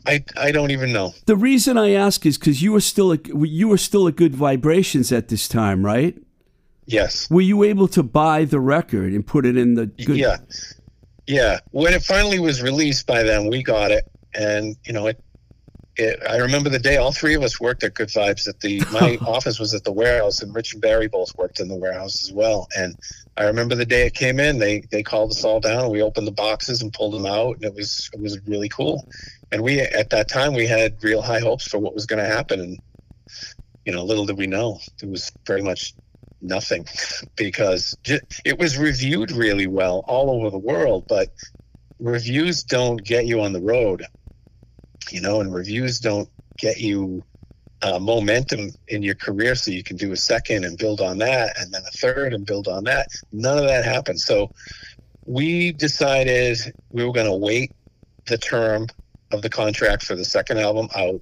I 0.05 0.23
I 0.37 0.51
don't 0.51 0.69
even 0.69 0.93
know. 0.93 1.15
The 1.25 1.35
reason 1.35 1.79
I 1.79 1.93
ask 1.93 2.23
is 2.23 2.37
because 2.37 2.61
you 2.61 2.71
were 2.71 2.79
still 2.79 3.11
a, 3.11 3.17
you 3.25 3.67
were 3.67 3.79
still 3.79 4.07
at 4.07 4.15
Good 4.15 4.35
Vibrations 4.35 5.11
at 5.11 5.29
this 5.29 5.47
time, 5.47 5.83
right? 5.83 6.15
Yes. 6.85 7.27
Were 7.31 7.41
you 7.41 7.63
able 7.63 7.87
to 7.89 8.03
buy 8.03 8.45
the 8.45 8.59
record 8.59 9.13
and 9.13 9.25
put 9.25 9.47
it 9.47 9.57
in 9.57 9.73
the 9.73 9.87
good? 9.87 10.17
Yeah. 10.17 10.37
Yeah. 11.25 11.59
When 11.71 11.93
it 11.93 12.03
finally 12.03 12.37
was 12.37 12.61
released 12.61 13.07
by 13.07 13.23
them, 13.23 13.47
we 13.47 13.63
got 13.63 13.89
it, 13.89 14.05
and 14.35 14.75
you 14.85 14.93
know 14.93 15.07
it. 15.07 15.19
It, 15.99 16.23
I 16.25 16.37
remember 16.37 16.69
the 16.69 16.79
day 16.79 16.95
all 16.95 17.11
three 17.11 17.33
of 17.33 17.43
us 17.43 17.59
worked 17.59 17.83
at 17.83 17.93
Good 17.93 18.07
Vibes. 18.07 18.47
At 18.47 18.61
the 18.61 18.81
my 18.91 19.17
office 19.27 19.59
was 19.59 19.73
at 19.73 19.83
the 19.83 19.91
warehouse, 19.91 20.41
and 20.41 20.55
Rich 20.55 20.73
and 20.73 20.81
Barry 20.81 21.09
both 21.09 21.37
worked 21.37 21.59
in 21.59 21.67
the 21.67 21.75
warehouse 21.75 22.23
as 22.23 22.31
well. 22.31 22.69
And 22.77 22.95
I 23.35 23.43
remember 23.43 23.75
the 23.75 23.85
day 23.85 24.07
it 24.07 24.13
came 24.13 24.39
in. 24.39 24.59
They 24.59 24.79
they 24.91 25.03
called 25.03 25.31
us 25.31 25.43
all 25.43 25.59
down. 25.59 25.83
and 25.83 25.91
We 25.91 26.01
opened 26.01 26.25
the 26.25 26.31
boxes 26.31 26.81
and 26.81 26.93
pulled 26.93 27.13
them 27.13 27.25
out, 27.25 27.57
and 27.57 27.65
it 27.65 27.73
was 27.73 28.09
it 28.13 28.21
was 28.21 28.39
really 28.47 28.69
cool. 28.69 29.05
And 29.51 29.61
we 29.61 29.81
at 29.81 30.09
that 30.11 30.29
time 30.29 30.53
we 30.53 30.65
had 30.65 31.03
real 31.03 31.21
high 31.21 31.41
hopes 31.41 31.67
for 31.67 31.79
what 31.79 31.93
was 31.93 32.05
going 32.05 32.23
to 32.23 32.29
happen, 32.29 32.61
and 32.61 32.79
you 33.85 33.91
know, 33.91 34.05
little 34.05 34.25
did 34.25 34.37
we 34.37 34.47
know 34.47 34.79
it 35.03 35.09
was 35.09 35.33
very 35.45 35.61
much 35.61 35.93
nothing 36.41 36.87
because 37.35 37.97
it 38.05 38.57
was 38.57 38.77
reviewed 38.77 39.31
really 39.31 39.67
well 39.67 40.05
all 40.07 40.29
over 40.29 40.49
the 40.49 40.57
world, 40.57 41.07
but 41.09 41.27
reviews 41.99 42.63
don't 42.63 43.03
get 43.03 43.25
you 43.25 43.41
on 43.41 43.53
the 43.53 43.61
road, 43.61 44.05
you 45.11 45.21
know, 45.21 45.41
and 45.41 45.53
reviews 45.53 45.99
don't 45.99 46.29
get 46.57 46.79
you 46.79 47.23
uh, 47.81 47.99
momentum 47.99 48.71
in 48.87 49.01
your 49.01 49.15
career 49.15 49.55
so 49.55 49.71
you 49.71 49.83
can 49.83 49.95
do 49.95 50.11
a 50.11 50.17
second 50.17 50.65
and 50.65 50.77
build 50.77 50.99
on 51.01 51.17
that 51.19 51.57
and 51.59 51.73
then 51.73 51.81
a 51.87 51.91
third 51.91 52.33
and 52.33 52.45
build 52.45 52.67
on 52.67 52.83
that. 52.83 53.07
None 53.31 53.57
of 53.57 53.65
that 53.65 53.85
happened. 53.85 54.19
So 54.19 54.51
we 55.25 55.71
decided 55.71 56.57
we 56.89 57.05
were 57.05 57.13
going 57.13 57.25
to 57.27 57.35
wait 57.35 57.71
the 58.27 58.37
term 58.37 58.87
of 59.31 59.41
the 59.41 59.49
contract 59.49 60.03
for 60.03 60.15
the 60.15 60.25
second 60.25 60.59
album 60.59 60.89
out. 60.95 61.21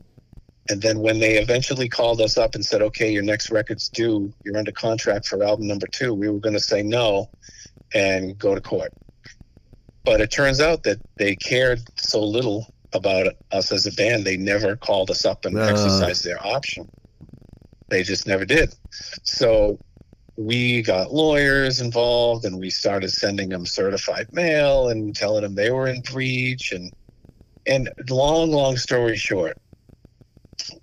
And 0.70 0.82
then 0.82 1.00
when 1.00 1.20
they 1.20 1.38
eventually 1.38 1.88
called 1.88 2.20
us 2.20 2.38
up 2.38 2.56
and 2.56 2.66
said, 2.66 2.82
okay, 2.82 3.12
your 3.12 3.24
next 3.24 3.52
record's 3.52 3.88
due, 3.90 4.34
you're 4.44 4.58
under 4.58 4.72
contract 4.72 5.28
for 5.28 5.44
album 5.44 5.68
number 5.68 5.88
two, 5.88 6.14
we 6.14 6.28
were 6.28 6.40
going 6.40 6.56
to 6.56 6.60
say 6.60 6.84
no 6.84 7.30
and 7.94 8.38
go 8.38 8.54
to 8.56 8.62
court. 8.62 8.92
But 10.04 10.22
it 10.22 10.32
turns 10.32 10.60
out 10.60 10.84
that 10.84 11.00
they 11.18 11.36
cared 11.36 11.82
so 11.98 12.24
little 12.24 12.74
about 12.98 13.34
us 13.52 13.72
as 13.72 13.86
a 13.86 13.92
band, 13.94 14.26
they 14.26 14.36
never 14.38 14.76
called 14.76 15.10
us 15.10 15.24
up 15.26 15.46
and 15.46 15.58
Uh. 15.58 15.62
exercised 15.62 16.24
their 16.24 16.46
option. 16.46 16.88
They 17.90 18.04
just 18.04 18.28
never 18.28 18.46
did. 18.46 18.74
So 19.24 19.80
we 20.36 20.82
got 20.82 21.14
lawyers 21.14 21.80
involved 21.80 22.46
and 22.46 22.60
we 22.60 22.70
started 22.70 23.10
sending 23.12 23.50
them 23.50 23.66
certified 23.66 24.28
mail 24.34 24.90
and 24.90 25.16
telling 25.16 25.42
them 25.42 25.56
they 25.56 25.72
were 25.72 25.88
in 25.88 26.02
breach 26.02 26.72
and 26.72 26.92
and 27.66 27.90
long 28.10 28.52
long 28.52 28.78
story 28.78 29.18
short 29.18 29.58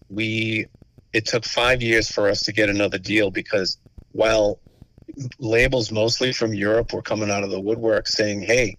we 0.08 0.66
it 1.12 1.24
took 1.26 1.44
five 1.44 1.82
years 1.82 2.10
for 2.10 2.28
us 2.28 2.42
to 2.42 2.52
get 2.52 2.68
another 2.68 2.98
deal 2.98 3.30
because 3.30 3.78
while 4.12 4.58
labels 5.38 5.92
mostly 5.92 6.32
from 6.32 6.52
Europe 6.52 6.92
were 6.92 7.02
coming 7.02 7.30
out 7.30 7.44
of 7.44 7.50
the 7.50 7.60
woodwork 7.60 8.08
saying, 8.08 8.42
"Hey, 8.42 8.76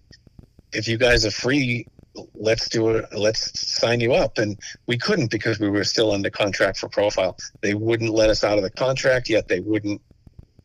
if 0.74 0.88
you 0.88 0.98
guys 0.98 1.26
are 1.26 1.32
free, 1.32 1.88
let's 2.34 2.70
do 2.70 2.90
it. 2.90 3.06
Let's 3.12 3.60
sign 3.60 4.00
you 4.00 4.14
up." 4.14 4.38
And 4.38 4.60
we 4.88 4.98
couldn't 4.98 5.32
because 5.32 5.60
we 5.60 5.70
were 5.70 5.84
still 5.84 6.12
under 6.12 6.30
contract 6.30 6.78
for 6.78 6.90
Profile. 6.90 7.38
They 7.62 7.74
wouldn't 7.74 8.12
let 8.12 8.30
us 8.30 8.44
out 8.44 8.58
of 8.58 8.64
the 8.64 8.70
contract 8.70 9.30
yet. 9.30 9.48
They 9.48 9.60
wouldn't 9.60 10.02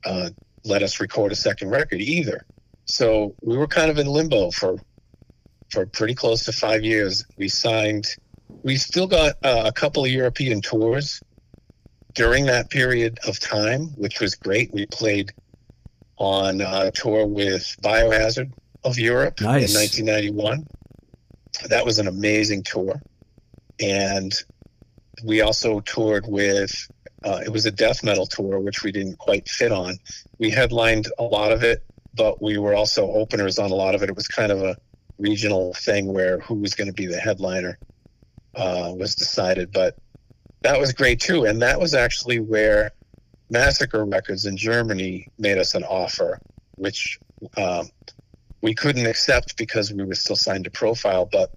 uh, 0.05 0.31
let 0.65 0.83
us 0.83 1.01
record 1.01 1.33
a 1.33 1.37
second 1.37 1.71
record 1.71 2.01
either. 2.01 2.45
So 2.85 3.35
we 3.43 3.57
were 3.57 3.67
kind 3.67 3.91
of 3.91 3.99
in 3.99 4.07
limbo 4.07 4.51
for 4.51 4.77
for 5.71 5.87
pretty 5.87 6.15
close 6.15 6.45
to 6.45 6.53
five 6.53 6.85
years. 6.85 7.25
We 7.37 7.49
signed. 7.49 8.07
We 8.63 8.77
still 8.77 9.07
got 9.07 9.37
uh, 9.45 9.63
a 9.67 9.73
couple 9.73 10.05
of 10.05 10.11
European 10.11 10.61
tours 10.61 11.23
during 12.15 12.47
that 12.47 12.71
period 12.71 13.19
of 13.27 13.39
time, 13.39 13.87
which 13.97 14.21
was 14.21 14.35
great. 14.35 14.73
We 14.73 14.87
played 14.87 15.33
on 16.17 16.61
a 16.61 16.91
tour 16.91 17.27
with 17.27 17.77
Biohazard 17.83 18.53
of 18.85 18.99
Europe 18.99 19.41
Nice. 19.41 19.73
in 19.73 20.05
1991. 20.07 20.67
That 21.69 21.85
was 21.85 21.99
an 21.99 22.09
amazing 22.09 22.63
tour. 22.63 23.01
And 23.81 24.33
we 25.25 25.41
also 25.41 25.81
toured 25.81 26.27
with, 26.29 26.71
uh, 27.25 27.41
it 27.45 27.51
was 27.51 27.67
a 27.67 27.71
death 27.71 28.03
metal 28.03 28.27
tour, 28.27 28.61
which 28.61 28.83
we 28.83 28.93
didn't 28.93 29.19
quite 29.19 29.49
fit 29.49 29.73
on. 29.73 29.97
We 30.39 30.51
headlined 30.51 31.07
a 31.19 31.23
lot 31.25 31.53
of 31.53 31.63
it, 31.63 31.83
but 32.15 32.43
we 32.43 32.59
were 32.59 32.75
also 32.75 33.11
openers 33.13 33.59
on 33.59 33.71
a 33.71 33.75
lot 33.75 33.95
of 33.95 34.03
it. 34.03 34.09
It 34.09 34.17
was 34.17 34.29
kind 34.29 34.53
of 34.53 34.63
a 34.63 34.77
regional 35.19 35.75
thing 35.75 36.13
where 36.13 36.41
who 36.41 36.55
was 36.55 36.75
going 36.75 36.89
to 36.89 36.95
be 36.95 37.07
the 37.07 37.19
headliner 37.19 37.79
uh, 38.55 38.93
was 38.97 39.15
decided. 39.15 39.73
But 39.73 39.97
that 40.63 40.79
was 40.79 40.93
great 40.93 41.21
too. 41.21 41.45
And 41.45 41.63
that 41.63 41.81
was 41.81 41.95
actually 41.95 42.41
where 42.41 42.93
Massacre 43.51 44.05
Records 44.05 44.47
in 44.47 44.57
Germany 44.57 45.29
made 45.39 45.59
us 45.59 45.75
an 45.75 45.85
offer, 45.85 46.41
which 46.77 47.19
um, 47.57 47.89
we 48.63 48.75
couldn't 48.75 49.07
accept 49.07 49.57
because 49.57 49.93
we 49.93 50.05
were 50.05 50.15
still 50.15 50.37
signed 50.37 50.65
to 50.65 50.71
Profile. 50.71 51.29
But 51.31 51.53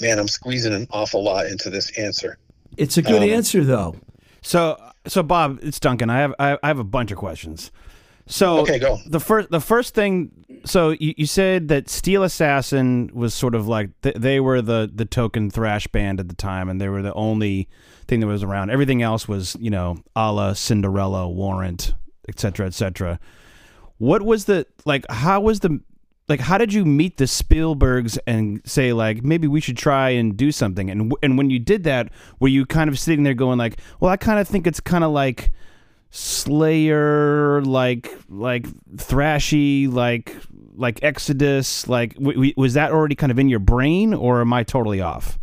man, 0.00 0.18
I'm 0.18 0.28
squeezing 0.28 0.72
an 0.74 0.86
awful 0.90 1.22
lot 1.22 1.46
into 1.46 1.70
this 1.70 1.96
answer. 1.98 2.38
It's 2.76 2.96
a 2.96 3.02
good 3.02 3.22
Um, 3.22 3.28
answer 3.30 3.64
though. 3.64 3.96
So, 4.42 4.76
so 5.06 5.22
Bob, 5.22 5.58
it's 5.62 5.80
Duncan. 5.80 6.10
I 6.10 6.18
have 6.18 6.34
I 6.38 6.58
have 6.62 6.78
a 6.78 6.84
bunch 6.84 7.10
of 7.10 7.18
questions. 7.18 7.70
So, 8.26 8.60
Okay, 8.60 8.78
go. 8.78 8.98
the 9.06 9.20
first 9.20 9.50
the 9.50 9.60
first 9.60 9.94
thing. 9.94 10.30
So 10.64 10.90
you, 10.90 11.12
you 11.18 11.26
said 11.26 11.68
that 11.68 11.90
Steel 11.90 12.22
Assassin 12.22 13.10
was 13.12 13.34
sort 13.34 13.54
of 13.54 13.68
like 13.68 13.90
th- 14.00 14.14
they 14.16 14.40
were 14.40 14.62
the 14.62 14.90
the 14.92 15.04
token 15.04 15.50
thrash 15.50 15.86
band 15.88 16.20
at 16.20 16.28
the 16.28 16.34
time, 16.34 16.70
and 16.70 16.80
they 16.80 16.88
were 16.88 17.02
the 17.02 17.12
only 17.12 17.68
thing 18.08 18.20
that 18.20 18.26
was 18.26 18.42
around. 18.42 18.70
Everything 18.70 19.02
else 19.02 19.28
was 19.28 19.56
you 19.60 19.68
know 19.70 19.98
a 20.16 20.32
la 20.32 20.54
Cinderella, 20.54 21.28
Warrant, 21.28 21.92
et 22.26 22.40
cetera, 22.40 22.66
et 22.66 22.72
cetera. 22.74 23.20
What 23.98 24.22
was 24.22 24.46
the 24.46 24.66
like? 24.86 25.04
How 25.10 25.40
was 25.42 25.60
the 25.60 25.80
like? 26.28 26.40
How 26.40 26.58
did 26.58 26.72
you 26.72 26.84
meet 26.84 27.16
the 27.16 27.24
Spielbergs 27.24 28.18
and 28.26 28.60
say 28.64 28.92
like 28.92 29.22
maybe 29.24 29.46
we 29.48 29.60
should 29.60 29.76
try 29.76 30.10
and 30.10 30.36
do 30.36 30.50
something? 30.52 30.90
And 30.90 31.12
and 31.22 31.36
when 31.38 31.50
you 31.50 31.58
did 31.58 31.84
that, 31.84 32.10
were 32.40 32.48
you 32.48 32.66
kind 32.66 32.88
of 32.88 32.98
sitting 32.98 33.24
there 33.24 33.34
going 33.34 33.58
like, 33.58 33.78
well, 34.00 34.10
I 34.10 34.16
kind 34.16 34.38
of 34.38 34.48
think 34.48 34.66
it's 34.66 34.80
kind 34.80 35.04
of 35.04 35.10
like 35.12 35.52
Slayer, 36.10 37.62
like 37.62 38.16
like 38.28 38.66
thrashy, 38.96 39.92
like 39.92 40.36
like 40.76 41.02
Exodus, 41.02 41.88
like 41.88 42.14
w- 42.14 42.34
w- 42.34 42.52
was 42.56 42.74
that 42.74 42.90
already 42.90 43.14
kind 43.14 43.30
of 43.32 43.38
in 43.38 43.48
your 43.48 43.58
brain, 43.58 44.14
or 44.14 44.40
am 44.40 44.52
I 44.52 44.62
totally 44.64 45.00
off? 45.00 45.38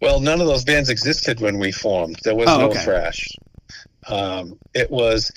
Well, 0.00 0.20
none 0.20 0.40
of 0.40 0.46
those 0.46 0.64
bands 0.64 0.88
existed 0.88 1.40
when 1.40 1.58
we 1.58 1.70
formed. 1.72 2.18
There 2.24 2.34
was 2.34 2.48
Oh, 2.48 2.58
no 2.58 2.70
okay. 2.70 2.82
thrash. 2.84 3.28
Um, 4.08 4.58
it 4.74 4.90
was, 4.90 5.30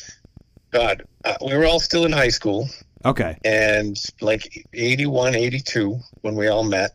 God, 0.72 1.04
uh, 1.24 1.36
we 1.46 1.56
were 1.56 1.66
all 1.66 1.80
still 1.80 2.06
in 2.06 2.12
high 2.12 2.30
school 2.30 2.68
Okay. 3.06 3.38
and 3.46 3.96
like 4.20 4.68
81, 4.74 5.36
82 5.36 6.00
when 6.22 6.36
we 6.36 6.48
all 6.48 6.64
met. 6.64 6.92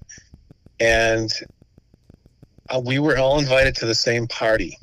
And 0.81 1.31
uh, 2.69 2.81
we 2.85 2.99
were 2.99 3.17
all 3.17 3.39
invited 3.39 3.77
to 3.77 3.87
the 3.87 3.95
same 3.95 4.27
party. 4.27 4.77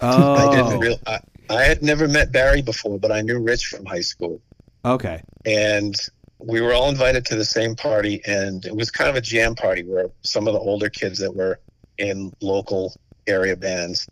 Oh. 0.00 0.34
I 0.34 0.54
didn't 0.54 0.80
real. 0.80 0.98
I, 1.06 1.20
I 1.48 1.62
had 1.62 1.82
never 1.82 2.08
met 2.08 2.30
Barry 2.32 2.62
before, 2.62 2.98
but 2.98 3.10
I 3.10 3.22
knew 3.22 3.38
Rich 3.38 3.66
from 3.66 3.86
high 3.86 4.00
school. 4.00 4.40
Okay. 4.84 5.22
and 5.46 5.96
we 6.38 6.60
were 6.60 6.74
all 6.74 6.90
invited 6.90 7.24
to 7.24 7.36
the 7.36 7.44
same 7.44 7.74
party 7.74 8.20
and 8.26 8.66
it 8.66 8.76
was 8.76 8.90
kind 8.90 9.08
of 9.08 9.16
a 9.16 9.20
jam 9.20 9.54
party 9.54 9.82
where 9.82 10.10
some 10.22 10.46
of 10.46 10.52
the 10.52 10.60
older 10.60 10.90
kids 10.90 11.18
that 11.18 11.34
were 11.34 11.58
in 11.96 12.32
local 12.42 12.94
area 13.26 13.56
bands 13.56 14.06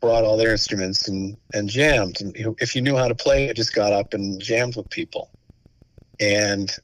brought 0.00 0.24
all 0.24 0.36
their 0.36 0.52
instruments 0.52 1.08
and, 1.08 1.36
and 1.54 1.68
jammed 1.68 2.20
and 2.20 2.36
if 2.60 2.76
you 2.76 2.82
knew 2.82 2.96
how 2.96 3.08
to 3.08 3.14
play 3.14 3.46
you 3.46 3.54
just 3.54 3.74
got 3.74 3.92
up 3.92 4.14
and 4.14 4.40
jammed 4.40 4.76
with 4.76 4.88
people 4.90 5.30
and 6.22 6.76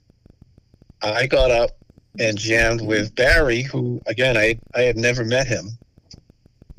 i 1.03 1.27
got 1.27 1.51
up 1.51 1.71
and 2.19 2.37
jammed 2.37 2.81
with 2.81 3.15
barry 3.15 3.63
who 3.63 4.01
again 4.07 4.37
i 4.37 4.59
i 4.75 4.83
had 4.83 4.97
never 4.97 5.25
met 5.25 5.47
him 5.47 5.71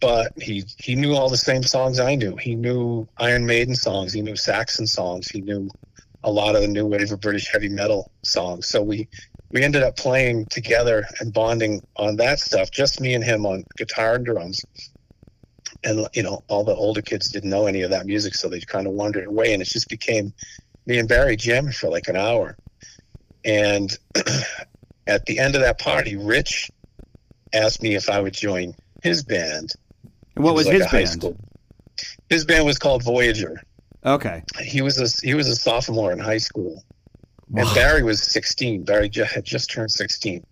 but 0.01 0.31
he 0.37 0.63
he 0.77 0.95
knew 0.95 1.15
all 1.15 1.29
the 1.29 1.37
same 1.37 1.63
songs 1.63 1.99
i 1.99 2.15
knew 2.15 2.35
he 2.35 2.55
knew 2.55 3.07
iron 3.17 3.45
maiden 3.45 3.75
songs 3.75 4.13
he 4.13 4.21
knew 4.21 4.35
saxon 4.35 4.85
songs 4.85 5.29
he 5.29 5.41
knew 5.41 5.69
a 6.23 6.31
lot 6.31 6.55
of 6.55 6.61
the 6.61 6.67
new 6.67 6.85
wave 6.85 7.11
of 7.11 7.21
British 7.21 7.49
heavy 7.51 7.69
metal 7.69 8.11
songs. 8.23 8.67
So 8.67 8.81
we 8.81 9.07
we 9.51 9.63
ended 9.63 9.83
up 9.83 9.95
playing 9.95 10.45
together 10.47 11.05
and 11.19 11.33
bonding 11.33 11.81
on 11.95 12.17
that 12.17 12.39
stuff. 12.39 12.69
Just 12.71 13.01
me 13.01 13.13
and 13.13 13.23
him 13.23 13.45
on 13.45 13.63
guitar 13.77 14.15
and 14.15 14.25
drums. 14.25 14.63
And 15.83 16.07
you 16.13 16.23
know, 16.23 16.43
all 16.49 16.63
the 16.63 16.75
older 16.75 17.01
kids 17.01 17.29
didn't 17.29 17.49
know 17.49 17.65
any 17.65 17.81
of 17.83 17.91
that 17.91 18.05
music, 18.05 18.35
so 18.35 18.49
they 18.49 18.59
kind 18.59 18.85
of 18.85 18.93
wandered 18.93 19.27
away, 19.27 19.53
and 19.53 19.61
it 19.61 19.67
just 19.69 19.87
became 19.87 20.33
me 20.89 20.97
and 20.97 21.07
Barry 21.07 21.37
jamming 21.37 21.71
for 21.71 21.89
like 21.89 22.07
an 22.09 22.17
hour. 22.17 22.57
And 23.45 23.95
at 25.07 25.25
the 25.27 25.39
end 25.39 25.55
of 25.55 25.61
that 25.61 25.79
party, 25.79 26.17
Rich 26.17 26.69
asked 27.53 27.81
me 27.81 27.95
if 27.95 28.09
I 28.09 28.19
would 28.19 28.33
join 28.33 28.73
his 29.01 29.23
band. 29.23 29.71
And 30.35 30.43
what 30.43 30.51
It 30.51 30.55
was, 30.55 30.65
like 30.67 30.77
his 30.77 30.87
band? 30.91 31.09
school- 31.09 31.37
His 32.29 32.43
band 32.43 32.65
was 32.65 32.77
called 32.77 33.03
Voyager. 33.03 33.61
Okay. 34.05 34.43
He 34.61 34.81
was 34.81 34.99
a 34.99 35.25
he 35.25 35.33
was 35.33 35.47
a 35.47 35.55
sophomore 35.55 36.11
in 36.11 36.19
high 36.19 36.37
school. 36.37 36.83
And 37.55 37.67
Barry 37.73 38.03
was 38.03 38.21
16. 38.21 38.83
Barry 38.83 39.09
ju- 39.09 39.23
had 39.23 39.43
just 39.43 39.71
turned 39.71 39.91
16. 39.91 40.43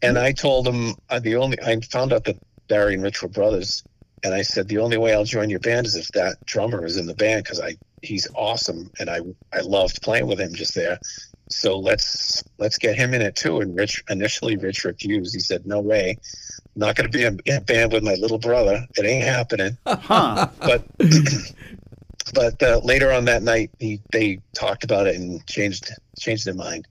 And 0.00 0.18
I 0.18 0.32
told 0.32 0.66
him 0.66 0.94
uh, 1.10 1.20
the 1.20 1.36
only 1.36 1.58
I 1.62 1.78
found 1.80 2.12
out 2.12 2.24
that 2.24 2.36
Barry 2.68 2.94
and 2.94 3.02
Rich 3.02 3.22
were 3.22 3.28
brothers, 3.28 3.84
and 4.24 4.32
I 4.34 4.42
said 4.42 4.66
the 4.66 4.78
only 4.78 4.96
way 4.96 5.12
I'll 5.14 5.24
join 5.24 5.50
your 5.50 5.60
band 5.60 5.86
is 5.86 5.94
if 5.94 6.08
that 6.12 6.36
drummer 6.46 6.84
is 6.86 6.96
in 6.96 7.06
the 7.06 7.14
band 7.14 7.44
because 7.44 7.60
I 7.60 7.76
he's 8.02 8.28
awesome 8.34 8.90
and 8.98 9.08
I 9.08 9.20
I 9.52 9.60
loved 9.60 10.02
playing 10.02 10.26
with 10.26 10.40
him 10.40 10.54
just 10.54 10.74
there. 10.74 10.98
So 11.48 11.78
let's 11.78 12.42
let's 12.58 12.78
get 12.78 12.96
him 12.96 13.14
in 13.14 13.22
it 13.22 13.36
too. 13.36 13.60
And 13.60 13.76
Rich 13.76 14.02
initially 14.10 14.56
Rich 14.56 14.84
refused. 14.84 15.34
He 15.34 15.40
said 15.40 15.66
no 15.66 15.80
way, 15.80 16.18
I'm 16.74 16.80
not 16.80 16.96
going 16.96 17.10
to 17.10 17.16
be 17.16 17.24
in 17.24 17.40
in 17.44 17.56
a 17.56 17.60
band 17.60 17.92
with 17.92 18.02
my 18.02 18.14
little 18.14 18.38
brother. 18.38 18.86
It 18.96 19.04
ain't 19.06 19.24
happening 19.24 19.76
Huh. 19.86 20.48
but 20.60 20.84
but 22.34 22.62
uh, 22.62 22.80
later 22.84 23.12
on 23.12 23.24
that 23.26 23.42
night 23.42 23.70
he, 23.78 24.00
they 24.12 24.40
talked 24.54 24.84
about 24.84 25.06
it 25.06 25.16
and 25.16 25.44
changed 25.46 25.90
changed 26.18 26.46
their 26.46 26.54
mind 26.54 26.86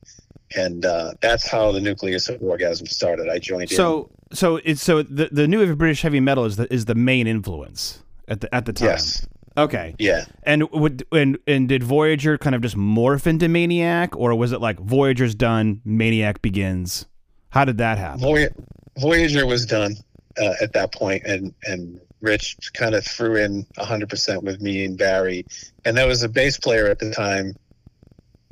and 0.56 0.86
uh, 0.86 1.14
that's 1.22 1.50
how 1.50 1.72
the 1.72 1.80
nucleus 1.80 2.28
of 2.30 2.40
Wargasm 2.42 2.88
started 2.88 3.30
i 3.30 3.40
joined 3.40 3.72
in 3.72 3.78
so 3.78 4.10
so 4.34 4.58
it's 4.58 4.82
so 4.82 5.02
the 5.04 5.30
the 5.32 5.48
new 5.48 5.60
wave 5.60 5.70
of 5.70 5.78
British 5.78 6.02
heavy 6.02 6.20
metal 6.20 6.46
is 6.46 6.58
the 6.58 6.72
is 6.72 6.86
the 6.86 6.96
main 6.96 7.28
influence 7.28 8.04
at 8.28 8.42
the 8.42 8.54
at 8.54 8.66
the 8.66 8.74
time. 8.74 8.90
yes 8.90 9.26
Okay. 9.58 9.96
yeah 10.00 10.26
And 10.44 10.70
would 10.72 11.06
and 11.12 11.38
and 11.48 11.68
did 11.68 11.84
Voyager 11.84 12.38
kind 12.38 12.56
of 12.56 12.62
just 12.62 12.78
morph 12.78 13.28
into 13.28 13.48
Maniac, 13.48 14.16
or 14.16 14.34
was 14.36 14.52
it 14.52 14.62
like 14.62 14.80
Voyager's 14.80 15.36
done, 15.36 15.82
Maniac 15.84 16.42
begins? 16.42 17.06
How 17.50 17.66
did 17.66 17.78
that 17.80 17.98
happen? 17.98 18.22
Voy- 18.22 18.50
voyager 18.98 19.46
was 19.46 19.66
done 19.66 19.96
uh, 20.42 20.54
at 20.62 20.74
that 20.74 20.94
point 20.94 21.24
and 21.26 21.54
and 21.66 22.00
rich 22.22 22.56
kind 22.74 22.94
of 22.94 23.04
threw 23.06 23.36
in 23.36 23.66
100% 23.78 24.44
with 24.44 24.62
me 24.62 24.86
and 24.86 24.98
barry 24.98 25.44
and 25.86 25.98
there 25.98 26.06
was 26.08 26.22
a 26.22 26.30
bass 26.30 26.58
player 26.58 26.88
at 26.88 27.00
the 27.00 27.10
time 27.12 27.56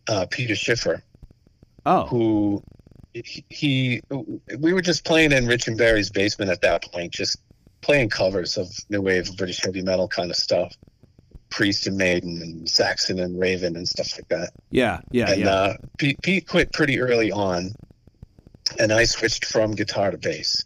uh, 0.07 0.25
peter 0.31 0.55
schiffer 0.55 1.03
Oh, 1.85 2.05
who 2.07 2.63
he, 3.13 3.43
he 3.49 4.01
we 4.59 4.73
were 4.73 4.81
just 4.81 5.05
playing 5.05 5.31
in 5.31 5.47
Rich 5.47 5.67
and 5.67 5.77
Barry's 5.77 6.09
basement 6.09 6.51
at 6.51 6.61
that 6.61 6.83
point, 6.91 7.11
just 7.11 7.37
playing 7.81 8.09
covers 8.09 8.57
of 8.57 8.67
new 8.89 9.01
wave 9.01 9.35
British 9.37 9.59
heavy 9.63 9.81
metal 9.81 10.07
kind 10.07 10.29
of 10.29 10.37
stuff. 10.37 10.75
Priest 11.49 11.87
and 11.87 11.97
Maiden 11.97 12.41
and 12.41 12.69
Saxon 12.69 13.19
and 13.19 13.39
Raven 13.39 13.75
and 13.75 13.87
stuff 13.87 14.13
like 14.17 14.27
that. 14.29 14.51
yeah, 14.71 15.01
yeah, 15.11 15.31
and 15.31 15.41
yeah. 15.41 15.49
uh, 15.51 15.73
Pete, 15.97 16.21
Pete 16.21 16.47
quit 16.47 16.71
pretty 16.73 16.99
early 16.99 17.31
on, 17.31 17.73
and 18.79 18.91
I 18.91 19.05
switched 19.05 19.45
from 19.45 19.71
guitar 19.75 20.11
to 20.11 20.17
bass. 20.17 20.63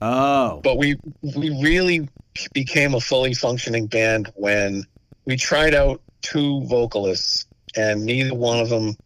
oh, 0.00 0.60
But 0.62 0.78
we 0.78 0.96
we 1.22 1.50
really 1.62 2.08
became 2.52 2.94
a 2.94 3.00
fully 3.00 3.34
functioning 3.34 3.86
band 3.86 4.32
when 4.34 4.84
we 5.24 5.36
tried 5.36 5.74
out 5.74 6.00
two 6.22 6.64
vocalists, 6.64 7.46
and 7.76 8.04
neither 8.04 8.34
one 8.34 8.58
of 8.60 8.68
them. 8.68 8.96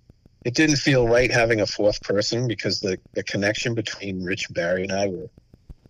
It 0.42 0.54
didn't 0.54 0.76
feel 0.76 1.06
right 1.06 1.30
having 1.30 1.60
a 1.60 1.66
fourth 1.66 2.00
person 2.00 2.48
because 2.48 2.80
the, 2.80 2.96
the 3.12 3.22
connection 3.22 3.74
between 3.74 4.24
Rich 4.24 4.46
Barry 4.54 4.84
and 4.84 4.92
I 4.92 5.06
were 5.08 5.28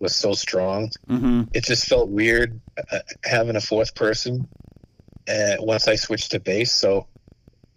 was 0.00 0.16
so 0.16 0.32
strong. 0.32 0.90
hmm 1.06 1.42
It 1.54 1.64
just 1.64 1.86
felt 1.86 2.08
weird 2.08 2.58
uh, 2.90 2.98
having 3.24 3.54
a 3.54 3.60
fourth 3.60 3.94
person. 3.94 4.48
Uh, 5.30 5.56
once 5.60 5.86
I 5.86 5.94
switched 5.94 6.32
to 6.32 6.40
bass, 6.40 6.72
so 6.72 7.06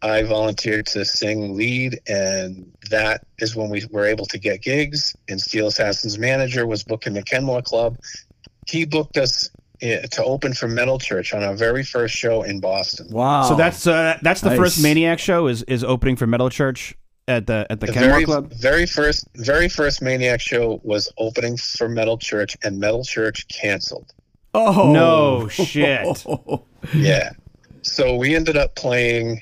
I 0.01 0.23
volunteered 0.23 0.85
to 0.87 1.05
sing 1.05 1.55
lead, 1.55 1.99
and 2.07 2.71
that 2.89 3.25
is 3.39 3.55
when 3.55 3.69
we 3.69 3.85
were 3.91 4.05
able 4.05 4.25
to 4.27 4.37
get 4.39 4.61
gigs. 4.61 5.15
And 5.29 5.39
Steel 5.39 5.67
Assassin's 5.67 6.17
manager 6.17 6.65
was 6.65 6.83
booking 6.83 7.13
the 7.13 7.23
Kenmore 7.23 7.61
Club. 7.61 7.97
He 8.67 8.85
booked 8.85 9.17
us 9.17 9.49
uh, 9.83 10.07
to 10.11 10.23
open 10.23 10.53
for 10.53 10.67
Metal 10.67 10.97
Church 10.99 11.33
on 11.33 11.43
our 11.43 11.55
very 11.55 11.83
first 11.83 12.15
show 12.15 12.41
in 12.43 12.59
Boston. 12.59 13.07
Wow. 13.11 13.43
So 13.43 13.55
that's 13.55 13.85
uh, 13.87 14.17
that's 14.21 14.41
the 14.41 14.49
Nice. 14.49 14.57
first 14.59 14.83
Maniac 14.83 15.19
show 15.19 15.47
is 15.47 15.63
is 15.63 15.83
opening 15.83 16.15
for 16.15 16.25
Metal 16.27 16.49
Church 16.49 16.95
at 17.27 17.47
the 17.47 17.65
at 17.69 17.79
the, 17.79 17.87
The 17.87 17.93
Kenmore 17.93 18.09
very, 18.11 18.25
Club. 18.25 18.51
very 18.53 18.85
first, 18.85 19.27
very 19.35 19.69
first 19.69 20.01
Maniac 20.01 20.41
show 20.41 20.81
was 20.83 21.11
opening 21.17 21.55
for 21.57 21.87
Metal 21.87 22.17
Church, 22.17 22.57
and 22.63 22.79
Metal 22.79 23.03
Church 23.03 23.47
canceled. 23.47 24.11
oh 24.53 24.91
No 24.91 25.47
shit. 25.49 26.25
Yeah. 26.93 27.31
So 27.83 28.15
we 28.15 28.33
ended 28.33 28.55
up 28.55 28.75
playing, 28.75 29.41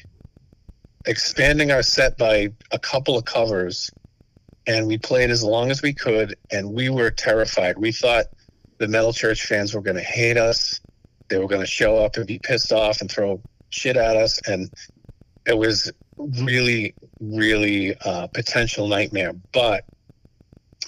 expanding 1.05 1.71
our 1.71 1.83
set 1.83 2.17
by 2.17 2.49
a 2.71 2.79
couple 2.79 3.15
of 3.15 3.23
covers, 3.23 3.91
and 4.65 4.87
we 4.87 4.97
played 4.97 5.29
as 5.29 5.43
long 5.43 5.69
as 5.69 5.83
we 5.83 5.93
could, 5.93 6.35
and 6.51 6.73
we 6.73 6.89
were 6.89 7.11
terrified. 7.11 7.77
We 7.77 7.91
thought 7.91 8.25
the 8.79 8.87
Metal 8.87 9.13
Church 9.13 9.45
fans 9.45 9.75
were 9.75 9.81
going 9.81 9.95
to 9.95 10.01
hate 10.01 10.37
us. 10.37 10.81
They 11.29 11.37
were 11.37 11.47
going 11.47 11.61
to 11.61 11.67
show 11.67 12.03
up 12.03 12.17
and 12.17 12.25
be 12.25 12.39
pissed 12.39 12.71
off 12.71 13.01
and 13.01 13.11
throw 13.11 13.39
shit 13.69 13.95
at 13.95 14.17
us, 14.17 14.41
and 14.47 14.71
it 15.45 15.55
was 15.55 15.91
really, 16.17 16.95
really 17.19 17.95
uh, 18.03 18.25
potential 18.25 18.87
nightmare. 18.87 19.33
But 19.53 19.85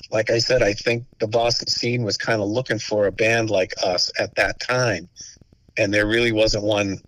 like 0.10 0.32
I 0.32 0.40
said, 0.40 0.64
I 0.64 0.74
think 0.74 1.06
the 1.20 1.28
Boston 1.28 1.68
scene 1.68 2.02
was 2.02 2.18
kind 2.18 2.42
of 2.42 2.48
looking 2.48 2.80
for 2.80 3.06
a 3.06 3.12
band 3.12 3.52
like 3.52 3.74
us 3.84 4.12
at 4.18 4.34
that 4.38 4.60
time, 4.60 5.08
and 5.78 5.94
there 5.94 6.08
really 6.08 6.32
wasn't 6.32 6.64
one 6.64 7.00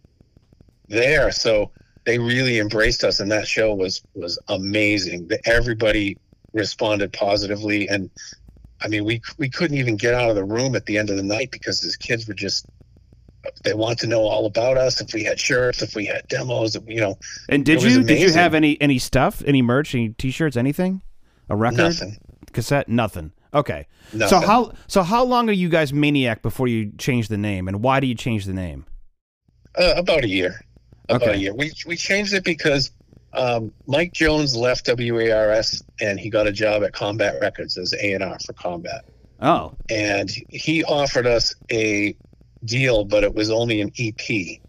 there. 0.87 1.31
So 1.31 1.71
they 2.05 2.19
really 2.19 2.59
embraced 2.59 3.03
us, 3.03 3.19
and 3.19 3.31
that 3.31 3.47
show 3.47 3.73
was 3.73 4.01
was 4.13 4.39
amazing. 4.47 5.29
Everybody 5.45 6.17
responded 6.53 7.11
positively, 7.13 7.87
and 7.87 8.09
I 8.81 8.87
mean, 8.87 9.05
we 9.05 9.21
we 9.37 9.49
couldn't 9.49 9.77
even 9.77 9.97
get 9.97 10.13
out 10.13 10.29
of 10.29 10.35
the 10.35 10.43
room 10.43 10.75
at 10.75 10.85
the 10.85 10.97
end 10.97 11.09
of 11.09 11.17
the 11.17 11.23
night 11.23 11.51
because 11.51 11.81
these 11.81 11.97
kids 11.97 12.27
were 12.27 12.33
just 12.33 12.65
they 13.63 13.73
want 13.73 13.99
to 13.99 14.07
know 14.07 14.21
all 14.21 14.45
about 14.45 14.77
us. 14.77 15.01
If 15.01 15.13
we 15.13 15.23
had 15.23 15.39
shirts, 15.39 15.81
if 15.81 15.95
we 15.95 16.05
had 16.05 16.27
demos, 16.27 16.77
you 16.87 17.01
know, 17.01 17.17
And 17.49 17.65
did 17.65 17.83
you 17.83 18.03
did 18.03 18.19
you 18.19 18.31
have 18.33 18.53
any 18.53 18.79
any 18.81 18.99
stuff, 18.99 19.43
any 19.45 19.61
merch, 19.61 19.95
any 19.95 20.09
T-shirts, 20.09 20.57
anything, 20.57 21.01
a 21.49 21.55
record, 21.55 21.77
nothing, 21.77 22.17
cassette, 22.53 22.87
nothing? 22.89 23.31
Okay. 23.53 23.87
nothing. 24.13 24.27
So 24.27 24.45
how 24.45 24.73
so 24.87 25.03
how 25.03 25.23
long 25.23 25.49
are 25.49 25.53
you 25.53 25.69
guys 25.69 25.93
Maniac 25.93 26.41
before 26.41 26.67
you 26.67 26.91
change 26.97 27.27
the 27.27 27.37
name, 27.37 27.67
and 27.67 27.81
why 27.81 27.99
do 27.99 28.07
you 28.07 28.15
change 28.15 28.45
the 28.45 28.53
name? 28.53 28.85
Uh, 29.77 29.93
about 29.97 30.23
a 30.23 30.27
year. 30.27 30.61
About 31.09 31.21
Okay. 31.23 31.33
a 31.33 31.37
year. 31.37 31.53
We 31.53 31.71
we 31.85 31.95
changed 31.95 32.33
it 32.33 32.43
because 32.43 32.91
um, 33.33 33.71
Mike 33.85 34.13
Jones 34.13 34.55
left 34.55 34.87
WERS 34.87 35.83
and 35.99 36.19
he 36.19 36.29
got 36.29 36.47
a 36.47 36.51
job 36.51 36.83
at 36.83 36.93
Combat 36.93 37.39
Records 37.41 37.77
as 37.77 37.93
A 37.93 38.13
and 38.13 38.23
R 38.23 38.37
for 38.45 38.53
Combat, 38.53 39.05
Oh, 39.41 39.73
and 39.89 40.29
he 40.49 40.83
offered 40.85 41.27
us 41.27 41.53
a 41.71 42.15
deal, 42.63 43.03
but 43.03 43.23
it 43.23 43.35
was 43.35 43.51
only 43.51 43.81
an 43.81 43.91
EP. 43.99 44.59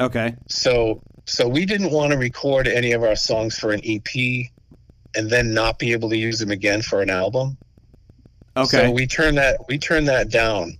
okay. 0.00 0.36
So 0.48 1.02
so 1.26 1.48
we 1.48 1.64
didn't 1.64 1.90
want 1.90 2.12
to 2.12 2.18
record 2.18 2.68
any 2.68 2.92
of 2.92 3.02
our 3.02 3.16
songs 3.16 3.58
for 3.58 3.72
an 3.72 3.80
EP 3.84 4.46
and 5.16 5.30
then 5.30 5.54
not 5.54 5.78
be 5.78 5.92
able 5.92 6.10
to 6.10 6.16
use 6.16 6.38
them 6.38 6.50
again 6.50 6.82
for 6.82 7.00
an 7.00 7.08
album. 7.10 7.56
Okay. 8.56 8.66
So 8.86 8.90
we 8.90 9.06
turned 9.06 9.38
that 9.38 9.58
we 9.68 9.78
turned 9.78 10.06
that 10.08 10.28
down. 10.30 10.78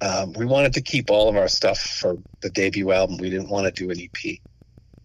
Um, 0.00 0.32
we 0.34 0.44
wanted 0.44 0.72
to 0.74 0.82
keep 0.82 1.10
all 1.10 1.28
of 1.28 1.36
our 1.36 1.48
stuff 1.48 1.78
for 1.78 2.16
the 2.40 2.50
debut 2.50 2.92
album. 2.92 3.16
We 3.18 3.30
didn't 3.30 3.48
want 3.48 3.66
to 3.66 3.72
do 3.72 3.90
an 3.90 3.98
EP. 4.00 4.38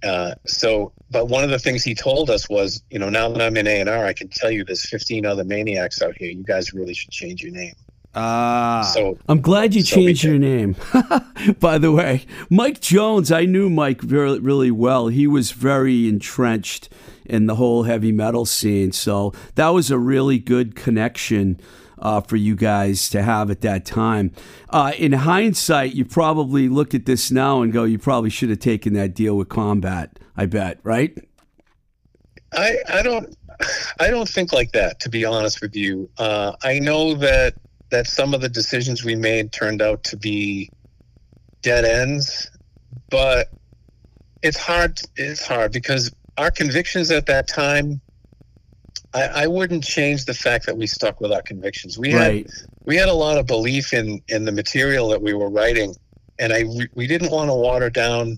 Uh, 0.04 0.36
so, 0.45 0.91
but 1.10 1.27
one 1.27 1.43
of 1.43 1.49
the 1.49 1.60
things 1.60 1.84
he 1.84 1.93
told 1.93 2.30
us 2.30 2.49
was, 2.49 2.84
you 2.89 2.99
know, 2.99 3.10
now 3.10 3.30
that 3.30 3.41
I'm 3.41 3.56
in 3.56 3.67
A 3.67 3.80
and 3.80 3.89
R, 3.89 4.06
I 4.06 4.13
can 4.13 4.27
tell 4.30 4.51
you 4.51 4.63
there's 4.63 4.88
15 4.89 5.25
other 5.25 5.43
maniacs 5.43 6.01
out 6.01 6.15
here. 6.17 6.32
You 6.32 6.43
guys 6.43 6.73
really 6.73 6.93
should 6.93 7.12
change 7.12 7.41
your 7.41 7.51
name. 7.51 7.75
Ah. 8.13 8.91
So 8.93 9.17
I'm 9.30 9.41
glad 9.41 9.73
you 9.73 9.84
So 9.84 9.95
changed 9.95 10.23
your 10.23 10.38
name. 10.39 10.75
By 11.60 11.77
the 11.77 11.91
way, 11.91 12.25
Mike 12.49 12.82
Jones, 12.82 13.32
I 13.32 13.45
knew 13.45 13.69
Mike 13.69 14.01
very, 14.01 14.38
really 14.39 14.71
well. 14.71 15.08
He 15.08 15.27
was 15.27 15.51
very 15.51 16.10
entrenched 16.10 16.89
in 17.25 17.45
the 17.45 17.56
whole 17.56 17.84
heavy 17.84 18.12
metal 18.12 18.45
scene. 18.45 18.91
So 18.91 19.34
that 19.56 19.69
was 19.69 19.89
a 19.89 19.97
really 19.97 20.39
good 20.39 20.75
connection 20.75 21.60
uh, 22.01 22.21
for 22.21 22.35
you 22.35 22.55
guys 22.55 23.09
to 23.09 23.21
have 23.21 23.51
at 23.51 23.61
that 23.61 23.85
time. 23.85 24.31
Uh, 24.69 24.93
in 24.97 25.13
hindsight, 25.13 25.93
you 25.93 26.05
probably 26.05 26.67
look 26.67 26.93
at 26.93 27.05
this 27.05 27.31
now 27.31 27.61
and 27.61 27.71
go, 27.71 27.83
you 27.83 27.99
probably 27.99 28.29
should 28.29 28.49
have 28.49 28.59
taken 28.59 28.93
that 28.93 29.13
deal 29.13 29.37
with 29.37 29.49
Combat, 29.49 30.19
I 30.35 30.45
bet, 30.45 30.79
right? 30.83 31.17
I, 32.53 32.77
I 32.89 33.01
don't 33.01 33.35
I 33.99 34.09
don't 34.09 34.27
think 34.27 34.51
like 34.53 34.71
that 34.71 34.99
to 35.01 35.09
be 35.09 35.23
honest 35.25 35.61
with 35.61 35.75
you. 35.75 36.09
Uh, 36.17 36.53
I 36.63 36.79
know 36.79 37.13
that 37.15 37.53
that 37.89 38.07
some 38.07 38.33
of 38.33 38.41
the 38.41 38.49
decisions 38.49 39.03
we 39.03 39.15
made 39.15 39.51
turned 39.51 39.81
out 39.81 40.03
to 40.05 40.17
be 40.17 40.69
dead 41.61 41.85
ends, 41.85 42.49
but 43.09 43.49
it's 44.41 44.57
hard 44.57 44.99
it's 45.15 45.45
hard 45.45 45.71
because 45.71 46.11
our 46.37 46.51
convictions 46.51 47.11
at 47.11 47.25
that 47.27 47.47
time 47.47 48.01
I, 49.13 49.43
I 49.43 49.47
wouldn't 49.47 49.84
change 49.84 50.26
the 50.26 50.34
fact 50.34 50.65
that 50.67 50.78
we 50.78 50.88
stuck 50.88 51.19
with 51.19 51.32
our 51.32 51.41
convictions. 51.41 51.97
We 51.97 52.12
had 52.12 52.47
we 52.86 52.95
had 52.95 53.10
a 53.10 53.13
lot 53.13 53.38
of 53.38 53.45
belief 53.45 53.93
in 53.93 54.21
in 54.28 54.45
the 54.45 54.52
material 54.52 55.10
that 55.10 55.21
we 55.21 55.34
were 55.34 55.50
writing 55.50 55.95
and 56.41 56.52
i 56.52 56.65
we 56.93 57.08
didn't 57.08 57.32
want 57.32 57.50
to 57.50 57.54
water 57.54 57.89
down 57.89 58.38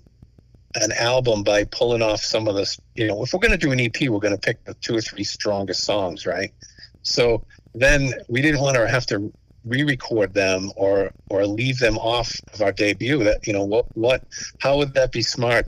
an 0.76 0.92
album 0.94 1.44
by 1.44 1.64
pulling 1.66 2.02
off 2.02 2.22
some 2.22 2.48
of 2.48 2.56
this 2.56 2.80
you 2.96 3.08
know 3.08 3.24
if 3.24 3.34
we're 3.34 3.40
going 3.40 3.52
to 3.52 3.58
do 3.58 3.72
an 3.72 3.80
ep 3.80 4.02
we're 4.02 4.20
going 4.20 4.34
to 4.34 4.40
pick 4.40 4.64
the 4.66 4.74
two 4.76 4.96
or 4.96 5.02
three 5.02 5.24
strongest 5.24 5.84
songs 5.84 6.26
right? 6.26 6.52
So 7.04 7.46
then 7.76 8.14
we 8.30 8.42
didn't 8.42 8.62
want 8.62 8.76
to 8.78 8.88
have 8.88 9.06
to 9.08 9.32
re-record 9.66 10.34
them 10.34 10.72
or 10.76 11.12
or 11.30 11.46
leave 11.46 11.80
them 11.80 11.98
off 11.98 12.34
of 12.54 12.62
our 12.62 12.72
debut. 12.72 13.24
That 13.24 13.46
you 13.48 13.54
know 13.54 13.64
what 13.64 13.86
what 13.96 14.24
how 14.60 14.78
would 14.78 14.94
that 14.94 15.12
be 15.12 15.22
smart 15.22 15.68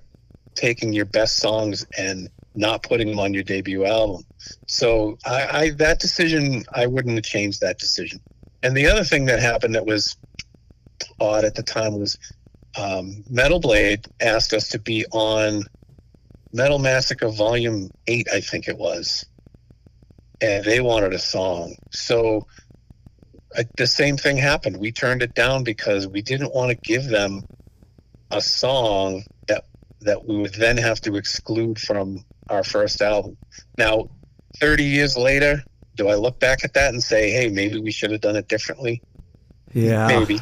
taking 0.56 0.94
your 0.94 1.06
best 1.06 1.38
songs 1.38 1.86
and 1.98 2.30
not 2.56 2.84
putting 2.84 3.10
them 3.10 3.20
on 3.20 3.34
your 3.34 3.44
debut 3.44 3.86
album 3.86 4.24
so 4.67 5.17
i, 5.25 5.47
I 5.51 5.69
that 5.71 5.99
decision 5.99 6.63
i 6.73 6.86
wouldn't 6.86 7.15
have 7.15 7.23
changed 7.23 7.62
that 7.62 7.79
decision 7.79 8.19
and 8.63 8.75
the 8.75 8.88
other 8.88 9.03
thing 9.03 9.25
that 9.25 9.39
happened 9.39 9.75
that 9.75 9.86
was 9.86 10.17
odd 11.19 11.45
at 11.45 11.55
the 11.55 11.63
time 11.63 11.97
was 11.99 12.17
um, 12.77 13.23
Metal 13.29 13.60
Blade 13.60 14.05
asked 14.19 14.53
us 14.53 14.69
to 14.69 14.79
be 14.79 15.05
on 15.12 15.63
Metal 16.51 16.79
Massacre 16.79 17.29
Volume 17.29 17.89
8, 18.08 18.27
I 18.34 18.41
think 18.41 18.67
it 18.67 18.77
was. 18.77 19.25
And 20.41 20.65
they 20.65 20.81
wanted 20.81 21.13
a 21.13 21.19
song. 21.19 21.75
So 21.91 22.47
the 23.77 23.88
same 23.88 24.17
thing 24.17 24.38
happened. 24.38 24.77
We 24.77 24.91
turned 24.91 25.21
it 25.21 25.34
down 25.34 25.63
because 25.63 26.08
we 26.08 26.21
didn't 26.21 26.53
want 26.53 26.71
to 26.71 26.75
give 26.75 27.05
them 27.05 27.43
a 28.31 28.41
song 28.41 29.23
that 29.47 29.65
that 30.01 30.27
we 30.27 30.38
would 30.38 30.53
then 30.55 30.77
have 30.77 30.99
to 31.01 31.15
exclude 31.15 31.79
from 31.79 32.25
our 32.49 32.63
first 32.63 33.01
album. 33.01 33.38
Now, 33.77 34.10
30 34.60 34.84
years 34.84 35.18
later, 35.18 35.63
do 35.96 36.08
I 36.10 36.15
look 36.15 36.39
back 36.39 36.63
at 36.63 36.74
that 36.74 36.94
and 36.94 37.02
say, 37.02 37.32
hey, 37.32 37.50
maybe 37.50 37.80
we 37.80 37.91
should 37.91 38.12
have 38.12 38.22
done 38.22 38.36
it 38.36 38.48
differently? 38.48 39.02
Yeah. 39.74 40.08
maybe 40.08 40.39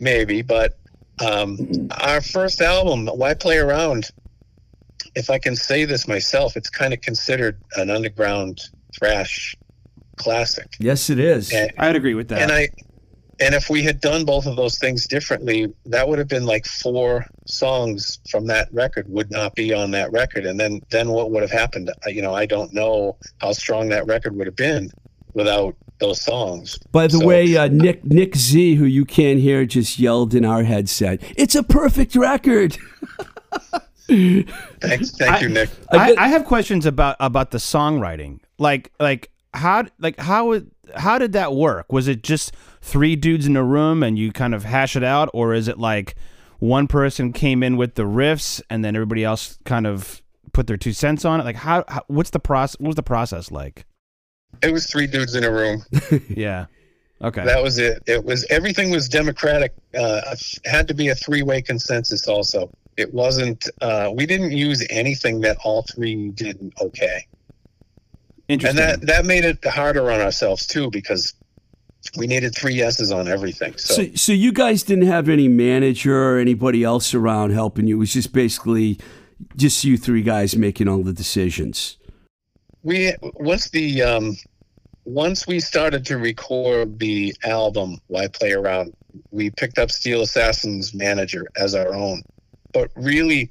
maybe 0.00 0.42
but 0.42 0.76
um 1.24 1.56
our 2.00 2.20
first 2.20 2.60
album 2.60 3.06
why 3.06 3.32
play 3.32 3.58
around 3.58 4.10
if 5.14 5.30
i 5.30 5.38
can 5.38 5.54
say 5.54 5.84
this 5.84 6.08
myself 6.08 6.56
it's 6.56 6.68
kind 6.68 6.92
of 6.92 7.00
considered 7.00 7.60
an 7.76 7.90
underground 7.90 8.60
thrash 8.98 9.54
classic 10.16 10.66
Yes, 10.80 11.10
it 11.10 11.20
is. 11.20 11.52
and, 11.52 11.70
I'd 11.78 11.94
agree 11.94 12.14
with 12.14 12.28
that. 12.28 12.40
and 12.42 12.50
i 12.50 12.68
and 13.38 13.54
if 13.54 13.68
we 13.68 13.82
had 13.82 14.00
done 14.00 14.24
both 14.24 14.46
of 14.46 14.56
those 14.56 14.78
things 14.78 15.06
differently 15.06 15.72
that 15.84 16.08
would 16.08 16.18
have 16.18 16.28
been 16.28 16.46
like 16.46 16.64
four 16.66 17.26
songs 17.46 18.18
from 18.30 18.46
that 18.46 18.68
record 18.72 19.06
would 19.08 19.30
not 19.30 19.54
be 19.54 19.72
on 19.74 19.90
that 19.90 20.10
record 20.12 20.46
and 20.46 20.58
then 20.58 20.80
then 20.90 21.10
what 21.10 21.30
would 21.30 21.42
have 21.42 21.50
happened 21.50 21.90
I- 22.06 22.10
you 22.10 22.22
know 22.22 22.34
i 22.34 22.46
don't 22.46 22.72
know 22.72 23.16
how 23.40 23.52
strong 23.52 23.88
that 23.90 24.06
record 24.06 24.34
would 24.36 24.46
have 24.46 24.56
been 24.56 24.90
without 25.34 25.76
those 25.98 26.20
songs 26.20 26.78
By 26.92 27.06
the 27.06 27.18
So- 27.18 27.26
way, 27.26 27.56
uh, 27.56 27.68
Nick 27.68 28.04
Nick 28.04 28.36
Z, 28.36 28.74
who 28.76 28.84
you 28.84 29.04
can't 29.04 29.38
hear, 29.38 29.64
just 29.66 29.98
yelled 29.98 30.34
in 30.34 30.44
our 30.44 30.62
headset, 30.64 31.20
"It's 31.36 31.54
a 31.54 31.62
perfect 31.62 32.14
record." 32.16 32.76
thanks 34.08 35.10
thank 35.16 35.32
I- 35.32 35.40
you 35.40 35.48
nick 35.48 35.68
I 35.90 36.12
I, 36.12 36.24
I 36.24 36.28
have 36.28 36.44
questions 36.44 36.86
about 36.86 37.16
about 37.20 37.50
the 37.50 37.58
songwriting. 37.58 38.40
Like 38.58 38.92
like 39.00 39.30
how 39.56 39.84
like 39.98 40.18
how 40.18 40.46
would 40.48 40.70
how 40.94 41.18
did 41.18 41.32
that 41.32 41.54
work? 41.54 41.92
Was 41.92 42.08
it 42.08 42.22
just 42.22 42.52
three 42.80 43.16
dudes 43.16 43.46
in 43.46 43.56
a 43.56 43.64
room 43.64 44.02
and 44.02 44.18
you 44.18 44.32
kind 44.32 44.54
of 44.54 44.64
hash 44.64 44.96
it 44.96 45.04
out, 45.04 45.28
or 45.32 45.54
is 45.54 45.68
it 45.68 45.78
like 45.78 46.14
one 46.58 46.86
person 46.86 47.32
came 47.32 47.62
in 47.62 47.76
with 47.76 47.94
the 47.94 48.02
riffs 48.04 48.62
and 48.70 48.84
then 48.84 48.94
everybody 48.94 49.24
else 49.24 49.58
kind 49.64 49.86
of 49.86 50.22
put 50.52 50.66
their 50.66 50.76
two 50.76 50.92
cents 50.92 51.24
on 51.24 51.40
it? 51.40 51.44
Like 51.44 51.56
how, 51.56 51.84
how 51.88 52.02
what's 52.08 52.30
the 52.30 52.40
process? 52.40 52.78
What 52.78 52.88
was 52.88 52.96
the 52.96 53.02
process 53.02 53.50
like? 53.50 53.86
It 54.62 54.72
was 54.72 54.86
three 54.86 55.06
dudes 55.06 55.34
in 55.34 55.44
a 55.44 55.50
room. 55.50 55.82
Yeah. 56.28 56.66
Okay. 57.22 57.44
That 57.46 57.62
was 57.62 57.78
it. 57.78 58.02
It 58.06 58.24
was 58.24 58.44
everything 58.50 58.90
was 58.90 59.08
democratic. 59.08 59.72
Uh, 59.98 60.36
had 60.66 60.86
to 60.88 60.92
be 60.92 61.08
a 61.08 61.14
three-way 61.14 61.62
consensus. 61.62 62.28
Also, 62.28 62.70
it 62.98 63.12
wasn't. 63.14 63.66
Uh, 63.80 64.12
we 64.14 64.26
didn't 64.26 64.52
use 64.52 64.86
anything 64.90 65.40
that 65.40 65.56
all 65.64 65.82
three 65.94 66.28
didn't 66.30 66.74
okay, 66.78 67.26
and 68.48 68.60
that 68.60 69.00
that 69.02 69.24
made 69.24 69.44
it 69.44 69.64
harder 69.64 70.10
on 70.10 70.20
ourselves 70.20 70.66
too 70.66 70.90
because 70.90 71.34
we 72.16 72.26
needed 72.26 72.54
three 72.54 72.74
yeses 72.74 73.10
on 73.10 73.26
everything. 73.26 73.76
So, 73.76 73.94
So, 73.94 74.14
so 74.14 74.32
you 74.32 74.52
guys 74.52 74.82
didn't 74.82 75.06
have 75.06 75.28
any 75.28 75.48
manager 75.48 76.16
or 76.16 76.38
anybody 76.38 76.84
else 76.84 77.14
around 77.14 77.50
helping 77.50 77.88
you. 77.88 77.96
It 77.96 77.98
was 77.98 78.12
just 78.12 78.32
basically 78.32 78.98
just 79.56 79.82
you 79.84 79.96
three 79.96 80.22
guys 80.22 80.56
making 80.56 80.88
all 80.88 81.02
the 81.02 81.12
decisions. 81.12 81.98
we 82.82 83.12
once 83.34 83.70
the 83.70 84.02
um, 84.02 84.36
once 85.04 85.46
we 85.46 85.60
started 85.60 86.04
to 86.06 86.18
record 86.18 86.98
the 86.98 87.34
album 87.44 87.98
why 88.06 88.28
play 88.28 88.52
around 88.52 88.92
we 89.30 89.50
picked 89.50 89.78
up 89.78 89.90
steel 89.90 90.22
assassin's 90.22 90.94
manager 90.94 91.46
as 91.56 91.74
our 91.74 91.94
own 91.94 92.22
but 92.72 92.90
really 92.96 93.50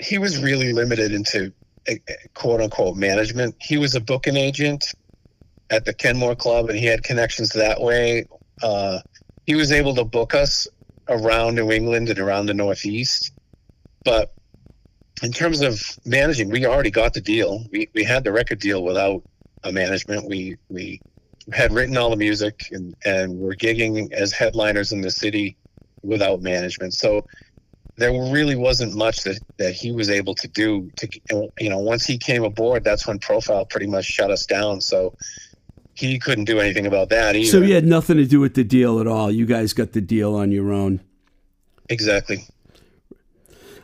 he 0.00 0.18
was 0.18 0.42
really 0.42 0.72
limited 0.72 1.12
into 1.12 1.52
quote 2.34 2.60
unquote 2.60 2.96
management 2.96 3.54
he 3.60 3.76
was 3.76 3.94
a 3.94 4.00
booking 4.00 4.36
agent 4.36 4.84
at 5.70 5.84
the 5.84 5.92
kenmore 5.92 6.36
club 6.36 6.68
and 6.68 6.78
he 6.78 6.86
had 6.86 7.02
connections 7.02 7.50
that 7.50 7.80
way 7.80 8.24
uh, 8.62 9.00
he 9.46 9.54
was 9.54 9.72
able 9.72 9.94
to 9.94 10.04
book 10.04 10.34
us 10.34 10.68
around 11.08 11.54
new 11.54 11.70
england 11.70 12.08
and 12.08 12.18
around 12.18 12.46
the 12.46 12.54
northeast 12.54 13.32
but 14.04 14.32
in 15.22 15.32
terms 15.32 15.60
of 15.60 15.80
managing, 16.04 16.50
we 16.50 16.66
already 16.66 16.90
got 16.90 17.14
the 17.14 17.20
deal. 17.20 17.64
We 17.70 17.88
we 17.94 18.04
had 18.04 18.24
the 18.24 18.32
record 18.32 18.58
deal 18.58 18.82
without 18.82 19.22
a 19.62 19.72
management. 19.72 20.28
We 20.28 20.56
we 20.68 21.00
had 21.52 21.72
written 21.72 21.96
all 21.96 22.10
the 22.10 22.16
music 22.16 22.66
and 22.72 22.94
and 23.04 23.38
were 23.38 23.54
gigging 23.54 24.12
as 24.12 24.32
headliners 24.32 24.92
in 24.92 25.00
the 25.00 25.10
city 25.10 25.56
without 26.02 26.42
management. 26.42 26.94
So 26.94 27.24
there 27.96 28.12
really 28.32 28.56
wasn't 28.56 28.94
much 28.94 29.22
that 29.24 29.38
that 29.58 29.72
he 29.72 29.92
was 29.92 30.08
able 30.10 30.34
to 30.34 30.48
do 30.48 30.90
to 30.96 31.08
you 31.60 31.68
know 31.68 31.78
once 31.78 32.04
he 32.04 32.16
came 32.18 32.42
aboard 32.44 32.84
that's 32.84 33.06
when 33.06 33.18
profile 33.18 33.64
pretty 33.64 33.86
much 33.86 34.04
shut 34.04 34.30
us 34.30 34.46
down 34.46 34.80
so 34.80 35.14
he 35.94 36.18
couldn't 36.18 36.44
do 36.46 36.58
anything 36.58 36.86
about 36.86 37.10
that 37.10 37.36
either 37.36 37.50
So 37.50 37.60
he 37.60 37.72
had 37.72 37.84
nothing 37.84 38.16
to 38.16 38.24
do 38.24 38.40
with 38.40 38.54
the 38.54 38.64
deal 38.64 38.98
at 38.98 39.06
all. 39.06 39.30
You 39.30 39.44
guys 39.44 39.74
got 39.74 39.92
the 39.92 40.00
deal 40.00 40.34
on 40.34 40.50
your 40.50 40.72
own. 40.72 41.00
exactly 41.88 42.46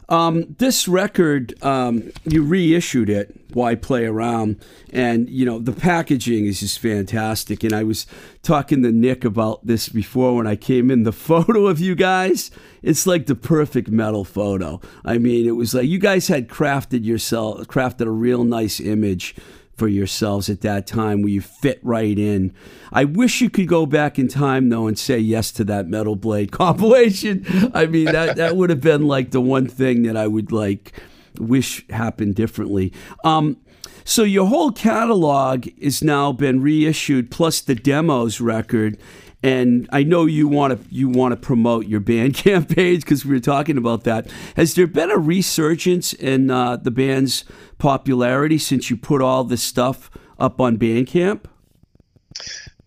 Um, 0.08 0.56
this 0.58 0.88
record, 0.88 1.62
um, 1.62 2.10
you 2.24 2.42
reissued 2.42 3.10
it. 3.10 3.38
Why 3.52 3.74
play 3.74 4.06
around? 4.06 4.62
And 4.90 5.28
you 5.28 5.44
know 5.44 5.58
the 5.58 5.72
packaging 5.72 6.46
is 6.46 6.60
just 6.60 6.78
fantastic. 6.78 7.62
And 7.62 7.72
I 7.74 7.82
was 7.82 8.06
talking 8.42 8.82
to 8.82 8.92
Nick 8.92 9.24
about 9.24 9.66
this 9.66 9.88
before 9.88 10.36
when 10.36 10.46
I 10.46 10.56
came 10.56 10.90
in. 10.90 11.02
The 11.02 11.12
photo 11.28 11.66
of 11.66 11.78
you 11.78 11.94
guys, 11.94 12.50
it's 12.82 13.06
like 13.06 13.26
the 13.26 13.34
perfect 13.34 13.88
metal 13.88 14.24
photo. 14.24 14.80
I 15.04 15.18
mean, 15.18 15.46
it 15.46 15.52
was 15.52 15.74
like 15.74 15.86
you 15.86 15.98
guys 15.98 16.28
had 16.28 16.48
crafted 16.48 17.04
yourself, 17.04 17.66
crafted 17.66 18.06
a 18.06 18.10
real 18.10 18.44
nice 18.44 18.80
image 18.80 19.34
for 19.78 19.88
yourselves 19.88 20.50
at 20.50 20.60
that 20.62 20.86
time 20.86 21.22
where 21.22 21.30
you 21.30 21.40
fit 21.40 21.78
right 21.82 22.18
in. 22.18 22.52
I 22.92 23.04
wish 23.04 23.40
you 23.40 23.48
could 23.48 23.68
go 23.68 23.86
back 23.86 24.18
in 24.18 24.28
time 24.28 24.68
though 24.68 24.86
and 24.88 24.98
say 24.98 25.18
yes 25.18 25.52
to 25.52 25.64
that 25.64 25.86
Metal 25.86 26.16
Blade 26.16 26.50
compilation. 26.62 27.46
I 27.72 27.86
mean 27.86 28.06
that 28.06 28.36
that 28.36 28.56
would 28.56 28.70
have 28.70 28.80
been 28.80 29.06
like 29.06 29.30
the 29.30 29.40
one 29.40 29.68
thing 29.68 30.02
that 30.02 30.16
I 30.16 30.26
would 30.26 30.52
like 30.52 30.92
wish 31.38 31.86
happened 31.88 32.34
differently. 32.34 32.92
Um, 33.24 33.56
So 34.04 34.22
your 34.22 34.46
whole 34.46 34.72
catalog 34.72 35.68
is 35.76 36.02
now 36.02 36.32
been 36.32 36.62
reissued, 36.62 37.30
plus 37.30 37.60
the 37.60 37.74
demos 37.74 38.40
record. 38.40 38.96
And 39.42 39.88
I 39.92 40.02
know 40.02 40.26
you 40.26 40.48
want 40.48 40.72
to 40.80 40.94
you 40.94 41.08
want 41.08 41.32
to 41.32 41.36
promote 41.36 41.86
your 41.86 42.00
Bandcamp 42.00 42.68
page 42.74 43.02
because 43.02 43.24
we 43.24 43.34
were 43.34 43.40
talking 43.40 43.78
about 43.78 44.04
that. 44.04 44.28
Has 44.56 44.74
there 44.74 44.86
been 44.88 45.10
a 45.10 45.16
resurgence 45.18 46.12
in 46.12 46.50
uh, 46.50 46.76
the 46.76 46.90
band's 46.90 47.44
popularity 47.78 48.58
since 48.58 48.90
you 48.90 48.96
put 48.96 49.22
all 49.22 49.44
this 49.44 49.62
stuff 49.62 50.10
up 50.40 50.60
on 50.60 50.76
Bandcamp? 50.76 51.44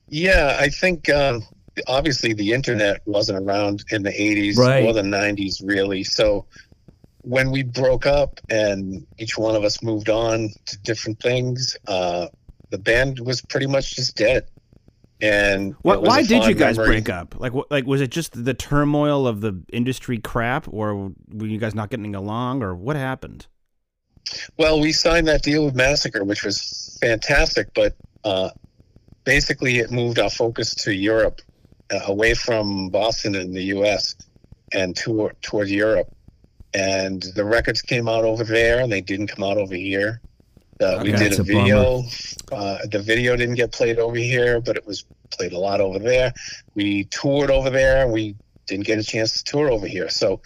Yeah, 0.09 0.57
I 0.59 0.67
think 0.67 1.09
um, 1.09 1.41
obviously 1.87 2.33
the 2.33 2.51
internet 2.51 3.01
wasn't 3.05 3.47
around 3.47 3.83
in 3.91 4.03
the 4.03 4.11
80s 4.11 4.57
Right. 4.57 4.83
or 4.83 4.91
the 4.93 5.01
90s, 5.01 5.61
really. 5.65 6.03
So 6.03 6.45
when 7.21 7.51
we 7.51 7.63
broke 7.63 8.05
up 8.05 8.39
and 8.49 9.05
each 9.19 9.37
one 9.37 9.55
of 9.55 9.63
us 9.63 9.81
moved 9.81 10.09
on 10.09 10.49
to 10.65 10.77
different 10.79 11.21
things, 11.21 11.77
uh, 11.87 12.27
the 12.71 12.77
band 12.77 13.19
was 13.19 13.41
pretty 13.41 13.67
much 13.67 13.95
just 13.95 14.17
dead. 14.17 14.47
And 15.21 15.75
Why, 15.83 15.97
why 15.97 16.23
did 16.23 16.45
you 16.45 16.55
guys 16.55 16.77
memory. 16.77 16.95
break 16.95 17.09
up? 17.09 17.39
Like, 17.39 17.53
like 17.69 17.85
was 17.85 18.01
it 18.01 18.09
just 18.09 18.43
the 18.43 18.55
turmoil 18.55 19.27
of 19.27 19.41
the 19.41 19.61
industry 19.71 20.17
crap, 20.17 20.67
or 20.67 21.11
were 21.29 21.45
you 21.45 21.59
guys 21.59 21.75
not 21.75 21.89
getting 21.91 22.15
along, 22.15 22.63
or 22.63 22.73
what 22.73 22.95
happened? 22.95 23.45
Well, 24.57 24.79
we 24.79 24.93
signed 24.93 25.27
that 25.27 25.43
deal 25.43 25.65
with 25.65 25.75
Massacre, 25.75 26.23
which 26.23 26.43
was 26.43 26.97
fantastic, 27.01 27.73
but 27.75 27.95
uh, 28.23 28.49
basically 29.23 29.77
it 29.77 29.91
moved 29.91 30.19
our 30.19 30.29
focus 30.29 30.73
to 30.75 30.93
Europe, 30.93 31.41
uh, 31.91 31.99
away 32.05 32.33
from 32.33 32.89
Boston 32.89 33.35
and 33.35 33.53
the 33.53 33.63
U.S. 33.63 34.15
and 34.73 34.95
toward 34.95 35.39
toward 35.41 35.69
Europe. 35.69 36.07
And 36.73 37.21
the 37.35 37.43
records 37.43 37.81
came 37.81 38.07
out 38.07 38.23
over 38.23 38.43
there, 38.43 38.79
and 38.79 38.91
they 38.91 39.01
didn't 39.01 39.27
come 39.27 39.43
out 39.43 39.57
over 39.57 39.75
here. 39.75 40.21
Uh, 40.81 40.99
we 41.03 41.13
Okay, 41.13 41.29
did 41.29 41.37
a 41.37 41.41
a 41.41 41.43
video. 41.43 42.03
Uh, 42.51 42.77
the 42.91 43.01
video 43.01 43.35
didn't 43.35 43.55
get 43.55 43.71
played 43.71 43.99
over 43.99 44.15
here, 44.15 44.59
but 44.59 44.75
it 44.75 44.85
was 44.85 45.05
played 45.29 45.53
a 45.53 45.57
lot 45.57 45.79
over 45.79 45.99
there. 45.99 46.33
We 46.75 47.05
toured 47.05 47.51
over 47.51 47.69
there, 47.69 48.03
and 48.03 48.11
we 48.11 48.35
didn't 48.65 48.85
get 48.85 48.97
a 48.97 49.03
chance 49.03 49.37
to 49.37 49.43
tour 49.43 49.69
over 49.69 49.87
here. 49.87 50.09
So 50.09 50.41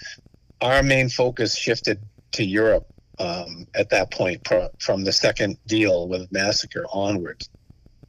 our 0.62 0.84
main 0.84 1.10
focus 1.10 1.58
shifted 1.58 2.00
to 2.34 2.44
Europe 2.44 2.86
um, 3.20 3.68
at 3.76 3.90
that 3.90 4.12
point 4.12 4.44
pro- 4.44 4.70
from 4.80 5.04
the 5.04 5.12
second 5.12 5.58
deal 5.68 6.08
with 6.08 6.32
Massacre 6.32 6.86
onwards. 6.92 7.50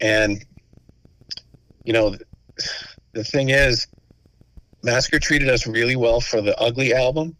And, 0.01 0.45
you 1.85 1.93
know, 1.93 2.17
the 3.13 3.25
thing 3.25 3.51
is, 3.51 3.87
Massacre 4.83 5.19
treated 5.19 5.49
us 5.49 5.67
really 5.67 5.97
well 5.97 6.21
for 6.21 6.41
the 6.41 6.59
Ugly 6.59 6.95
album. 6.95 7.37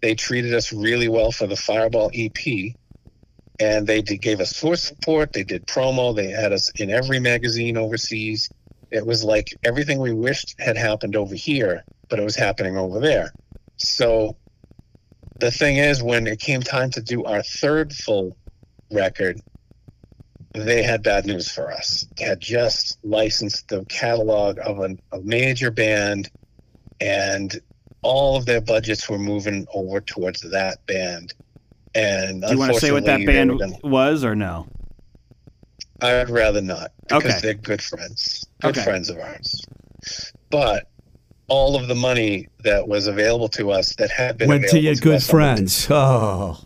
They 0.00 0.14
treated 0.14 0.52
us 0.54 0.72
really 0.72 1.08
well 1.08 1.32
for 1.32 1.46
the 1.46 1.56
Fireball 1.56 2.10
EP. 2.14 2.74
And 3.62 3.86
they 3.86 4.02
did, 4.02 4.20
gave 4.20 4.40
us 4.40 4.58
tour 4.58 4.74
support. 4.74 5.32
They 5.32 5.44
did 5.44 5.66
promo. 5.66 6.16
They 6.16 6.30
had 6.30 6.52
us 6.52 6.70
in 6.80 6.90
every 6.90 7.20
magazine 7.20 7.76
overseas. 7.76 8.50
It 8.90 9.06
was 9.06 9.22
like 9.22 9.56
everything 9.64 10.00
we 10.00 10.12
wished 10.12 10.56
had 10.58 10.76
happened 10.76 11.14
over 11.14 11.36
here, 11.36 11.84
but 12.08 12.18
it 12.18 12.24
was 12.24 12.34
happening 12.34 12.76
over 12.76 12.98
there. 12.98 13.32
So 13.76 14.36
the 15.38 15.52
thing 15.52 15.76
is, 15.76 16.02
when 16.02 16.26
it 16.26 16.40
came 16.40 16.60
time 16.60 16.90
to 16.90 17.00
do 17.00 17.22
our 17.24 17.42
third 17.42 17.92
full 17.92 18.36
record, 18.90 19.40
they 20.54 20.82
had 20.82 21.04
bad 21.04 21.24
news 21.24 21.48
for 21.48 21.70
us. 21.70 22.04
They 22.18 22.24
had 22.24 22.40
just 22.40 22.98
licensed 23.04 23.68
the 23.68 23.84
catalog 23.84 24.58
of 24.58 24.80
an, 24.80 25.00
a 25.12 25.20
major 25.20 25.70
band, 25.70 26.30
and 27.00 27.60
all 28.02 28.36
of 28.36 28.44
their 28.44 28.60
budgets 28.60 29.08
were 29.08 29.18
moving 29.18 29.66
over 29.72 30.00
towards 30.00 30.40
that 30.50 30.84
band. 30.86 31.32
And 31.94 32.42
Do 32.42 32.52
you 32.52 32.58
want 32.58 32.72
to 32.74 32.80
say 32.80 32.90
what 32.92 33.04
that 33.04 33.24
band 33.26 33.58
gonna- 33.58 33.76
was, 33.84 34.24
or 34.24 34.34
no? 34.34 34.66
I'd 36.00 36.30
rather 36.30 36.60
not 36.60 36.92
because 37.08 37.24
Okay. 37.24 37.38
they're 37.42 37.54
good 37.54 37.82
friends, 37.82 38.44
good 38.60 38.70
Okay. 38.76 38.82
friends 38.82 39.08
of 39.08 39.18
ours. 39.18 39.64
But 40.50 40.88
all 41.48 41.76
of 41.76 41.86
the 41.86 41.94
money 41.94 42.48
that 42.64 42.88
was 42.88 43.06
available 43.06 43.48
to 43.50 43.70
us 43.70 43.94
that 43.96 44.10
had 44.10 44.38
been 44.38 44.48
Went 44.48 44.68
to 44.68 44.80
your 44.80 44.92
us 44.92 45.00
good 45.00 45.22
friends. 45.22 45.86
Oh, 45.90 46.58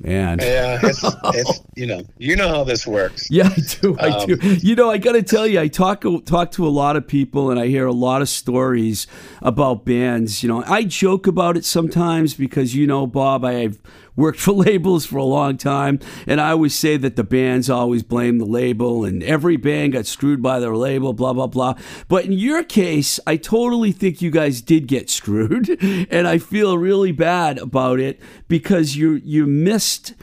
man. 0.00 0.38
Yeah, 0.40 0.78
it's, 0.82 1.02
it's 1.34 1.60
you 1.74 1.86
know 1.86 2.02
you 2.18 2.34
know 2.36 2.48
how 2.48 2.64
this 2.64 2.86
works. 2.86 3.28
Yeah, 3.30 3.48
I 3.54 3.60
do. 3.80 3.96
I 3.98 4.08
Um, 4.08 4.26
do. 4.26 4.38
You 4.62 4.74
know, 4.74 4.90
I 4.90 4.96
got 4.98 5.12
to 5.12 5.22
tell 5.22 5.46
you, 5.46 5.60
I 5.60 5.68
talk 5.68 6.04
talk 6.24 6.52
to 6.52 6.66
a 6.66 6.70
lot 6.70 6.96
of 6.96 7.06
people, 7.06 7.50
and 7.50 7.60
I 7.60 7.66
hear 7.66 7.86
a 7.86 7.92
lot 7.92 8.22
of 8.22 8.28
stories 8.28 9.06
about 9.42 9.84
bands. 9.84 10.42
You 10.42 10.48
know, 10.48 10.62
I 10.66 10.84
joke 10.84 11.26
about 11.26 11.56
it 11.58 11.64
sometimes 11.66 12.32
because 12.34 12.74
you 12.74 12.86
know, 12.86 13.06
Bob, 13.06 13.44
I've 13.44 13.78
worked 14.18 14.40
for 14.40 14.52
labels 14.68 15.06
for 15.06 15.16
a 15.16 15.24
long 15.24 15.56
time, 15.56 16.00
and 16.26 16.40
I 16.40 16.50
always 16.50 16.74
say 16.74 16.98
that 16.98 17.16
the 17.16 17.24
bands 17.24 17.70
always 17.70 18.02
blame 18.02 18.38
the 18.38 18.44
label, 18.44 19.04
and 19.04 19.22
every 19.22 19.56
band 19.56 19.94
got 19.94 20.04
screwed 20.04 20.42
by 20.42 20.60
their 20.60 20.76
label, 20.76 21.14
blah 21.14 21.32
blah 21.32 21.46
blah. 21.46 21.74
But 22.08 22.26
in 22.26 22.32
your 22.32 22.64
case, 22.64 23.18
I 23.26 23.36
totally 23.36 23.92
think 23.92 24.20
you 24.20 24.30
guys 24.30 24.60
did 24.60 24.86
get 24.86 25.08
screwed, 25.08 25.70
and 26.10 26.28
I 26.28 26.38
feel 26.38 26.76
really 26.76 27.12
bad 27.12 27.58
about 27.58 28.00
it 28.00 28.20
because 28.48 28.96
you 28.96 29.22
you 29.24 29.46
missed 29.46 30.14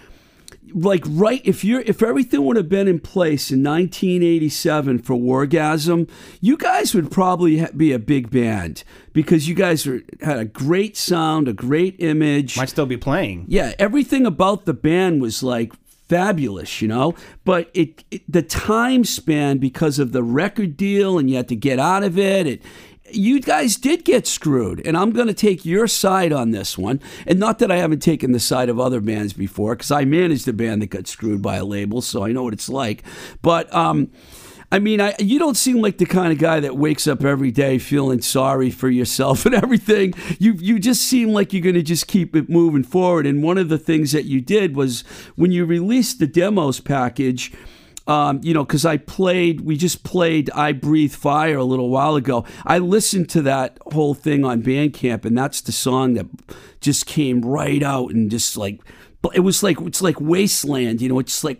like 0.73 1.03
right 1.07 1.41
if 1.43 1.63
you're 1.63 1.81
if 1.81 2.01
everything 2.01 2.43
would 2.45 2.57
have 2.57 2.69
been 2.69 2.87
in 2.87 2.99
place 2.99 3.51
in 3.51 3.63
1987 3.63 4.99
for 4.99 5.15
Wargasm, 5.15 6.09
you 6.41 6.57
guys 6.57 6.93
would 6.93 7.11
probably 7.11 7.65
be 7.75 7.91
a 7.91 7.99
big 7.99 8.29
band 8.29 8.83
because 9.13 9.47
you 9.47 9.55
guys 9.55 9.85
are, 9.87 10.01
had 10.21 10.37
a 10.37 10.45
great 10.45 10.97
sound, 10.97 11.47
a 11.47 11.53
great 11.53 11.95
image. 11.99 12.57
Might 12.57 12.69
still 12.69 12.85
be 12.85 12.97
playing. 12.97 13.45
yeah, 13.47 13.73
everything 13.79 14.25
about 14.25 14.65
the 14.65 14.73
band 14.73 15.21
was 15.21 15.43
like 15.43 15.73
fabulous, 16.07 16.81
you 16.81 16.87
know. 16.87 17.15
But 17.43 17.69
it, 17.73 18.03
it 18.11 18.23
the 18.27 18.41
time 18.41 19.03
span 19.03 19.57
because 19.57 19.99
of 19.99 20.11
the 20.11 20.23
record 20.23 20.77
deal 20.77 21.17
and 21.17 21.29
you 21.29 21.37
had 21.37 21.49
to 21.49 21.55
get 21.55 21.79
out 21.79 22.03
of 22.03 22.17
it. 22.17 22.47
It 22.47 22.61
you 23.11 23.39
guys 23.39 23.75
did 23.75 24.03
get 24.03 24.27
screwed, 24.27 24.85
and 24.85 24.97
I'm 24.97 25.11
going 25.11 25.27
to 25.27 25.33
take 25.33 25.65
your 25.65 25.87
side 25.87 26.31
on 26.31 26.51
this 26.51 26.77
one. 26.77 26.99
And 27.27 27.39
not 27.39 27.59
that 27.59 27.71
I 27.71 27.77
haven't 27.77 28.01
taken 28.01 28.31
the 28.31 28.39
side 28.39 28.69
of 28.69 28.79
other 28.79 29.01
bands 29.01 29.33
before, 29.33 29.75
because 29.75 29.91
I 29.91 30.05
managed 30.05 30.47
a 30.47 30.53
band 30.53 30.81
that 30.81 30.87
got 30.87 31.07
screwed 31.07 31.41
by 31.41 31.57
a 31.57 31.65
label, 31.65 32.01
so 32.01 32.23
I 32.23 32.31
know 32.31 32.43
what 32.43 32.53
it's 32.53 32.69
like. 32.69 33.03
But 33.41 33.73
um, 33.73 34.11
I 34.71 34.79
mean, 34.79 34.99
I, 34.99 35.15
you 35.19 35.37
don't 35.37 35.55
seem 35.55 35.81
like 35.81 35.99
the 35.99 36.05
kind 36.05 36.31
of 36.31 36.39
guy 36.39 36.59
that 36.59 36.75
wakes 36.75 37.07
up 37.07 37.23
every 37.23 37.51
day 37.51 37.77
feeling 37.77 38.21
sorry 38.21 38.71
for 38.71 38.89
yourself 38.89 39.45
and 39.45 39.55
everything. 39.55 40.13
You 40.39 40.53
you 40.53 40.79
just 40.79 41.03
seem 41.03 41.29
like 41.29 41.53
you're 41.53 41.61
going 41.61 41.75
to 41.75 41.83
just 41.83 42.07
keep 42.07 42.35
it 42.35 42.49
moving 42.49 42.83
forward. 42.83 43.27
And 43.27 43.43
one 43.43 43.57
of 43.57 43.69
the 43.69 43.77
things 43.77 44.11
that 44.11 44.25
you 44.25 44.41
did 44.41 44.75
was 44.75 45.01
when 45.35 45.51
you 45.51 45.65
released 45.65 46.19
the 46.19 46.27
demos 46.27 46.79
package. 46.79 47.53
Um, 48.07 48.39
you 48.43 48.53
know, 48.53 48.63
because 48.63 48.85
I 48.85 48.97
played, 48.97 49.61
we 49.61 49.77
just 49.77 50.03
played 50.03 50.51
I 50.51 50.73
Breathe 50.73 51.13
Fire 51.13 51.57
a 51.57 51.63
little 51.63 51.89
while 51.89 52.15
ago. 52.15 52.45
I 52.63 52.77
listened 52.77 53.29
to 53.31 53.41
that 53.41 53.79
whole 53.93 54.13
thing 54.13 54.45
on 54.45 54.61
Bandcamp, 54.61 55.25
and 55.25 55.35
that's 55.35 55.59
the 55.61 55.71
song 55.71 56.13
that 56.13 56.27
just 56.81 57.07
came 57.07 57.41
right 57.41 57.81
out 57.81 58.11
and 58.11 58.29
just 58.29 58.57
like, 58.57 58.79
it 59.33 59.39
was 59.39 59.63
like, 59.63 59.81
it's 59.81 60.03
like 60.03 60.21
Wasteland, 60.21 61.01
you 61.01 61.09
know, 61.09 61.17
it's 61.17 61.43
like, 61.43 61.59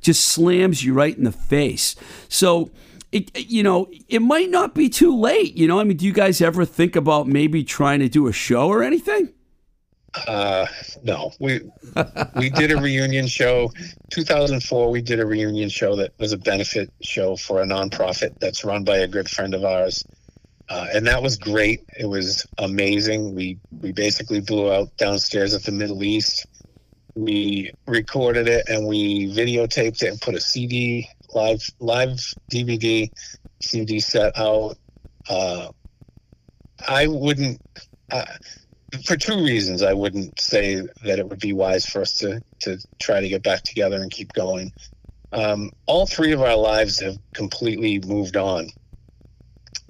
just 0.00 0.24
slams 0.24 0.84
you 0.84 0.92
right 0.92 1.16
in 1.16 1.22
the 1.22 1.30
face. 1.30 1.94
So, 2.28 2.70
it, 3.12 3.30
you 3.38 3.62
know, 3.62 3.88
it 4.08 4.22
might 4.22 4.50
not 4.50 4.74
be 4.74 4.88
too 4.88 5.16
late. 5.16 5.56
You 5.56 5.68
know, 5.68 5.78
I 5.78 5.84
mean, 5.84 5.96
do 5.96 6.04
you 6.04 6.12
guys 6.12 6.40
ever 6.40 6.64
think 6.64 6.96
about 6.96 7.28
maybe 7.28 7.62
trying 7.62 8.00
to 8.00 8.08
do 8.08 8.26
a 8.26 8.32
show 8.32 8.66
or 8.68 8.82
anything? 8.82 9.32
Uh, 10.26 10.66
no, 11.04 11.32
we 11.38 11.60
we 12.36 12.50
did 12.50 12.72
a 12.72 12.76
reunion 12.76 13.26
show. 13.26 13.70
2004, 14.10 14.90
we 14.90 15.00
did 15.00 15.20
a 15.20 15.26
reunion 15.26 15.68
show 15.68 15.94
that 15.96 16.12
was 16.18 16.32
a 16.32 16.38
benefit 16.38 16.92
show 17.00 17.36
for 17.36 17.62
a 17.62 17.64
nonprofit 17.64 18.38
that's 18.40 18.64
run 18.64 18.82
by 18.82 18.98
a 18.98 19.06
good 19.06 19.28
friend 19.30 19.54
of 19.54 19.64
ours, 19.64 20.04
uh, 20.68 20.86
and 20.92 21.06
that 21.06 21.22
was 21.22 21.36
great. 21.36 21.84
It 21.98 22.06
was 22.06 22.44
amazing. 22.58 23.34
We 23.34 23.58
we 23.80 23.92
basically 23.92 24.40
blew 24.40 24.72
out 24.72 24.96
downstairs 24.96 25.54
at 25.54 25.62
the 25.62 25.72
Middle 25.72 26.02
East. 26.02 26.46
We 27.14 27.72
recorded 27.86 28.48
it 28.48 28.68
and 28.68 28.86
we 28.86 29.26
videotaped 29.32 30.02
it 30.02 30.08
and 30.08 30.20
put 30.20 30.34
a 30.34 30.40
CD 30.40 31.08
live 31.34 31.62
live 31.78 32.20
DVD 32.50 33.10
CD 33.60 34.00
set 34.00 34.36
out. 34.36 34.76
Uh, 35.28 35.68
I 36.88 37.06
wouldn't. 37.06 37.60
For 39.04 39.16
two 39.16 39.44
reasons, 39.44 39.82
I 39.82 39.92
wouldn't 39.92 40.40
say 40.40 40.76
that 41.04 41.18
it 41.18 41.28
would 41.28 41.40
be 41.40 41.52
wise 41.52 41.86
for 41.86 42.02
us 42.02 42.18
to 42.18 42.42
to 42.60 42.78
try 42.98 43.20
to 43.20 43.28
get 43.28 43.42
back 43.42 43.62
together 43.62 43.96
and 43.96 44.10
keep 44.10 44.32
going. 44.32 44.72
Um, 45.32 45.70
all 45.86 46.06
three 46.06 46.32
of 46.32 46.42
our 46.42 46.56
lives 46.56 47.00
have 47.00 47.16
completely 47.34 48.00
moved 48.00 48.36
on 48.36 48.68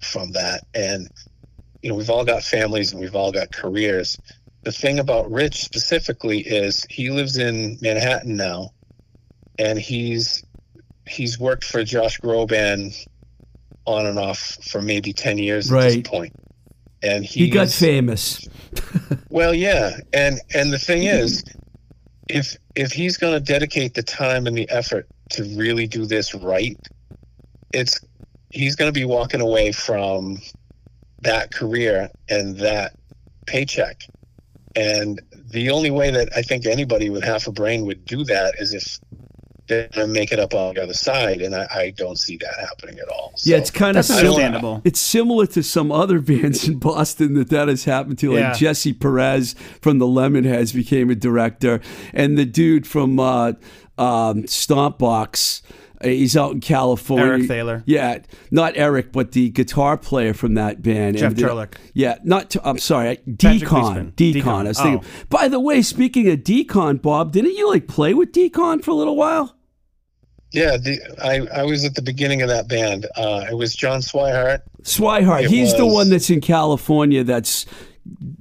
from 0.03 0.33
that, 0.33 0.65
and 0.75 1.09
you 1.83 1.91
know 1.91 1.97
we've 1.97 2.11
all 2.11 2.25
got 2.25 2.43
families 2.43 2.93
and 2.93 3.01
we've 3.01 3.17
all 3.17 3.33
got 3.33 3.53
careers. 3.53 4.19
The 4.63 4.73
thing 4.73 4.99
about 4.99 5.31
Rich 5.31 5.65
specifically 5.65 6.41
is 6.41 6.85
he 6.91 7.11
lives 7.11 7.39
in 7.39 7.79
Manhattan 7.81 8.37
now, 8.37 8.71
and 9.59 9.79
he's 9.79 10.45
he's 11.09 11.39
worked 11.39 11.65
for 11.65 11.83
Josh 11.85 12.21
Groban 12.21 12.95
on 13.87 14.05
and 14.05 14.19
off 14.19 14.59
for 14.63 14.83
maybe 14.83 15.15
ten 15.15 15.39
years 15.39 15.73
at 15.73 15.81
this 15.81 16.09
point, 16.09 16.35
and 17.03 17.25
He 17.25 17.51
got 17.51 17.69
famous. 17.69 18.47
well, 19.31 19.55
yeah, 19.55 19.97
and 20.13 20.41
and 20.55 20.73
the 20.73 20.79
thing 20.79 21.03
mm-hmm. 21.03 21.19
is, 21.19 21.45
if 22.29 22.57
if 22.75 22.93
he's 22.93 23.17
going 23.17 23.35
to 23.35 23.41
dedicate 23.41 23.95
the 23.95 24.03
time 24.03 24.47
and 24.47 24.57
the 24.57 24.69
effort 24.71 25.07
to 25.31 25.45
really 25.57 25.87
do 25.87 26.07
this 26.07 26.35
right, 26.35 26.79
it's 27.73 28.01
he's 28.51 28.77
going 28.77 28.93
to 28.93 28.99
be 28.99 29.05
walking 29.05 29.41
away 29.41 29.73
from 29.73 30.39
that 31.23 31.53
career 31.53 32.11
and 32.29 32.59
that 32.59 32.97
paycheck. 33.47 34.03
And 34.77 35.21
the 35.51 35.71
only 35.71 35.91
way 35.91 36.11
that 36.11 36.31
I 36.37 36.43
think 36.43 36.67
anybody 36.67 37.11
with 37.11 37.25
half 37.25 37.47
a 37.47 37.53
brain 37.53 37.85
would 37.87 38.05
do 38.05 38.25
that 38.25 38.55
is 38.59 38.73
if 38.73 39.01
they're 39.71 39.89
going 39.95 40.09
to 40.09 40.13
make 40.13 40.31
it 40.33 40.39
up 40.39 40.53
on 40.53 40.75
the 40.75 40.83
other 40.83 40.93
side, 40.93 41.41
and 41.41 41.55
I, 41.55 41.67
I 41.75 41.91
don't 41.97 42.19
see 42.19 42.37
that 42.37 42.55
happening 42.61 42.99
at 42.99 43.09
all. 43.09 43.33
Yeah, 43.45 43.57
it's 43.57 43.71
kind 43.71 43.97
of 43.97 44.07
That's 44.07 44.19
understandable. 44.21 44.83
It's 44.85 45.01
similar 45.01 45.47
to 45.47 45.63
some 45.63 45.91
other 45.91 46.21
bands 46.31 46.69
in 46.69 46.79
Boston 46.79 47.35
that 47.35 47.49
that 47.49 47.69
has 47.69 47.85
happened 47.85 48.19
to. 48.19 48.33
Like 48.33 48.41
Yeah. 48.41 48.53
Jesse 48.53 48.93
Peretz 48.93 49.57
from 49.81 49.99
the 49.99 50.07
Lemonheads 50.07 50.75
became 50.75 51.09
a 51.09 51.15
director, 51.15 51.81
and 52.13 52.37
the 52.37 52.45
dude 52.45 52.87
from 52.87 53.19
uh, 53.19 53.53
um, 53.97 54.43
Stompbox. 54.45 55.63
uh, 56.03 56.09
He's 56.09 56.37
out 56.37 56.53
in 56.53 56.61
California. 56.61 57.27
Eric 57.27 57.47
Thaler. 57.49 57.83
Yeah, 57.87 58.19
not 58.51 58.73
Eric, 58.77 59.13
but 59.13 59.33
the 59.33 59.51
guitar 59.51 59.97
player 59.99 60.33
from 60.35 60.55
that 60.55 60.83
band. 60.83 61.19
Jeff 61.19 61.31
ended 61.33 61.45
Turlick. 61.45 61.75
Yeah, 61.95 62.19
not. 62.25 62.57
I'm 62.65 62.79
sorry, 62.79 63.17
Patrick 63.17 63.69
Decon. 63.69 64.13
Decon. 64.15 64.43
Decon. 64.43 64.65
I 64.65 64.69
was 64.69 64.81
thinking. 64.81 65.05
Oh. 65.07 65.25
By 65.29 65.49
the 65.49 65.61
way, 65.61 65.83
speaking 65.83 66.29
of 66.31 66.41
Decon, 66.41 67.01
Bob, 67.03 67.33
didn't 67.33 67.53
you 67.53 67.69
like 67.69 67.87
play 67.89 68.15
with 68.15 68.33
Decon 68.33 68.83
for 68.83 68.91
a 68.93 68.95
little 68.95 69.17
while? 69.17 69.57
Yeah, 70.53 70.77
the, 70.77 71.01
I, 71.23 71.61
I 71.61 71.63
was 71.63 71.85
at 71.85 71.95
the 71.95 72.03
beginning 72.03 72.43
of 72.43 72.49
that 72.49 72.67
band. 72.69 73.07
Uh, 73.17 73.47
it 73.49 73.55
was 73.55 73.75
John 73.75 74.01
Swihart. 74.01 74.63
Swihart. 74.83 75.45
It 75.45 75.51
He's 75.51 75.75
the 75.77 75.87
one 75.87 76.11
that's 76.11 76.29
in 76.29 76.41
California 76.41 77.23
that's 77.23 77.67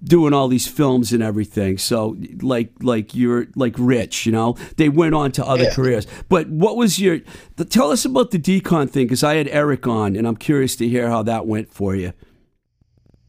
doing 0.03 0.33
all 0.33 0.47
these 0.47 0.67
films 0.67 1.11
and 1.11 1.21
everything. 1.21 1.77
So 1.77 2.17
like 2.41 2.71
like 2.81 3.13
you're 3.13 3.47
like 3.55 3.75
rich, 3.77 4.25
you 4.25 4.31
know. 4.31 4.55
They 4.77 4.89
went 4.89 5.13
on 5.13 5.31
to 5.33 5.45
other 5.45 5.65
Yeah. 5.65 5.73
careers. 5.73 6.07
But 6.29 6.47
what 6.49 6.77
was 6.77 6.97
your 6.97 7.19
the, 7.57 7.65
tell 7.65 7.91
us 7.91 8.05
about 8.05 8.31
the 8.31 8.39
decon 8.39 8.89
thing 8.89 9.07
cuz 9.09 9.23
I 9.23 9.35
had 9.35 9.47
Eric 9.49 9.85
on 9.85 10.15
and 10.15 10.25
I'm 10.25 10.37
curious 10.37 10.75
to 10.77 10.87
hear 10.87 11.09
how 11.09 11.23
that 11.23 11.45
went 11.45 11.71
for 11.73 11.93
you. 11.95 12.13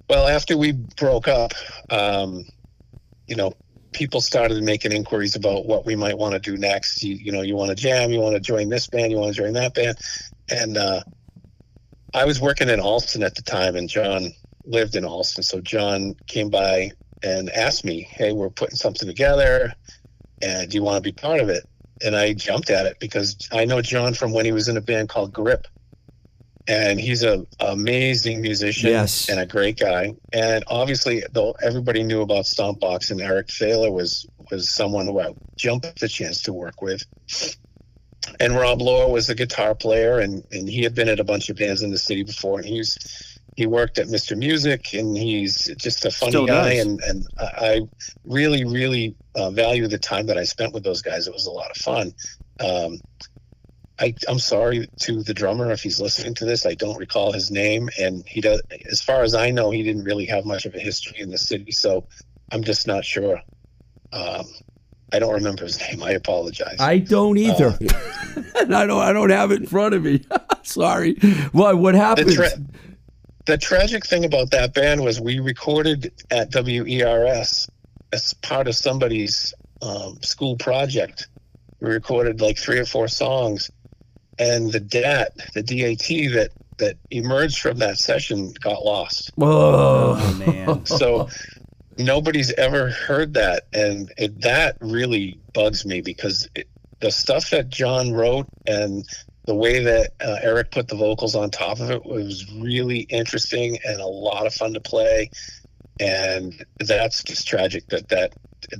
Well, 0.09 0.27
after 0.29 0.57
we 0.57 0.73
broke 0.73 1.29
up, 1.29 1.53
um, 1.91 2.45
you 3.27 3.37
know, 3.37 3.53
people 3.93 4.21
started 4.21 4.63
making 4.63 4.93
inquiries 4.93 5.37
about 5.37 5.67
what 5.67 5.87
we 5.87 5.97
might 5.97 6.17
want 6.17 6.35
to 6.35 6.39
do 6.39 6.57
next. 6.57 7.03
You, 7.03 7.15
you 7.15 7.33
know, 7.33 7.43
you 7.43 7.57
want 7.57 7.71
to 7.71 7.75
jam, 7.75 8.11
you 8.11 8.21
want 8.21 8.35
to 8.35 8.41
join 8.41 8.69
this 8.69 8.87
band, 8.87 9.13
you 9.13 9.19
want 9.19 9.35
to 9.35 9.43
join 9.43 9.53
that 9.55 9.75
band. 9.75 9.99
And 10.49 10.77
uh, 10.77 11.03
I 12.15 12.25
was 12.25 12.41
working 12.41 12.69
in 12.69 12.81
Allston 12.81 13.23
at 13.23 13.35
the 13.35 13.43
time, 13.43 13.77
and 13.77 13.89
John 13.89 14.31
lived 14.65 14.97
in 14.97 15.05
Allston. 15.05 15.43
So 15.43 15.61
John 15.61 16.15
came 16.27 16.51
by 16.51 16.91
and 17.23 17.51
asked 17.51 17.85
me, 17.85 18.03
Hey, 18.03 18.33
we're 18.33 18.51
putting 18.51 18.77
something 18.77 19.09
together, 19.09 19.73
and 20.43 20.71
do 20.71 20.77
you 20.77 20.83
want 20.83 21.03
to 21.03 21.09
be 21.09 21.13
part 21.13 21.41
of 21.41 21.49
it? 21.49 21.65
And 22.03 22.17
I 22.17 22.33
jumped 22.33 22.71
at 22.71 22.87
it 22.87 22.99
because 22.99 23.37
I 23.53 23.65
know 23.65 23.83
John 23.83 24.15
from 24.15 24.33
when 24.33 24.45
he 24.45 24.53
was 24.53 24.69
in 24.69 24.77
a 24.77 24.81
band 24.81 25.09
called 25.09 25.33
Grip. 25.33 25.67
And 26.71 27.01
he's 27.01 27.25
a 27.25 27.45
amazing 27.59 28.41
musician 28.41 28.91
Yes. 28.91 29.29
and 29.29 29.41
a 29.41 29.47
great 29.47 29.77
guy. 29.79 30.15
And 30.33 30.63
obviously, 30.69 31.25
though 31.33 31.53
everybody 31.63 32.05
knew 32.05 32.23
about 32.23 32.45
Stompbox, 32.45 33.11
and 33.11 33.21
Eric 33.21 33.51
Thaler 33.51 33.91
was 33.91 34.25
was 34.53 34.71
someone 34.71 35.07
who 35.07 35.21
I 35.21 35.35
jumped 35.57 35.99
the 35.99 36.09
chance 36.09 36.43
to 36.43 36.53
work 36.53 36.81
with. 36.81 37.03
And 38.39 38.55
Rob 38.55 38.81
Lohr 38.83 39.11
was 39.11 39.29
a 39.29 39.35
guitar 39.35 39.75
player, 39.75 40.21
and 40.21 40.45
and 40.53 40.69
he 40.69 40.83
had 40.85 40.95
been 40.95 41.09
at 41.09 41.19
a 41.19 41.25
bunch 41.25 41.51
of 41.51 41.57
bands 41.57 41.83
in 41.83 41.91
the 41.91 41.99
city 41.99 42.23
before. 42.23 42.61
And 42.61 42.69
he 42.69 42.79
was 42.79 42.97
he 43.57 43.67
worked 43.67 43.99
at 43.99 44.07
Mr. 44.07 44.37
Music, 44.37 44.95
and 44.95 45.17
he's 45.17 45.65
just 45.77 46.05
a 46.05 46.11
funny 46.13 46.47
guy. 46.47 46.75
And 46.75 47.01
and 47.03 47.27
I 47.37 47.45
I 47.75 47.81
really 48.25 48.65
really 48.65 49.17
uh, 49.35 49.51
value 49.51 49.89
the 49.89 49.99
time 49.99 50.27
that 50.27 50.39
I 50.39 50.45
spent 50.45 50.73
with 50.73 50.85
those 50.85 51.03
guys. 51.03 51.27
It 51.27 51.33
was 51.33 51.47
a 51.47 51.51
lot 51.51 51.71
of 51.73 51.77
fun. 51.79 52.15
Um, 52.61 53.01
I, 54.01 54.15
I'm 54.29 54.39
sorry 54.39 54.89
to 55.01 55.23
the 55.23 55.35
drummer 55.35 55.71
if 55.71 55.83
he's 55.83 56.01
listening 56.01 56.35
to 56.37 56.47
this. 56.47 56.65
I 56.65 56.75
don't 56.75 56.97
recall 56.97 57.33
his 57.33 57.51
name, 57.51 57.91
and 57.99 58.27
he 58.27 58.41
does. 58.41 58.63
As 58.91 59.03
far 59.03 59.23
as 59.23 59.35
I 59.35 59.51
know, 59.51 59.71
he 59.71 59.83
didn't 59.83 60.05
really 60.05 60.25
have 60.27 60.47
much 60.47 60.65
of 60.65 60.75
a 60.75 60.81
history 60.81 61.21
in 61.21 61.31
the 61.31 61.39
city, 61.39 61.71
so 61.71 62.07
I'm 62.51 62.65
just 62.65 62.87
not 62.87 63.05
sure. 63.05 63.43
Um, 64.13 64.47
I 65.13 65.19
don't 65.19 65.35
remember 65.35 65.65
his 65.65 65.79
name. 65.93 66.03
I 66.03 66.13
apologize. 66.13 66.77
I 66.81 66.99
don't 66.99 67.37
either. 67.37 67.77
and 68.59 68.75
I 68.75 68.87
don't 68.87 69.03
I 69.03 69.13
don't 69.13 69.31
have 69.31 69.51
it 69.53 69.61
in 69.61 69.67
front 69.67 69.95
of 69.95 70.03
me. 70.03 70.25
Sorry. 70.63 71.17
Well, 71.53 71.77
what 71.77 71.93
the, 71.93 71.99
happened? 71.99 72.33
tra- 72.33 72.59
the 73.47 73.59
tragic 73.59 74.07
thing 74.07 74.25
about 74.25 74.51
that 74.53 74.73
band 74.73 75.03
was 75.03 75.21
we 75.21 75.41
recorded 75.41 76.13
at 76.31 76.55
WERS 76.55 77.69
as 78.13 78.35
part 78.35 78.67
of 78.69 78.75
somebody's 78.75 79.53
um, 79.83 80.21
school 80.23 80.57
project. 80.57 81.29
We 81.81 81.91
recorded 81.91 82.41
like 82.41 82.59
three 82.59 82.79
or 82.79 82.85
four 82.85 83.09
songs, 83.09 83.71
and 84.41 84.73
the 84.73 84.81
DAT, 84.81 85.37
the 85.55 85.63
DAT 85.63 86.09
that 86.35 86.51
that 86.79 86.97
emerged 87.11 87.61
from 87.61 87.77
that 87.79 87.99
session 87.99 88.53
got 88.61 88.83
lost. 88.83 89.31
Whoa. 89.37 90.17
Oh 90.19 90.35
man. 90.35 90.85
So 90.87 91.29
nobody's 91.99 92.53
ever 92.55 92.91
heard 92.91 93.35
that, 93.35 93.65
and 93.73 94.13
it, 94.17 94.41
that 94.41 94.77
really 94.81 95.39
bugs 95.53 95.85
me 95.85 96.01
because 96.01 96.49
it, 96.55 96.67
the 97.01 97.11
stuff 97.11 97.51
that 97.51 97.69
John 97.69 98.13
wrote 98.13 98.47
and 98.67 99.07
the 99.45 99.55
way 99.55 99.83
that 99.85 100.13
uh, 100.21 100.39
Eric 100.43 100.71
put 100.71 100.89
the 100.89 100.97
vocals 100.97 101.35
on 101.35 101.51
top 101.51 101.81
of 101.81 101.91
it 101.91 102.05
was 102.05 102.51
really 102.55 103.01
interesting 103.01 103.79
and 103.85 104.01
a 104.01 104.07
lot 104.07 104.47
of 104.47 104.55
fun 104.55 104.75
to 104.75 104.81
play. 104.81 105.31
And 105.99 106.65
that's 106.79 107.23
just 107.23 107.47
tragic 107.47 107.89
that 107.89 108.09
that 108.09 108.33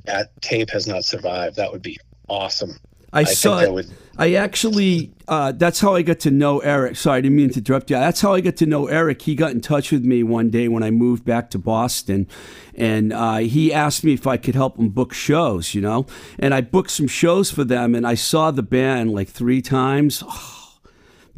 that 0.05 0.41
tape 0.41 0.71
has 0.71 0.87
not 0.87 1.05
survived. 1.05 1.57
That 1.57 1.73
would 1.73 1.83
be 1.83 1.99
awesome. 2.29 2.79
I, 3.13 3.21
I 3.21 3.25
saw 3.25 3.71
would. 3.71 3.91
I 4.21 4.35
actually, 4.35 5.15
uh, 5.29 5.53
that's 5.53 5.81
how 5.81 5.95
I 5.95 6.03
got 6.03 6.21
to 6.21 6.31
know 6.31 6.59
Eric. 6.59 6.97
Sorry, 6.97 7.19
I 7.19 7.21
didn't 7.23 7.37
mean 7.39 7.49
to 7.51 7.59
interrupt 7.61 7.91
you. 7.91 7.97
That's 7.97 8.21
how 8.21 8.35
I 8.35 8.43
got 8.43 8.57
to 8.57 8.67
know 8.67 8.87
Eric. 8.87 9.23
He 9.23 9.35
got 9.35 9.53
in 9.53 9.63
touch 9.63 9.91
with 9.91 10.05
me 10.05 10.23
one 10.23 10.51
day 10.51 10.69
when 10.69 10.83
I 10.83 10.91
moved 10.91 11.25
back 11.25 11.49
to 11.51 11.59
Boston, 11.59 12.29
and 12.75 13.15
uh, 13.15 13.39
he 13.39 13.73
asked 13.73 14.05
me 14.05 14.13
if 14.13 14.27
I 14.27 14.37
could 14.37 14.55
help 14.55 14.79
him 14.79 14.91
book 14.91 15.15
shows, 15.15 15.75
you 15.75 15.81
know? 15.81 16.05
And 16.39 16.53
I 16.53 16.61
booked 16.61 16.91
some 16.91 17.09
shows 17.09 17.51
for 17.51 17.65
them, 17.65 17.95
and 17.95 18.07
I 18.07 18.15
saw 18.15 18.51
the 18.51 18.63
band 18.63 19.13
like 19.13 19.29
three 19.29 19.63
times. 19.63 20.23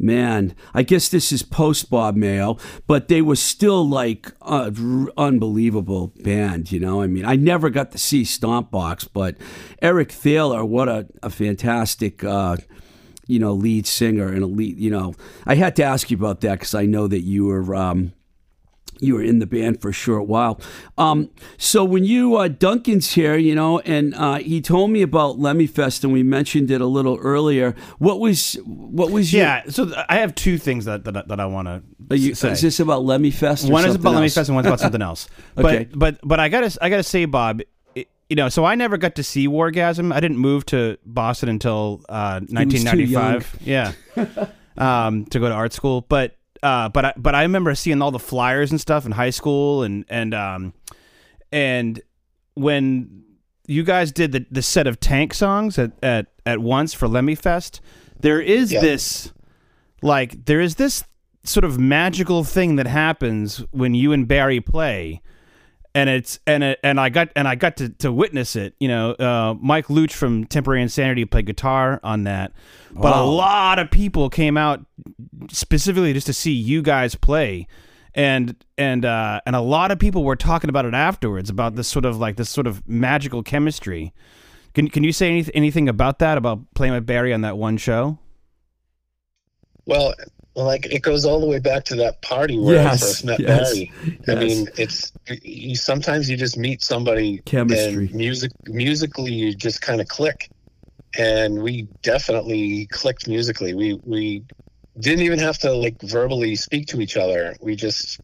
Man, 0.03 0.53
I 0.73 0.83
guess 0.83 1.07
this 1.07 1.31
is 1.31 1.43
post 1.43 1.89
Bob 1.89 2.17
Mayo, 2.17 2.57
but 2.87 3.07
they 3.07 3.21
were 3.21 3.37
still 3.37 3.87
like 3.87 4.29
uh, 4.41 4.69
r- 4.77 5.07
unbelievable 5.15 6.07
band. 6.17 6.73
You 6.73 6.81
know, 6.81 7.01
I 7.01 7.07
mean, 7.07 7.23
I 7.23 7.37
never 7.37 7.69
got 7.69 7.93
to 7.93 7.97
see 7.97 8.23
Stompbox, 8.23 9.07
but 9.13 9.37
Eric 9.81 10.11
Thaler, 10.11 10.65
what 10.65 10.89
a, 10.89 11.07
a 11.23 11.29
fantastic, 11.29 12.21
uh, 12.21 12.57
you 13.27 13.39
know, 13.39 13.53
lead 13.53 13.87
singer 13.87 14.27
and 14.27 14.43
a 14.43 14.47
lead. 14.47 14.77
You 14.77 14.91
know, 14.91 15.15
I 15.45 15.55
had 15.55 15.73
to 15.77 15.83
ask 15.83 16.11
you 16.11 16.17
about 16.17 16.41
that 16.41 16.59
because 16.59 16.75
I 16.75 16.85
know 16.85 17.07
that 17.07 17.21
you 17.21 17.45
were. 17.45 17.73
Um, 17.73 18.11
you 19.03 19.15
were 19.15 19.21
in 19.23 19.39
the 19.39 19.45
band 19.45 19.81
for 19.81 19.89
a 19.89 19.93
short 19.93 20.27
while. 20.27 20.59
Um, 20.97 21.29
so 21.57 21.83
when 21.83 22.03
you 22.05 22.35
uh, 22.37 22.47
Duncan's 22.47 23.11
here, 23.13 23.35
you 23.37 23.53
know, 23.55 23.79
and 23.79 24.15
uh, 24.15 24.35
he 24.35 24.61
told 24.61 24.91
me 24.91 25.01
about 25.01 25.39
Lemmy 25.39 25.67
Fest, 25.67 26.03
and 26.03 26.13
we 26.13 26.23
mentioned 26.23 26.71
it 26.71 26.81
a 26.81 26.85
little 26.85 27.17
earlier. 27.17 27.75
What 27.99 28.19
was 28.19 28.53
what 28.65 29.11
was 29.11 29.33
your, 29.33 29.43
Yeah. 29.43 29.63
So 29.69 29.91
I 30.09 30.17
have 30.17 30.33
two 30.35 30.57
things 30.57 30.85
that 30.85 31.03
that, 31.05 31.27
that 31.27 31.39
I 31.39 31.45
want 31.45 31.67
to 31.67 32.35
say. 32.35 32.51
is 32.51 32.61
this 32.61 32.79
about 32.79 33.03
Lemmy 33.03 33.31
Fest? 33.31 33.67
Or 33.67 33.71
one 33.71 33.85
is 33.85 33.95
about 33.95 34.15
Lemmy? 34.15 34.29
Fest 34.29 34.49
and 34.49 34.55
one's 34.55 34.67
about 34.67 34.79
something 34.79 35.01
else. 35.01 35.27
Okay. 35.57 35.87
But 35.91 35.99
but 35.99 36.27
but 36.27 36.39
I 36.39 36.49
gotta 36.49 36.75
I 36.81 36.89
gotta 36.89 37.03
say, 37.03 37.25
Bob. 37.25 37.61
it- 37.95 38.07
You 38.29 38.35
know, 38.37 38.49
so 38.49 38.65
I 38.65 38.73
never 38.75 38.97
got 38.97 39.15
to 39.15 39.23
see 39.23 39.47
Wargasm. 39.47 40.11
I 40.11 40.19
didn't 40.19 40.37
move 40.39 40.65
to 40.67 40.97
Boston 41.05 41.49
until 41.49 42.01
uh, 42.09 42.39
1995. 42.49 43.57
Yeah, 43.61 43.91
um, 44.77 45.25
to 45.25 45.39
go 45.39 45.49
to 45.49 45.53
art 45.53 45.73
school. 45.73 46.01
But 46.01 46.35
uh, 46.63 46.89
but 46.89 47.05
I 47.05 47.13
but 47.17 47.35
I 47.35 47.43
remember 47.43 47.75
seeing 47.75 48.01
all 48.01 48.09
the 48.11 48.17
flyers 48.19 48.71
and 48.71 48.81
stuff 48.81 49.05
in 49.05 49.11
high 49.11 49.29
school, 49.29 49.83
and 49.83 50.05
and 50.09 50.33
um, 50.33 50.73
and 51.51 52.01
when 52.55 53.23
you 53.67 53.83
guys 53.83 54.11
did 54.11 54.31
the, 54.31 54.45
the 54.51 54.61
set 54.61 54.87
of 54.87 54.99
tank 54.99 55.33
songs 55.33 55.77
at, 55.79 55.91
at, 56.03 56.27
at 56.45 56.59
once 56.59 56.93
for 56.93 57.07
Lemmy 57.07 57.35
Fest, 57.35 57.79
there 58.19 58.41
is 58.41 58.71
Yeah. 58.73 58.81
this 58.81 59.31
like 60.01 60.45
there 60.45 60.59
is 60.59 60.75
this 60.75 61.03
sort 61.45 61.63
of 61.63 61.77
magical 61.79 62.43
thing 62.43 62.75
that 62.77 62.87
happens 62.87 63.57
when 63.71 63.93
you 63.93 64.11
and 64.13 64.27
Barry 64.27 64.59
play. 64.61 65.21
And 65.95 66.09
it's 66.09 66.39
and 66.47 66.63
it, 66.63 66.79
and 66.83 66.99
I 66.99 67.09
got 67.09 67.29
and 67.35 67.47
I 67.47 67.53
got 67.53 67.77
to, 67.77 67.89
to 67.89 68.11
witness 68.11 68.55
it. 68.55 68.73
You 68.79 68.87
know, 68.87 69.11
uh, 69.11 69.55
Mike 69.61 69.87
Luch 69.87 70.11
from 70.11 70.45
Temporary 70.45 70.81
Insanity 70.81 71.25
played 71.25 71.45
guitar 71.45 71.99
on 72.03 72.23
that, 72.23 72.51
but 72.91 73.15
a 73.15 73.21
lot 73.21 73.77
of 73.77 73.91
people 73.91 74.29
came 74.29 74.57
out 74.57 74.83
specifically 75.51 76.11
just 76.13 76.25
to 76.25 76.33
see 76.33 76.51
you 76.51 76.81
guys 76.81 77.13
play 77.13 77.67
and 78.15 78.55
and 78.77 79.05
uh, 79.05 79.41
and 79.45 79.55
a 79.55 79.61
lot 79.61 79.91
of 79.91 79.99
people 79.99 80.23
were 80.23 80.35
talking 80.35 80.69
about 80.69 80.85
it 80.85 80.93
afterwards 80.93 81.49
about 81.49 81.75
this 81.75 81.87
sort 81.87 82.05
of 82.05 82.17
like 82.17 82.35
this 82.35 82.49
sort 82.49 82.67
of 82.67 82.87
magical 82.87 83.43
chemistry. 83.43 84.13
Can 84.73 84.87
can 84.89 85.03
you 85.03 85.11
say 85.11 85.29
any, 85.29 85.45
anything 85.53 85.89
about 85.89 86.19
that 86.19 86.37
about 86.37 86.59
playing 86.75 86.93
with 86.93 87.05
Barry 87.05 87.33
on 87.33 87.41
that 87.41 87.57
one 87.57 87.77
show? 87.77 88.19
Well, 89.85 90.13
like 90.55 90.85
it 90.85 91.01
goes 91.01 91.25
all 91.25 91.39
the 91.39 91.47
way 91.47 91.59
back 91.59 91.83
to 91.85 91.95
that 91.95 92.21
party 92.21 92.59
where 92.59 92.75
Yes, 92.75 93.01
I 93.03 93.05
first 93.07 93.25
met 93.25 93.39
yes, 93.39 93.73
Barry. 93.73 93.91
I 94.27 94.35
mean, 94.35 94.67
it's 94.77 95.11
you, 95.41 95.75
sometimes 95.75 96.29
you 96.29 96.37
just 96.37 96.57
meet 96.57 96.81
somebody 96.83 97.39
Chemistry. 97.45 98.05
and 98.07 98.13
music 98.15 98.51
musically 98.67 99.33
you 99.33 99.55
just 99.55 99.81
kind 99.81 99.99
of 100.01 100.07
click. 100.07 100.49
and 101.17 101.61
we 101.61 101.87
definitely 102.01 102.87
clicked 102.87 103.27
musically. 103.27 103.73
We 103.73 103.99
we 104.03 104.43
didn't 104.99 105.25
even 105.25 105.39
have 105.39 105.57
to 105.59 105.73
like 105.73 105.99
verbally 106.01 106.55
speak 106.55 106.87
to 106.87 107.01
each 107.01 107.17
other. 107.17 107.55
We 107.61 107.75
just 107.75 108.19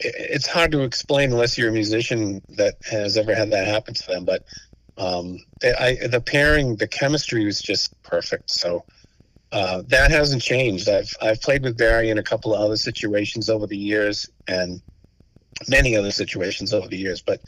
it- 0.00 0.14
it's 0.18 0.46
hard 0.48 0.72
to 0.72 0.82
explain 0.82 1.30
unless 1.32 1.56
you're 1.56 1.68
a 1.68 1.72
musician 1.72 2.42
that 2.56 2.74
has 2.90 3.16
ever 3.16 3.34
had 3.34 3.50
that 3.52 3.66
happen 3.68 3.94
to 3.94 4.06
them. 4.08 4.24
But 4.24 4.42
um, 4.98 5.38
I, 5.64 5.96
the 6.06 6.20
pairing, 6.20 6.76
the 6.76 6.86
chemistry 6.88 7.44
was 7.44 7.60
just 7.62 7.94
perfect. 8.02 8.50
So 8.50 8.84
uh, 9.52 9.82
that 9.88 10.10
hasn't 10.10 10.42
changed. 10.42 10.88
I've 10.88 11.10
I've 11.20 11.40
played 11.42 11.62
with 11.62 11.76
Barry 11.76 12.10
in 12.10 12.18
a 12.18 12.22
couple 12.22 12.54
of 12.54 12.60
other 12.60 12.76
situations 12.76 13.50
over 13.50 13.66
the 13.66 13.76
years, 13.76 14.28
and 14.48 14.80
many 15.68 15.96
other 15.96 16.10
situations 16.10 16.72
over 16.72 16.88
the 16.88 16.96
years. 16.96 17.22
But 17.22 17.40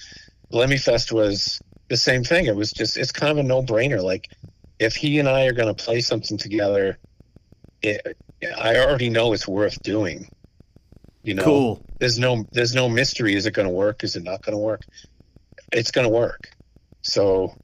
Lemmy 0.50 0.76
Fest 0.76 1.12
was 1.12 1.60
the 1.88 1.96
same 1.96 2.22
thing. 2.22 2.46
It 2.46 2.56
was 2.56 2.72
just 2.72 2.96
it's 2.96 3.10
kind 3.12 3.32
of 3.32 3.38
a 3.38 3.42
no 3.42 3.62
brainer. 3.62 4.02
Like 4.02 4.28
if 4.78 4.94
he 4.94 5.18
and 5.18 5.28
I 5.28 5.46
are 5.46 5.52
going 5.52 5.74
to 5.74 5.84
play 5.84 6.00
something 6.02 6.36
together, 6.36 6.98
it, 7.82 8.16
I 8.58 8.76
already 8.76 9.08
know 9.10 9.32
it's 9.32 9.48
worth 9.48 9.82
doing. 9.82 10.28
You 11.22 11.34
know, 11.34 11.42
Cool. 11.42 11.82
there's 12.00 12.18
no 12.18 12.44
there's 12.52 12.74
no 12.74 12.88
mystery. 12.88 13.34
Is 13.34 13.46
it 13.46 13.52
going 13.52 13.68
to 13.68 13.72
work? 13.72 14.04
Is 14.04 14.14
it 14.14 14.24
not 14.24 14.42
going 14.42 14.52
to 14.54 14.58
work? 14.62 14.82
It's 15.72 15.90
going 15.90 16.06
to 16.06 16.12
work. 16.12 16.50
So 17.00 17.54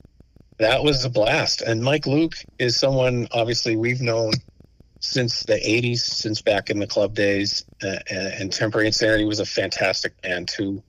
that 0.61 0.85
was 0.85 1.05
a 1.07 1.11
blast. 1.11 1.63
And 1.63 1.83
Mike 1.83 2.07
Luke 2.07 2.35
is 2.59 2.79
someone 2.79 3.27
obviously 3.33 3.77
we've 3.77 4.03
known 4.03 4.33
since 5.01 5.43
the 5.45 5.55
80s, 5.55 6.01
since 6.01 6.43
back 6.43 6.69
in 6.69 6.79
the 6.79 6.87
club 6.87 7.15
days. 7.15 7.65
Uh, 7.83 7.97
and, 8.11 8.27
and 8.35 8.53
Temporary 8.53 8.87
Insanity 8.87 9.25
was 9.25 9.41
a 9.41 9.47
fantastic 9.47 10.21
band 10.21 10.49
too. 10.49 10.83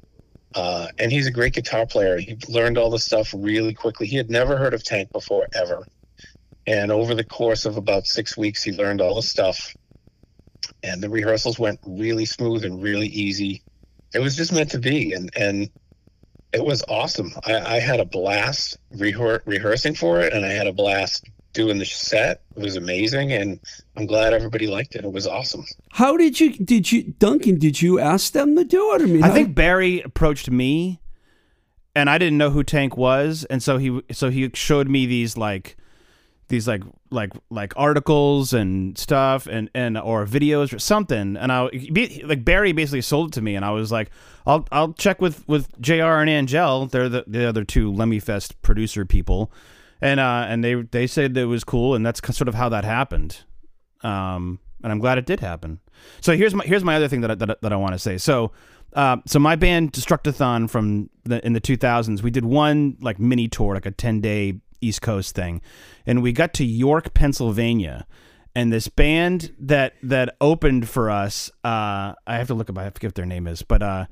Uh, 0.54 0.88
and 1.00 1.10
he's 1.10 1.26
a 1.26 1.32
great 1.32 1.54
guitar 1.54 1.86
player. 1.86 2.18
He 2.18 2.38
learned 2.50 2.78
all 2.78 2.90
the 2.90 3.00
stuff 3.00 3.34
really 3.36 3.74
quickly. 3.74 4.08
He 4.08 4.18
had 4.18 4.30
never 4.30 4.58
heard 4.58 4.74
of 4.74 4.84
Tank 4.84 5.10
before, 5.14 5.48
ever. 5.56 5.88
And 6.68 6.92
over 6.92 7.16
the 7.16 7.24
course 7.24 7.66
of 7.66 7.78
about 7.78 8.06
six 8.06 8.36
weeks, 8.36 8.62
he 8.62 8.74
learned 8.74 9.00
all 9.00 9.16
the 9.16 9.22
stuff. 9.22 9.74
And 10.84 11.02
the 11.02 11.10
rehearsals 11.10 11.58
went 11.58 11.80
really 11.88 12.26
smooth 12.26 12.66
and 12.66 12.84
really 12.84 13.08
easy. 13.08 13.64
It 14.14 14.20
was 14.20 14.36
just 14.36 14.52
meant 14.52 14.72
to 14.72 14.80
be. 14.80 15.14
And, 15.14 15.32
and 15.38 15.70
it 16.54 16.64
was 16.64 16.84
awesome. 16.88 17.32
I, 17.46 17.76
I 17.78 17.80
had 17.80 18.00
a 18.00 18.06
blast 18.06 18.78
rehear- 18.96 19.42
rehearsing 19.46 19.96
for 19.96 20.20
it, 20.22 20.34
and 20.34 20.46
I 20.46 20.50
had 20.52 20.68
a 20.68 20.74
blast 20.74 21.26
doing 21.54 21.78
the 21.80 21.86
set. 21.86 22.42
It 22.56 22.62
was 22.64 22.76
amazing, 22.76 23.32
and 23.34 23.60
I'm 23.98 24.06
glad 24.06 24.34
everybody 24.34 24.68
liked 24.68 24.96
it. 24.96 25.04
It 25.06 25.12
was 25.12 25.28
awesome. 25.28 25.66
How 25.92 26.16
did 26.18 26.40
you 26.40 26.54
did 26.54 26.92
you 26.92 27.04
Duncan? 27.20 27.58
Did 27.60 27.82
you 27.82 28.00
ask 28.00 28.34
them 28.34 28.56
to 28.56 28.64
do 28.64 28.94
it? 28.96 29.02
I 29.02 29.06
mean, 29.06 29.24
I 29.24 29.28
how- 29.28 29.34
think 29.34 29.56
Barry 29.56 30.02
approached 30.02 30.50
me, 30.50 31.02
and 31.96 32.10
I 32.10 32.18
didn't 32.18 32.38
know 32.38 32.50
who 32.52 32.64
Tank 32.64 32.96
was, 32.98 33.46
and 33.50 33.62
so 33.62 33.78
he 33.78 34.02
so 34.12 34.30
he 34.30 34.50
showed 34.54 34.88
me 34.90 35.06
these 35.06 35.38
like 35.38 35.76
these 36.52 36.68
like 36.68 36.84
like 37.10 37.32
like 37.50 37.74
articles 37.76 38.54
and 38.54 38.96
stuff 38.98 39.48
and 39.48 39.72
and 39.74 39.98
or 39.98 40.26
videos 40.26 40.74
or 40.74 40.80
something. 40.80 41.36
And 41.36 41.52
I 41.52 41.70
like 42.24 42.46
Barry 42.46 42.74
basically 42.74 43.02
sold 43.02 43.30
it 43.30 43.34
to 43.36 43.42
me 43.42 43.56
and 43.56 43.66
I 43.66 43.72
was 43.72 43.92
like 43.92 44.12
I'll 44.46 44.68
I'll 44.72 44.94
check 44.94 45.20
with 45.20 45.48
with 45.48 45.80
JR 45.82 46.04
and 46.04 46.30
Angel. 46.30 46.86
They're 46.86 47.10
the, 47.10 47.24
the 47.26 47.46
other 47.46 47.64
two 47.64 47.92
Lemmy 47.92 48.20
Fest 48.20 48.62
producer 48.62 49.06
people. 49.06 49.52
And 50.00 50.20
uh 50.20 50.46
and 50.48 50.64
they 50.64 50.76
they 50.76 51.08
said 51.08 51.36
it 51.36 51.46
was 51.46 51.64
cool 51.64 51.96
and 51.96 52.06
that's 52.06 52.22
sort 52.36 52.48
of 52.48 52.54
how 52.54 52.70
that 52.70 52.84
happened. 52.84 53.44
Um 54.04 54.60
and 54.84 54.92
I'm 54.92 55.00
glad 55.00 55.18
it 55.18 55.26
did 55.26 55.40
happen. 55.40 55.80
So 56.20 56.36
here's 56.36 56.54
my 56.54 56.66
here's 56.66 56.84
my 56.84 56.96
other 56.96 57.08
thing 57.08 57.22
that 57.22 57.32
I, 57.32 57.36
that, 57.36 57.62
that 57.62 57.74
I 57.74 57.76
want 57.78 57.94
to 57.94 58.00
say. 58.00 58.18
So 58.18 58.52
uh, 58.94 59.18
so 59.26 59.40
my 59.40 59.56
band 59.56 59.94
Destructathon 59.94 60.70
from 60.70 61.10
the 61.24 61.44
in 61.46 61.54
the 61.54 61.62
2000s 61.62 62.22
we 62.22 62.30
did 62.30 62.44
one 62.44 62.98
like 63.00 63.20
mini 63.20 63.48
tour 63.48 63.74
like 63.74 63.86
a 63.86 63.92
10 63.92 64.20
day 64.20 64.60
East 64.82 65.02
Coast 65.02 65.36
thing. 65.36 65.62
And 66.06 66.22
we 66.22 66.32
got 66.32 66.54
to 66.56 66.66
York 66.66 67.14
Pennsylvania. 67.14 68.06
And 68.54 68.74
this 68.74 68.90
band 68.90 69.56
that 69.60 69.94
that 70.04 70.36
opened 70.42 70.90
for 70.90 71.10
us 71.10 71.50
uh, 71.64 72.14
I 72.28 72.36
have 72.36 72.48
to 72.48 72.54
look 72.54 72.70
up 72.70 72.78
I 72.78 72.90
forget 72.90 73.10
what 73.10 73.16
their 73.16 73.26
name 73.26 73.48
is 73.48 73.62
but 73.62 73.82
uh 73.82 74.06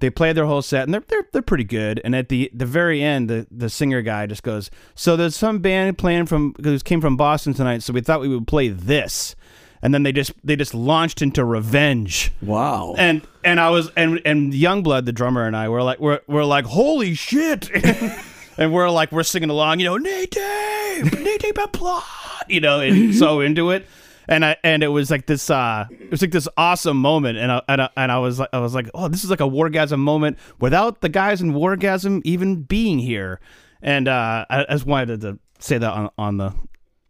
they 0.00 0.10
played 0.10 0.36
their 0.36 0.46
whole 0.46 0.62
set 0.62 0.84
and 0.84 0.94
they're 0.94 1.04
they're, 1.06 1.28
they're 1.32 1.42
pretty 1.42 1.64
good. 1.64 2.00
And 2.04 2.14
at 2.14 2.28
the 2.28 2.50
the 2.54 2.66
very 2.66 3.02
end 3.02 3.28
the, 3.28 3.46
the 3.50 3.68
singer 3.68 4.00
guy 4.02 4.26
just 4.26 4.42
goes 4.42 4.70
so 4.94 5.16
there's 5.16 5.36
some 5.36 5.58
band 5.58 5.98
playing 5.98 6.26
from 6.26 6.54
who 6.62 6.78
came 6.78 7.00
from 7.00 7.16
Boston 7.16 7.52
tonight 7.54 7.82
so 7.82 7.92
we 7.92 8.00
thought 8.00 8.20
we 8.20 8.28
would 8.28 8.46
play 8.46 8.68
this. 8.68 9.36
And 9.82 9.92
then 9.92 10.02
they 10.02 10.12
just 10.12 10.32
they 10.42 10.56
just 10.56 10.72
launched 10.72 11.20
into 11.20 11.44
revenge. 11.44 12.32
Wow. 12.40 12.94
and 12.96 13.20
and 13.44 13.60
I 13.60 13.68
was 13.68 13.90
and 13.98 14.20
and 14.24 14.52
Youngblood 14.54 15.04
the 15.04 15.12
drummer 15.12 15.46
and 15.46 15.54
I 15.54 15.68
were 15.68 15.82
like 15.82 16.00
we're 16.00 16.20
we're 16.26 16.44
like 16.44 16.64
holy 16.64 17.12
shit 17.14 17.68
and 18.58 18.72
we're 18.72 18.90
like 18.90 19.12
we're 19.12 19.22
singing 19.22 19.50
along 19.50 19.80
you 19.80 19.86
know 19.86 19.96
Nate 19.96 20.30
Dave 20.30 21.54
plot 21.72 22.04
you 22.48 22.60
know 22.60 22.80
and 22.80 23.14
so 23.14 23.40
into 23.40 23.70
it. 23.70 23.86
And 24.26 24.44
I 24.44 24.56
and 24.64 24.82
it 24.82 24.88
was 24.88 25.10
like 25.10 25.26
this 25.26 25.50
uh 25.50 25.86
it 25.90 26.10
was 26.10 26.22
like 26.22 26.30
this 26.30 26.48
awesome 26.56 26.96
moment. 26.96 27.38
And 27.38 27.52
I, 27.52 27.62
and 27.68 27.82
I, 27.82 27.90
and 27.96 28.10
I 28.10 28.18
was 28.18 28.38
like 28.38 28.48
I 28.52 28.58
was 28.58 28.74
like 28.74 28.88
oh 28.94 29.08
this 29.08 29.24
is 29.24 29.30
like 29.30 29.40
a 29.40 29.48
wargasm 29.48 29.98
moment 29.98 30.38
without 30.60 31.00
the 31.00 31.08
guys 31.08 31.42
in 31.42 31.52
wargasm 31.52 32.22
even 32.24 32.62
being 32.62 32.98
here. 32.98 33.40
And 33.82 34.08
uh 34.08 34.46
I, 34.48 34.62
I 34.62 34.72
just 34.72 34.86
wanted 34.86 35.20
to 35.22 35.38
say 35.58 35.78
that 35.78 35.92
on 35.92 36.10
on 36.16 36.36
the 36.38 36.54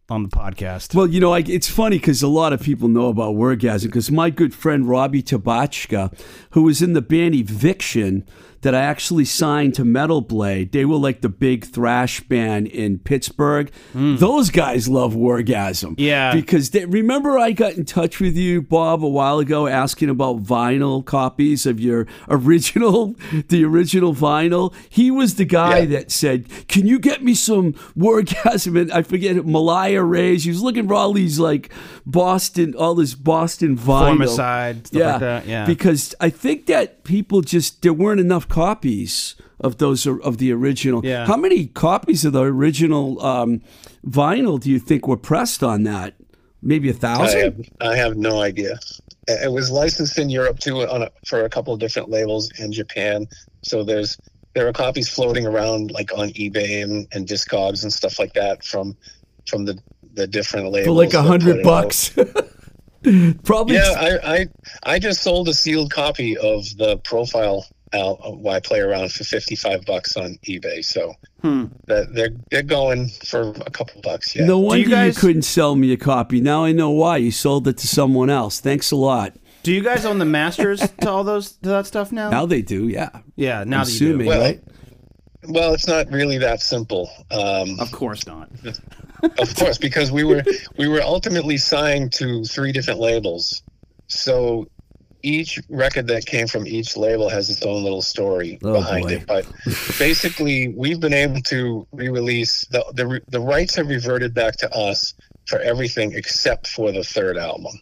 on 0.09 0.23
the 0.23 0.29
podcast. 0.29 0.93
Well, 0.93 1.07
you 1.07 1.19
know, 1.19 1.33
I, 1.33 1.39
it's 1.39 1.67
funny 1.67 1.97
because 1.97 2.21
a 2.21 2.27
lot 2.27 2.53
of 2.53 2.61
people 2.61 2.87
know 2.87 3.07
about 3.09 3.33
Wargasm 3.33 3.85
because 3.85 4.11
my 4.11 4.29
good 4.29 4.53
friend 4.53 4.87
Robbie 4.87 5.23
Tabachka, 5.23 6.15
who 6.51 6.61
was 6.61 6.81
in 6.81 6.93
the 6.93 7.01
band 7.01 7.33
Eviction 7.33 8.23
that 8.61 8.73
I 8.75 8.81
actually 8.81 9.25
signed 9.25 9.75
to 9.75 9.85
Metal 9.85 10.21
Blade, 10.21 10.71
they 10.71 10.85
were 10.85 10.95
like 10.97 11.21
the 11.21 11.29
big 11.29 11.65
thrash 11.65 12.21
band 12.21 12.67
in 12.67 12.99
Pittsburgh. 12.99 13.71
Hmm. 13.93 14.15
Those 14.17 14.49
guys 14.49 14.87
love 14.89 15.13
Wargasm. 15.13 15.95
Yeah. 15.97 16.33
Because 16.33 16.71
they, 16.71 16.85
remember 16.85 17.37
I 17.37 17.51
got 17.51 17.73
in 17.73 17.85
touch 17.85 18.19
with 18.19 18.35
you, 18.35 18.61
Bob, 18.61 19.03
a 19.03 19.07
while 19.07 19.39
ago 19.39 19.67
asking 19.67 20.09
about 20.09 20.43
vinyl 20.43 21.03
copies 21.05 21.65
of 21.65 21.79
your 21.79 22.07
original, 22.29 23.15
the 23.49 23.63
original 23.65 24.13
vinyl. 24.13 24.73
He 24.89 25.11
was 25.11 25.35
the 25.35 25.45
guy 25.45 25.79
Yeah. 25.79 25.85
that 25.85 26.11
said, 26.11 26.45
"Can 26.67 26.87
you 26.87 26.99
get 26.99 27.23
me 27.23 27.33
some 27.33 27.73
Wargasm?" 27.97 28.79
And 28.79 28.91
I 28.91 29.01
forget 29.01 29.35
it, 29.37 29.45
Malaya 29.45 30.03
Rays. 30.03 30.43
He 30.43 30.49
was 30.51 30.61
looking 30.61 30.87
for 30.87 30.93
all 30.93 31.13
these 31.13 31.39
like 31.39 31.71
Boston, 32.05 32.73
all 32.75 32.95
this 32.95 33.15
Boston 33.15 33.77
vinyl. 33.77 34.17
Formicide, 34.17 34.87
stuff 34.87 35.01
like 35.01 35.19
that, 35.19 35.45
yeah. 35.47 35.65
Because 35.65 36.13
I 36.19 36.29
think 36.29 36.67
that 36.67 37.03
people 37.03 37.41
just 37.41 37.81
there 37.81 37.93
weren't 37.93 38.19
enough 38.19 38.47
copies 38.55 39.35
of 39.59 39.79
those 39.79 40.07
of 40.07 40.37
the 40.37 40.49
original. 40.53 41.05
Yeah. 41.05 41.25
How 41.25 41.35
many 41.35 41.67
copies 41.67 42.23
of 42.23 42.31
the 42.31 42.43
original 42.43 43.21
um, 43.21 43.61
vinyl 44.07 44.61
do 44.61 44.69
you 44.69 44.79
think 44.79 45.09
were 45.09 45.17
pressed 45.17 45.61
on 45.61 45.83
that? 45.83 46.13
Maybe 46.61 46.89
a 46.89 46.93
thousand. 46.93 47.41
have, 47.41 47.59
I 47.81 47.97
have 47.97 48.15
no 48.15 48.41
idea. 48.41 48.79
It 49.27 49.51
was 49.51 49.69
licensed 49.69 50.17
in 50.17 50.29
Europe 50.29 50.59
too 50.59 50.87
on 50.87 51.01
a, 51.01 51.11
for 51.25 51.43
a 51.43 51.49
couple 51.49 51.73
of 51.73 51.81
different 51.81 52.09
labels 52.09 52.49
in 52.57 52.71
Japan. 52.71 53.27
So 53.61 53.83
there's 53.83 54.17
there 54.53 54.65
are 54.69 54.73
copies 54.73 55.09
floating 55.09 55.45
around 55.45 55.91
like 55.91 56.17
on 56.17 56.29
eBay 56.29 56.81
and, 56.81 57.09
and 57.11 57.27
Discogs 57.27 57.83
and 57.83 57.91
stuff 57.91 58.19
like 58.19 58.33
that 58.35 58.63
from 58.63 58.95
from 59.49 59.65
the 59.65 59.77
the 60.13 60.27
different 60.27 60.71
labels. 60.71 60.87
for 60.87 61.03
like 61.03 61.13
a 61.13 61.21
hundred 61.21 61.61
put 61.61 61.65
it 61.65 61.67
out. 61.67 61.83
bucks. 61.83 63.43
Probably. 63.43 63.75
Yeah, 63.75 63.91
I, 63.97 64.35
I 64.35 64.47
I 64.93 64.99
just 64.99 65.21
sold 65.21 65.49
a 65.49 65.53
sealed 65.53 65.91
copy 65.91 66.37
of 66.37 66.63
the 66.77 66.97
profile 67.03 67.65
out 67.93 68.37
why 68.39 68.55
I 68.55 68.59
play 68.59 68.79
around 68.79 69.11
for 69.11 69.23
fifty 69.23 69.55
five 69.55 69.85
bucks 69.85 70.17
on 70.17 70.37
eBay. 70.47 70.83
So 70.83 71.13
that 71.41 72.07
they're 72.13 72.31
they're 72.51 72.63
going 72.63 73.09
for 73.09 73.49
a 73.65 73.69
couple 73.71 74.01
bucks. 74.01 74.35
Yeah. 74.35 74.45
No 74.45 74.59
wonder 74.59 74.79
you, 74.83 74.89
guys- 74.89 75.17
couldn't 75.17 75.43
sell 75.43 75.75
me 75.75 75.91
a 75.93 75.97
copy. 75.97 76.41
Now 76.41 76.65
I 76.65 76.71
know 76.71 76.89
why. 76.91 77.17
You 77.17 77.31
sold 77.31 77.67
it 77.67 77.77
to 77.77 77.87
someone 77.87 78.29
else. 78.29 78.59
Thanks 78.59 78.91
a 78.91 78.95
lot. 78.95 79.33
do 79.63 79.71
you 79.71 79.81
guys 79.83 80.05
own 80.05 80.19
the 80.19 80.25
masters 80.25 80.79
to 81.01 81.09
all 81.09 81.23
those 81.23 81.53
to 81.57 81.69
that 81.69 81.85
stuff 81.87 82.11
now 82.11 82.29
Now 82.29 82.45
they 82.45 82.61
do, 82.61 82.87
yeah. 82.87 83.09
yeah 83.35 83.63
now 83.63 83.79
I'm 83.81 83.85
that 83.85 83.91
you 83.93 83.99
do. 83.99 84.05
assuming, 84.05 84.27
Well, 84.27 84.41
right? 84.41 84.63
Well, 85.47 85.73
it's 85.75 85.87
not 85.87 86.09
really 86.11 86.39
that 86.39 86.61
simple. 86.61 87.09
Um, 87.31 87.79
Of 87.79 87.91
course 87.91 88.25
not. 88.25 88.49
of 89.39 89.55
course, 89.55 89.77
because 89.77 90.11
we 90.11 90.23
were 90.23 90.43
we 90.77 90.87
were 90.87 91.01
ultimately 91.03 91.57
signed 91.57 92.11
to 92.13 92.43
three 92.45 92.71
different 92.71 92.99
labels. 92.99 93.61
So 94.07 94.67
each 95.25 95.59
record 95.69 96.07
that 96.07 96.25
came 96.25 96.47
from 96.47 96.65
each 96.67 96.95
label 96.95 97.27
has 97.29 97.49
its 97.49 97.63
own 97.63 97.83
little 97.83 98.01
story 98.01 98.59
Oh, 98.63 98.73
behind 98.73 99.03
boy. 99.07 99.13
it. 99.13 99.25
But 99.27 99.45
basically, 99.99 100.69
we've 100.69 100.99
been 100.99 101.13
able 101.13 101.41
to 101.41 101.87
re-release 101.91 102.65
the 102.67 102.83
the 102.93 103.21
the 103.29 103.39
rights 103.39 103.75
have 103.75 103.87
reverted 103.87 104.33
back 104.33 104.55
to 104.57 104.71
us 104.75 105.13
for 105.47 105.59
everything 105.59 106.13
except 106.13 106.67
for 106.67 106.91
the 106.91 107.03
third 107.03 107.37
album. 107.37 107.73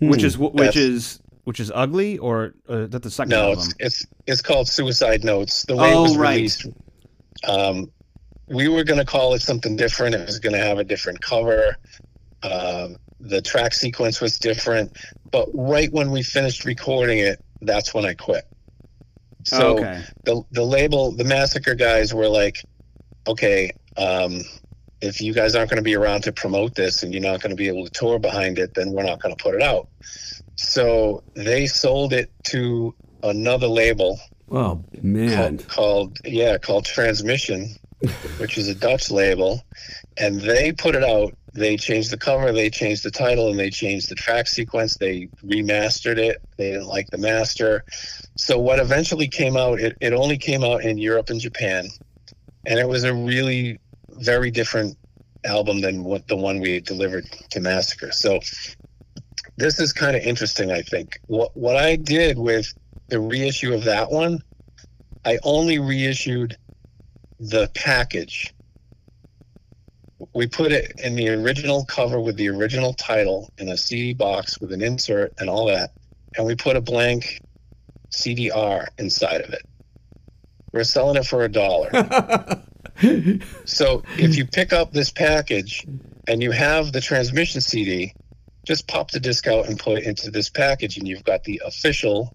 Which 0.00 0.22
is 0.24 0.36
which 0.36 0.52
That's- 0.54 0.76
is 0.76 1.20
which 1.44 1.60
is 1.60 1.72
ugly 1.74 2.18
or 2.18 2.54
uh, 2.68 2.86
that 2.86 3.02
the 3.02 3.10
second 3.10 3.30
No, 3.30 3.50
album? 3.50 3.58
it's 3.58 3.74
it's 3.78 4.06
it's 4.26 4.42
called 4.42 4.68
Suicide 4.68 5.24
Notes. 5.24 5.64
The 5.64 5.76
way 5.76 5.90
it 5.90 5.94
Oh, 5.94 6.02
was 6.02 6.16
right. 6.16 6.34
released, 6.36 6.66
um, 7.46 7.90
we 8.48 8.68
were 8.68 8.84
going 8.84 8.98
to 8.98 9.04
call 9.04 9.34
it 9.34 9.42
something 9.42 9.76
different. 9.76 10.14
It 10.14 10.26
was 10.26 10.38
going 10.38 10.54
to 10.54 10.58
have 10.60 10.78
a 10.78 10.84
different 10.84 11.20
cover. 11.20 11.76
Um, 12.42 12.96
the 13.22 13.40
track 13.40 13.72
sequence 13.72 14.20
was 14.20 14.38
different, 14.38 14.96
but 15.30 15.48
right 15.54 15.90
when 15.92 16.10
we 16.10 16.22
finished 16.22 16.64
recording 16.64 17.18
it, 17.18 17.42
that's 17.60 17.94
when 17.94 18.04
I 18.04 18.14
quit. 18.14 18.44
So 19.44 19.78
okay. 19.78 20.02
the 20.24 20.42
the 20.52 20.62
label, 20.62 21.12
the 21.12 21.24
Massacre 21.24 21.74
guys 21.74 22.12
were 22.14 22.28
like, 22.28 22.58
"Okay, 23.26 23.72
um, 23.96 24.42
if 25.00 25.20
you 25.20 25.32
guys 25.32 25.54
aren't 25.54 25.70
going 25.70 25.78
to 25.78 25.82
be 25.82 25.96
around 25.96 26.22
to 26.22 26.32
promote 26.32 26.74
this 26.74 27.02
and 27.02 27.12
you're 27.12 27.22
not 27.22 27.40
going 27.40 27.50
to 27.50 27.56
be 27.56 27.68
able 27.68 27.84
to 27.84 27.90
tour 27.90 28.18
behind 28.18 28.58
it, 28.58 28.74
then 28.74 28.92
we're 28.92 29.02
not 29.02 29.20
going 29.20 29.34
to 29.34 29.42
put 29.42 29.54
it 29.54 29.62
out. 29.62 29.88
So 30.54 31.24
they 31.34 31.66
sold 31.66 32.12
it 32.12 32.30
to 32.44 32.94
another 33.22 33.66
label 33.66 34.20
Oh 34.52 34.84
man. 35.00 35.56
called, 35.58 35.68
called 35.68 36.18
yeah 36.24 36.58
called 36.58 36.84
Transmission, 36.84 37.70
which 38.38 38.58
is 38.58 38.68
a 38.68 38.74
Dutch 38.74 39.10
label, 39.10 39.62
and 40.18 40.40
they 40.40 40.72
put 40.72 40.94
it 40.94 41.02
out. 41.02 41.34
They 41.54 41.76
changed 41.76 42.10
the 42.10 42.16
cover, 42.16 42.52
they 42.52 42.70
changed 42.70 43.02
the 43.02 43.10
title, 43.10 43.48
and 43.50 43.58
they 43.58 43.70
changed 43.70 44.08
the 44.08 44.14
track 44.14 44.46
sequence. 44.46 44.96
They 44.96 45.28
remastered 45.44 46.16
it. 46.16 46.38
They 46.56 46.70
didn't 46.72 46.86
like 46.86 47.10
the 47.10 47.18
master, 47.18 47.84
so 48.36 48.58
what 48.58 48.78
eventually 48.78 49.28
came 49.28 49.56
out, 49.56 49.80
it, 49.80 49.96
it 50.00 50.12
only 50.12 50.38
came 50.38 50.64
out 50.64 50.84
in 50.84 50.98
Europe 50.98 51.30
and 51.30 51.40
Japan, 51.40 51.88
and 52.66 52.78
it 52.78 52.88
was 52.88 53.04
a 53.04 53.14
really 53.14 53.78
very 54.08 54.50
different 54.50 54.96
album 55.44 55.80
than 55.80 56.04
what 56.04 56.26
the 56.28 56.36
one 56.36 56.60
we 56.60 56.80
delivered 56.80 57.26
to 57.50 57.60
Massacre. 57.60 58.10
So 58.12 58.40
this 59.56 59.78
is 59.78 59.92
kind 59.92 60.16
of 60.16 60.22
interesting. 60.22 60.70
I 60.70 60.82
think 60.82 61.18
what 61.26 61.54
what 61.56 61.76
I 61.76 61.96
did 61.96 62.38
with 62.38 62.72
the 63.08 63.20
reissue 63.20 63.74
of 63.74 63.84
that 63.84 64.10
one, 64.10 64.42
I 65.24 65.38
only 65.42 65.78
reissued 65.78 66.56
the 67.38 67.70
package. 67.74 68.54
We 70.34 70.46
put 70.46 70.72
it 70.72 70.92
in 71.02 71.14
the 71.14 71.30
original 71.30 71.84
cover 71.84 72.20
with 72.20 72.36
the 72.36 72.48
original 72.48 72.94
title 72.94 73.50
in 73.58 73.68
a 73.68 73.76
CD 73.76 74.12
box 74.12 74.60
with 74.60 74.72
an 74.72 74.82
insert 74.82 75.32
and 75.38 75.48
all 75.48 75.66
that, 75.66 75.92
and 76.36 76.46
we 76.46 76.54
put 76.54 76.76
a 76.76 76.80
blank 76.80 77.40
CDR 78.10 78.86
inside 78.98 79.40
of 79.40 79.52
it. 79.52 79.62
We're 80.72 80.84
selling 80.84 81.16
it 81.16 81.26
for 81.26 81.44
a 81.44 81.48
dollar. 81.48 81.90
so 83.64 84.02
if 84.18 84.36
you 84.36 84.46
pick 84.46 84.72
up 84.72 84.92
this 84.92 85.10
package 85.10 85.86
and 86.28 86.42
you 86.42 86.50
have 86.50 86.92
the 86.92 87.00
transmission 87.00 87.60
CD, 87.60 88.14
just 88.64 88.86
pop 88.86 89.10
the 89.10 89.20
disc 89.20 89.46
out 89.46 89.66
and 89.68 89.78
put 89.78 89.98
it 89.98 90.04
into 90.04 90.30
this 90.30 90.48
package, 90.48 90.96
and 90.96 91.06
you've 91.06 91.24
got 91.24 91.44
the 91.44 91.60
official 91.64 92.32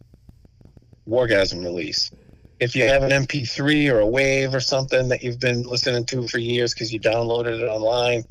Wargasm 1.08 1.64
release. 1.64 2.12
If 2.60 2.76
you 2.76 2.84
have 2.88 3.04
an 3.04 3.12
MP3 3.12 3.92
or 3.92 4.00
a 4.00 4.08
Wave 4.08 4.54
or 4.54 4.60
something 4.60 5.10
that 5.10 5.22
you've 5.24 5.40
been 5.40 5.64
listening 5.64 6.06
to 6.06 6.28
for 6.28 6.40
years 6.40 6.74
because 6.74 6.92
you 6.92 7.00
downloaded 7.00 7.62
it 7.62 7.66
online, 7.68 8.24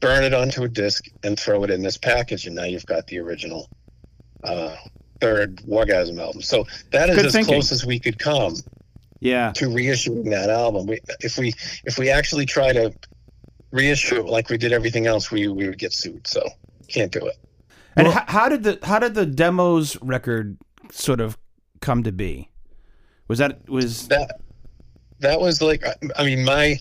burn 0.00 0.24
it 0.24 0.32
onto 0.32 0.62
a 0.62 0.68
disc 0.68 1.04
and 1.22 1.38
throw 1.38 1.64
it 1.64 1.70
in 1.70 1.82
this 1.82 1.98
package, 1.98 2.46
and 2.46 2.56
now 2.56 2.64
you've 2.64 2.86
got 2.86 3.06
the 3.08 3.18
original 3.18 3.68
uh, 4.44 4.74
third 5.20 5.56
Wargasm 5.68 6.18
album. 6.18 6.40
So 6.40 6.64
that 6.92 7.10
is 7.10 7.16
Good 7.16 7.26
as 7.26 7.32
thinking. 7.32 7.54
close 7.54 7.70
as 7.72 7.84
we 7.84 7.98
could 7.98 8.18
come 8.18 8.54
Yeah. 9.20 9.52
to 9.56 9.66
reissuing 9.66 10.30
that 10.30 10.48
album. 10.48 10.86
We, 10.86 11.00
if 11.20 11.36
we 11.36 11.52
if 11.84 11.98
we 11.98 12.08
actually 12.10 12.46
try 12.46 12.72
to 12.72 12.92
reissue 13.70 14.20
it 14.20 14.26
like 14.26 14.48
we 14.48 14.56
did 14.56 14.72
everything 14.72 15.06
else, 15.06 15.30
we 15.30 15.46
we 15.48 15.66
would 15.68 15.78
get 15.78 15.92
sued. 15.92 16.26
So 16.26 16.42
can't 16.88 17.12
do 17.12 17.26
it. 17.26 17.36
And 17.96 18.06
Well- 18.06 18.16
h- 18.16 18.24
how 18.28 18.48
did 18.48 18.62
the 18.62 18.78
how 18.82 18.98
did 18.98 19.14
the 19.14 19.26
demos 19.26 19.98
record 20.00 20.56
sort 20.90 21.20
of 21.20 21.36
come 21.80 22.02
to 22.04 22.12
be? 22.12 22.48
Was 23.28 23.38
that 23.38 23.68
was 23.68 24.08
That 24.08 24.40
that 25.20 25.40
was 25.40 25.60
like 25.62 25.86
I- 25.86 25.94
I 26.16 26.24
mean 26.24 26.44
my 26.44 26.78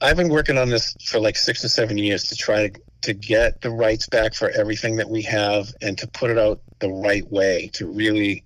I've 0.00 0.16
been 0.16 0.30
working 0.30 0.56
on 0.56 0.70
this 0.70 0.94
for 1.06 1.20
like 1.20 1.36
six 1.36 1.64
or 1.64 1.68
seven 1.68 1.98
years 1.98 2.24
to 2.24 2.36
try 2.36 2.68
to 2.68 2.80
to 3.02 3.14
get 3.14 3.60
the 3.62 3.70
rights 3.70 4.06
back 4.08 4.34
for 4.34 4.50
everything 4.50 4.96
that 4.96 5.08
we 5.08 5.22
have 5.22 5.72
and 5.80 5.96
to 5.98 6.06
put 6.06 6.30
it 6.30 6.38
out 6.38 6.60
the 6.80 6.90
right 6.90 7.30
way 7.30 7.70
to 7.74 7.86
really 7.86 8.44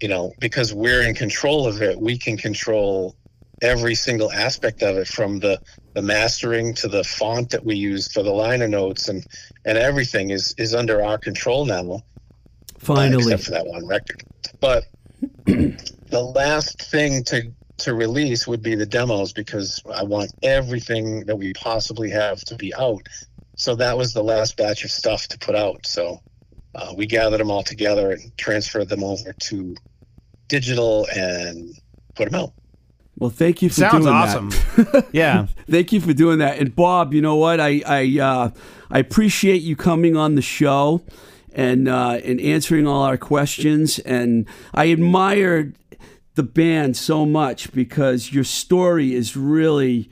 you 0.00 0.08
know 0.08 0.32
because 0.40 0.72
we're 0.74 1.02
in 1.02 1.14
control 1.14 1.66
of 1.66 1.80
it 1.82 2.00
we 2.00 2.16
can 2.18 2.36
control 2.36 3.14
every 3.60 3.94
single 3.94 4.32
aspect 4.32 4.82
of 4.82 4.96
it 4.96 5.06
from 5.06 5.38
the 5.38 5.60
the 5.94 6.02
mastering 6.02 6.74
to 6.74 6.88
the 6.88 7.04
font 7.04 7.50
that 7.50 7.64
we 7.64 7.76
use 7.76 8.10
for 8.12 8.22
the 8.24 8.30
liner 8.32 8.66
notes 8.68 9.08
and 9.08 9.24
and 9.64 9.78
everything 9.78 10.30
is 10.30 10.54
is 10.58 10.74
under 10.74 11.04
our 11.04 11.18
control 11.18 11.64
now 11.64 12.00
Finally. 12.78 13.22
except 13.32 13.44
for 13.44 13.50
that 13.52 13.64
one 13.66 13.86
record. 13.86 14.24
But 14.58 14.84
the 16.12 16.22
last 16.22 16.80
thing 16.80 17.24
to 17.24 17.50
to 17.78 17.94
release 17.94 18.46
would 18.46 18.62
be 18.62 18.76
the 18.76 18.86
demos 18.86 19.32
because 19.32 19.82
I 19.92 20.04
want 20.04 20.30
everything 20.42 21.24
that 21.26 21.36
we 21.36 21.52
possibly 21.54 22.10
have 22.10 22.40
to 22.42 22.54
be 22.54 22.72
out. 22.74 23.08
So 23.56 23.74
that 23.76 23.96
was 23.96 24.12
the 24.12 24.22
last 24.22 24.56
batch 24.56 24.84
of 24.84 24.90
stuff 24.90 25.26
to 25.28 25.38
put 25.38 25.56
out. 25.56 25.84
So 25.86 26.20
uh, 26.74 26.92
we 26.96 27.06
gathered 27.06 27.40
them 27.40 27.50
all 27.50 27.64
together 27.64 28.12
and 28.12 28.36
transferred 28.36 28.88
them 28.88 29.02
over 29.02 29.32
to 29.32 29.74
digital 30.48 31.08
and 31.14 31.74
put 32.14 32.30
them 32.30 32.40
out. 32.40 32.52
Well, 33.18 33.30
thank 33.30 33.62
you 33.62 33.68
for 33.68 33.74
sounds 33.74 34.04
doing 34.04 34.14
awesome. 34.14 34.50
that. 34.50 35.08
yeah. 35.12 35.46
Thank 35.68 35.92
you 35.92 36.00
for 36.00 36.12
doing 36.12 36.38
that. 36.38 36.58
And 36.58 36.76
Bob, 36.76 37.14
you 37.14 37.22
know 37.22 37.36
what? 37.36 37.58
I 37.58 37.82
I 37.86 38.20
uh, 38.20 38.50
I 38.90 38.98
appreciate 38.98 39.62
you 39.62 39.76
coming 39.76 40.16
on 40.16 40.34
the 40.34 40.42
show 40.42 41.02
and 41.52 41.88
uh, 41.88 42.20
and 42.24 42.40
answering 42.40 42.86
all 42.86 43.02
our 43.02 43.16
questions. 43.16 43.98
And 44.00 44.46
I 44.74 44.86
admired 44.86 45.76
the 46.34 46.42
band 46.42 46.96
so 46.96 47.26
much 47.26 47.72
because 47.72 48.32
your 48.32 48.44
story 48.44 49.14
is 49.14 49.36
really 49.36 50.10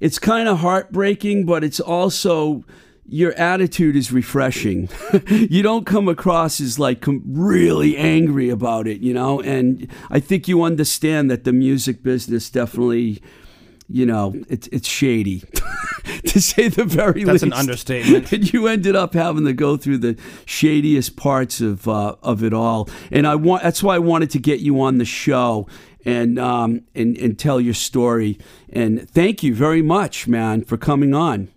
it's 0.00 0.18
kind 0.18 0.48
of 0.48 0.58
heartbreaking, 0.58 1.44
but 1.44 1.62
it's 1.62 1.78
also 1.78 2.64
your 3.06 3.32
attitude 3.34 3.96
is 3.96 4.10
refreshing. 4.12 4.88
you 5.28 5.62
don't 5.62 5.84
come 5.84 6.08
across 6.08 6.60
as 6.60 6.78
like 6.78 7.04
really 7.06 7.96
angry 7.96 8.48
about 8.48 8.86
it, 8.86 9.00
you 9.00 9.12
know. 9.12 9.40
And 9.40 9.88
I 10.10 10.20
think 10.20 10.48
you 10.48 10.62
understand 10.62 11.30
that 11.30 11.44
the 11.44 11.52
music 11.52 12.02
business 12.02 12.48
definitely, 12.48 13.20
you 13.90 14.06
know, 14.06 14.34
it's 14.48 14.68
it's 14.68 14.88
shady, 14.88 15.40
to 16.26 16.40
say 16.40 16.68
the 16.68 16.84
very 16.84 17.24
That's 17.24 17.42
least. 17.42 17.44
That's 17.44 17.52
an 17.52 17.52
understatement. 17.52 18.32
and 18.32 18.52
you 18.52 18.68
ended 18.68 18.94
up 18.94 19.14
having 19.14 19.44
to 19.46 19.52
go 19.52 19.76
through 19.76 19.98
the 19.98 20.16
shadiest 20.46 21.16
parts 21.16 21.60
of 21.60 21.88
uh, 21.88 22.16
of 22.22 22.44
it 22.44 22.54
all. 22.54 22.88
And 23.10 23.26
I 23.26 23.34
want 23.34 23.62
that's 23.62 23.82
why 23.82 23.96
I 23.96 23.98
wanted 23.98 24.30
to 24.30 24.38
get 24.38 24.60
you 24.60 24.80
on 24.80 24.98
the 24.98 25.04
show 25.04 25.66
and 26.04 26.38
um 26.38 26.82
and 26.94 27.18
and 27.18 27.38
tell 27.38 27.60
your 27.60 27.74
story. 27.74 28.38
And 28.72 29.10
thank 29.10 29.42
you 29.42 29.54
very 29.54 29.82
much, 29.82 30.28
man, 30.28 30.62
for 30.62 30.76
coming 30.76 31.12
on. 31.12 31.48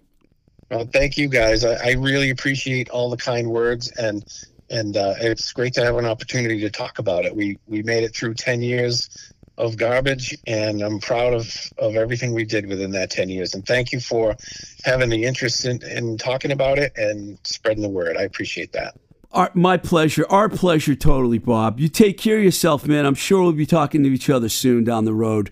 Well, 0.71 0.89
thank 0.91 1.17
you 1.17 1.29
guys. 1.29 1.63
I, 1.63 1.89
I 1.89 1.91
really 1.91 2.31
appreciate 2.31 2.89
all 2.89 3.11
the 3.11 3.17
kind 3.17 3.49
words 3.49 3.91
and 3.91 4.25
and 4.69 4.97
uh, 4.97 5.13
it's 5.19 5.53
great 5.53 5.73
to 5.73 5.83
have 5.83 5.97
an 5.97 6.05
opportunity 6.05 6.59
to 6.61 6.69
talk 6.71 6.97
about 6.97 7.25
it. 7.25 7.35
We 7.35 7.59
we 7.67 7.83
made 7.83 8.03
it 8.03 8.15
through 8.15 8.33
ten 8.33 8.63
years 8.63 9.32
of 9.57 9.77
garbage, 9.77 10.37
and 10.47 10.81
I'm 10.81 10.99
proud 10.99 11.33
of 11.33 11.55
of 11.77 11.95
everything 11.95 12.33
we 12.33 12.43
did 12.43 12.67
within 12.67 12.91
that 12.91 13.11
ten 13.11 13.29
years. 13.29 13.53
And 13.53 13.65
thank 13.65 13.91
you 13.91 13.99
for 13.99 14.35
having 14.83 15.09
the 15.09 15.23
interest 15.23 15.65
in, 15.65 15.83
in 15.83 16.17
talking 16.17 16.51
about 16.51 16.79
it 16.79 16.91
and 16.97 17.37
spreading 17.43 17.83
the 17.83 17.89
word. 17.89 18.17
I 18.17 18.23
appreciate 18.23 18.71
that. 18.73 18.95
Our, 19.31 19.51
my 19.53 19.77
pleasure. 19.77 20.25
Our 20.29 20.49
pleasure, 20.49 20.95
totally, 20.95 21.39
Bob. 21.39 21.79
You 21.79 21.87
take 21.87 22.17
care 22.17 22.37
of 22.37 22.43
yourself, 22.43 22.85
man. 22.85 23.05
I'm 23.05 23.15
sure 23.15 23.43
we'll 23.43 23.51
be 23.53 23.65
talking 23.65 24.03
to 24.03 24.09
each 24.09 24.29
other 24.29 24.49
soon 24.49 24.83
down 24.83 25.05
the 25.05 25.13
road. 25.13 25.51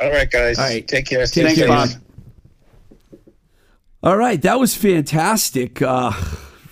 All 0.00 0.10
right, 0.10 0.30
guys. 0.30 0.58
All 0.58 0.64
right. 0.64 0.86
Take 0.86 1.06
care. 1.06 1.26
Stay 1.26 1.42
Thanks, 1.42 1.58
safe. 1.58 1.68
Bob. 1.68 1.88
All 4.02 4.16
right, 4.16 4.40
that 4.40 4.58
was 4.58 4.74
fantastic. 4.74 5.82
Uh, 5.82 6.12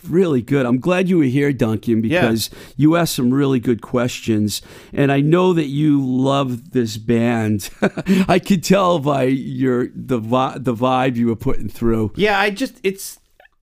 really 0.07 0.42
good. 0.42 0.66
I'm 0.66 0.78
glad 0.78 1.09
you 1.09 1.18
were 1.18 1.24
here, 1.24 1.53
Duncan, 1.53 2.01
because 2.01 2.51
you 2.76 2.96
asked 2.96 3.14
some 3.14 3.32
really 3.32 3.61
good 3.61 3.82
questions, 3.82 4.62
and 4.92 5.11
I 5.11 5.20
know 5.20 5.53
that 5.53 5.66
you 5.66 6.05
love 6.05 6.72
this 6.72 6.96
band. 6.96 7.70
I 8.28 8.38
could 8.38 8.62
tell 8.62 8.99
by 8.99 9.24
your 9.24 9.88
the 9.94 10.18
vi- 10.18 10.59
the 10.59 10.74
vibe 10.74 11.16
you 11.16 11.26
were 11.26 11.36
putting 11.36 11.68
through. 11.68 12.12
Yeah, 12.16 12.38
I 12.38 12.51
just 12.51 12.80
it's 12.82 13.18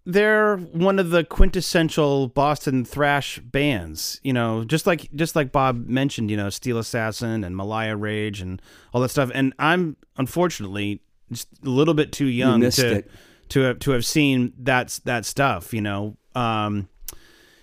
they're 0.07 0.57
one 0.57 1.01
of 1.01 1.11
the 1.11 1.24
quintessential 1.24 2.28
Boston 2.28 2.84
thrash 2.84 3.41
bands, 3.41 4.20
you 4.22 4.32
know, 4.32 4.64
just 4.64 4.87
like 4.87 5.11
just 5.14 5.34
like 5.34 5.51
Bob 5.51 5.87
mentioned, 5.89 6.30
you 6.30 6.37
know, 6.37 6.49
Steel 6.49 6.78
Assassin 6.78 7.43
and 7.43 7.57
Malaya 7.57 7.97
Rage 7.97 8.41
and 8.41 8.62
all 8.93 9.01
that 9.01 9.09
stuff. 9.09 9.30
And 9.34 9.53
I'm 9.59 9.97
unfortunately 10.16 11.03
just 11.32 11.49
a 11.64 11.68
little 11.68 11.95
bit 11.95 12.12
too 12.12 12.26
young 12.26 12.61
to 12.61 12.99
it. 12.99 13.11
To 13.51 13.61
have 13.61 13.78
to 13.80 13.92
have 13.92 14.05
seen 14.05 14.53
that 14.59 15.01
that 15.05 15.24
stuff, 15.24 15.72
you 15.72 15.80
know. 15.80 16.16
Um 16.34 16.88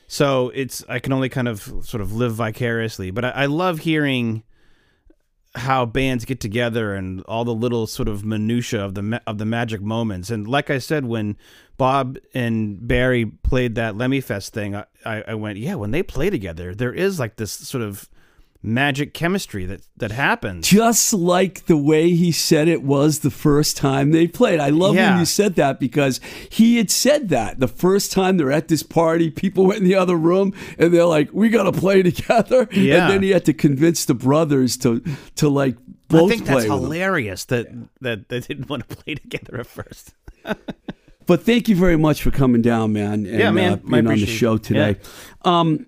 so 0.07 0.49
it's 0.53 0.83
I 0.87 0.99
can 0.99 1.13
only 1.13 1.29
kind 1.29 1.47
of 1.47 1.61
sort 1.61 2.01
of 2.01 2.13
live 2.13 2.33
vicariously, 2.33 3.11
but 3.11 3.25
I, 3.25 3.29
I 3.29 3.45
love 3.47 3.79
hearing 3.79 4.43
how 5.55 5.85
bands 5.85 6.25
get 6.25 6.39
together 6.39 6.95
and 6.95 7.21
all 7.23 7.45
the 7.45 7.53
little 7.53 7.85
sort 7.85 8.07
of 8.07 8.25
minutia 8.25 8.83
of 8.83 8.95
the 8.95 9.21
of 9.27 9.37
the 9.37 9.45
magic 9.45 9.81
moments. 9.81 10.29
And 10.29 10.47
like 10.47 10.69
I 10.69 10.79
said, 10.79 11.05
when 11.05 11.37
Bob 11.77 12.17
and 12.33 12.87
Barry 12.87 13.25
played 13.25 13.75
that 13.75 13.95
Lemmy 13.95 14.21
Fest 14.21 14.53
thing, 14.53 14.75
I, 14.75 14.85
I, 15.05 15.23
I 15.29 15.33
went, 15.35 15.59
yeah, 15.59 15.75
when 15.75 15.91
they 15.91 16.03
play 16.03 16.29
together, 16.29 16.73
there 16.73 16.93
is 16.93 17.19
like 17.19 17.35
this 17.35 17.51
sort 17.51 17.83
of 17.83 18.09
magic 18.65 19.13
chemistry 19.13 19.65
that 19.65 19.81
that 19.97 20.11
happens. 20.11 20.65
just 20.67 21.13
like 21.13 21.65
the 21.65 21.75
way 21.75 22.11
he 22.11 22.31
said 22.31 22.67
it 22.69 22.81
was 22.81 23.19
the 23.19 23.29
first 23.29 23.75
time 23.75 24.11
they 24.11 24.25
played. 24.25 24.59
I 24.61 24.69
love 24.69 24.95
Yeah. 24.95 25.11
when 25.11 25.19
you 25.19 25.25
said 25.25 25.55
that 25.55 25.79
because 25.81 26.21
he 26.49 26.77
had 26.77 26.89
said 26.89 27.27
that 27.29 27.59
the 27.59 27.67
first 27.67 28.11
time 28.13 28.37
they're 28.37 28.51
at 28.53 28.69
this 28.69 28.81
party, 28.81 29.29
people 29.29 29.65
went 29.67 29.79
in 29.79 29.85
the 29.85 29.95
other 29.95 30.15
room 30.15 30.53
and 30.79 30.93
they're 30.93 31.03
like, 31.05 31.29
"We 31.33 31.49
got 31.49 31.63
to 31.63 31.73
play 31.77 32.01
together." 32.03 32.67
Yeah. 32.71 33.03
And 33.03 33.11
then 33.13 33.23
he 33.23 33.31
had 33.31 33.43
to 33.45 33.53
convince 33.53 34.05
the 34.05 34.13
brothers 34.15 34.77
to 34.77 35.01
to 35.35 35.49
like 35.49 35.75
I 35.75 36.17
both 36.19 36.29
think 36.31 36.45
play 36.45 36.53
that's 36.55 36.65
hilarious 36.65 37.43
that, 37.45 37.67
that 38.01 38.29
they 38.29 38.39
didn't 38.39 38.69
want 38.69 38.87
to 38.87 38.95
play 38.95 39.15
together 39.23 39.59
at 39.59 39.67
first. 39.67 40.13
But 41.25 41.43
thank 41.43 41.69
you 41.69 41.75
very 41.77 41.95
much 41.95 42.21
for 42.21 42.31
coming 42.31 42.61
down, 42.61 42.91
man. 42.91 43.13
And, 43.13 43.27
Yeah, 43.27 43.51
man. 43.51 43.73
Uh, 43.73 43.75
being 43.77 44.07
on 44.07 44.15
the 44.19 44.25
show 44.25 44.57
today. 44.57 44.97
Um, 45.43 45.85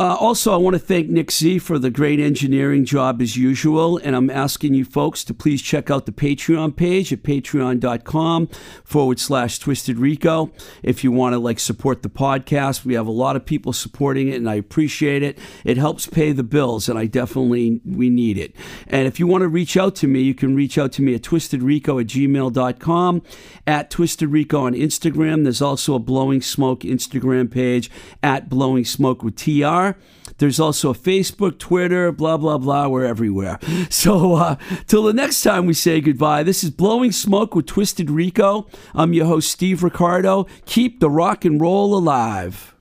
uh, 0.00 0.16
also, 0.18 0.52
I 0.52 0.56
want 0.56 0.74
to 0.74 0.78
thank 0.78 1.08
Nick 1.08 1.30
Z 1.30 1.58
for 1.58 1.78
the 1.78 1.90
great 1.90 2.18
engineering 2.18 2.84
job 2.84 3.20
as 3.20 3.36
usual. 3.36 3.98
And 3.98 4.16
I'm 4.16 4.30
asking 4.30 4.74
you 4.74 4.84
folks 4.84 5.22
to 5.24 5.34
please 5.34 5.60
check 5.60 5.90
out 5.90 6.06
the 6.06 6.12
Patreon 6.12 6.76
page 6.76 7.12
at 7.12 7.22
patreon.com 7.22 8.46
forward 8.84 9.20
slash 9.20 9.58
twisted 9.58 9.98
rico. 9.98 10.50
If 10.82 11.04
you 11.04 11.12
want 11.12 11.34
to 11.34 11.38
like 11.38 11.60
support 11.60 12.02
the 12.02 12.08
podcast, 12.08 12.84
we 12.84 12.94
have 12.94 13.06
a 13.06 13.12
lot 13.12 13.36
of 13.36 13.44
people 13.44 13.72
supporting 13.72 14.28
it 14.28 14.36
and 14.36 14.48
I 14.48 14.54
appreciate 14.54 15.22
it. 15.22 15.38
It 15.64 15.76
helps 15.76 16.06
pay 16.06 16.32
the 16.32 16.42
bills 16.42 16.88
and 16.88 16.98
I 16.98 17.06
definitely, 17.06 17.80
we 17.84 18.08
need 18.08 18.38
it. 18.38 18.56
And 18.86 19.06
if 19.06 19.20
you 19.20 19.26
want 19.26 19.42
to 19.42 19.48
reach 19.48 19.76
out 19.76 19.94
to 19.96 20.06
me, 20.06 20.22
you 20.22 20.34
can 20.34 20.56
reach 20.56 20.78
out 20.78 20.92
to 20.92 21.02
me 21.02 21.14
at 21.14 21.22
twistedrico 21.22 22.00
at 22.00 22.06
gmail.com, 22.06 23.22
at 23.66 23.90
twistedrico 23.90 24.62
on 24.62 24.72
Instagram. 24.72 25.42
There's 25.42 25.62
also 25.62 25.94
a 25.94 25.98
Blowing 25.98 26.40
Smoke 26.40 26.80
Instagram 26.80 27.50
page 27.50 27.90
at 28.22 28.48
Blowing 28.48 28.84
Smoke 28.92 29.22
with 29.22 29.36
TR. 29.36 29.98
There's 30.38 30.60
also 30.60 30.90
a 30.90 30.94
Facebook, 30.94 31.58
Twitter, 31.58 32.12
blah, 32.12 32.36
blah, 32.36 32.58
blah. 32.58 32.88
We're 32.88 33.04
everywhere. 33.04 33.58
So 33.90 34.34
uh, 34.34 34.56
till 34.86 35.02
the 35.02 35.12
next 35.12 35.42
time 35.42 35.66
we 35.66 35.74
say 35.74 36.00
goodbye, 36.00 36.42
this 36.42 36.64
is 36.64 36.70
Blowing 36.70 37.12
Smoke 37.12 37.54
with 37.54 37.66
Twisted 37.66 38.10
Rico. 38.10 38.66
I'm 38.94 39.12
your 39.12 39.26
host, 39.26 39.50
Steve 39.50 39.82
Ricardo. 39.82 40.46
Keep 40.66 41.00
the 41.00 41.10
rock 41.10 41.44
and 41.44 41.60
roll 41.60 41.94
alive. 41.94 42.74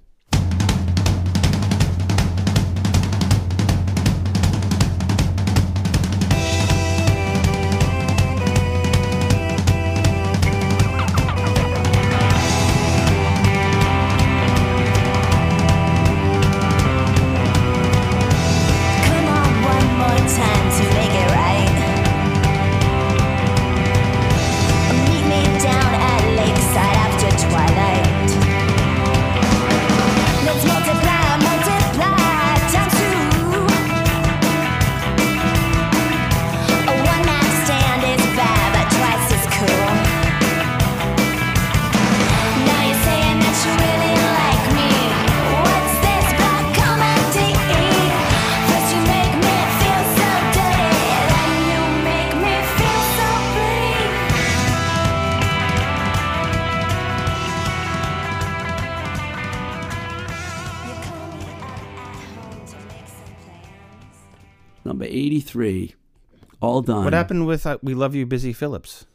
Done. 66.81 67.03
What 67.03 67.13
happened 67.13 67.47
with 67.47 67.65
uh, 67.65 67.77
We 67.81 67.93
Love 67.93 68.15
You, 68.15 68.25
Busy 68.25 68.53
Phillips? 68.53 69.05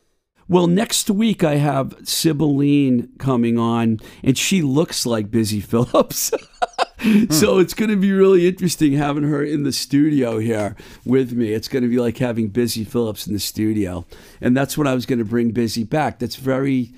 Well, 0.49 0.69
next 0.69 1.11
week 1.11 1.43
I 1.43 1.57
have 1.57 1.97
Sibylline 2.05 3.11
coming 3.19 3.59
on, 3.59 3.99
and 4.23 4.39
she 4.39 4.63
looks 4.63 5.05
like 5.05 5.31
Busy 5.31 5.61
Phillips. 5.61 6.31
so 7.31 7.59
it's 7.59 7.75
going 7.75 7.91
to 7.91 7.97
be 7.97 8.13
really 8.13 8.47
interesting 8.47 8.93
having 8.93 9.25
her 9.25 9.43
in 9.43 9.65
the 9.65 9.73
studio 9.73 10.39
here 10.39 10.77
with 11.05 11.33
me. 11.33 11.53
It's 11.53 11.67
going 11.69 11.83
to 11.83 11.89
be 11.89 11.99
like 11.99 12.19
having 12.19 12.49
Busy 12.49 12.85
Phillips 12.85 13.27
in 13.27 13.33
the 13.33 13.41
studio. 13.41 14.07
And 14.41 14.57
that's 14.57 14.79
what 14.79 14.87
I 14.87 14.95
was 14.95 15.05
going 15.05 15.19
to 15.19 15.25
bring 15.25 15.51
Busy 15.51 15.83
back. 15.83 16.21
That's 16.21 16.37
very 16.37 16.93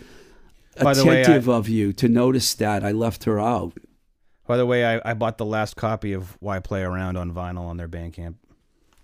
By 0.82 0.92
the 0.92 1.06
way, 1.06 1.18
I- 1.18 1.20
attentive 1.20 1.48
of 1.48 1.68
you 1.70 1.94
to 1.94 2.08
notice 2.08 2.52
that. 2.54 2.84
I 2.84 2.92
left 2.92 3.24
her 3.24 3.40
out. 3.40 3.72
By 4.46 4.56
the 4.56 4.66
way, 4.66 4.84
I, 4.84 5.10
I 5.10 5.14
bought 5.14 5.36
the 5.38 5.44
last 5.44 5.76
copy 5.76 6.12
of 6.12 6.36
Why 6.40 6.58
Play 6.58 6.82
Around 6.82 7.16
on 7.16 7.32
vinyl 7.32 7.66
on 7.66 7.76
their 7.76 7.88
Bandcamp. 7.88 8.34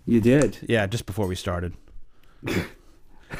You 0.05 0.21
did. 0.21 0.59
Yeah, 0.67 0.85
just 0.87 1.05
before 1.05 1.27
we 1.27 1.35
started. 1.35 1.73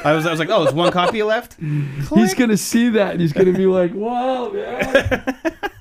I 0.03 0.13
was 0.13 0.25
I 0.25 0.31
was 0.31 0.39
like, 0.39 0.49
oh, 0.49 0.63
there's 0.63 0.73
one 0.75 0.91
copy 0.91 1.21
left. 1.23 1.57
He's 1.59 2.33
going 2.33 2.49
to 2.49 2.57
see 2.57 2.89
that 2.89 3.11
and 3.11 3.21
he's 3.21 3.33
going 3.33 3.51
to 3.51 3.57
be 3.57 3.67
like, 3.67 3.93
wow, 3.93 4.49
man. 4.49 5.37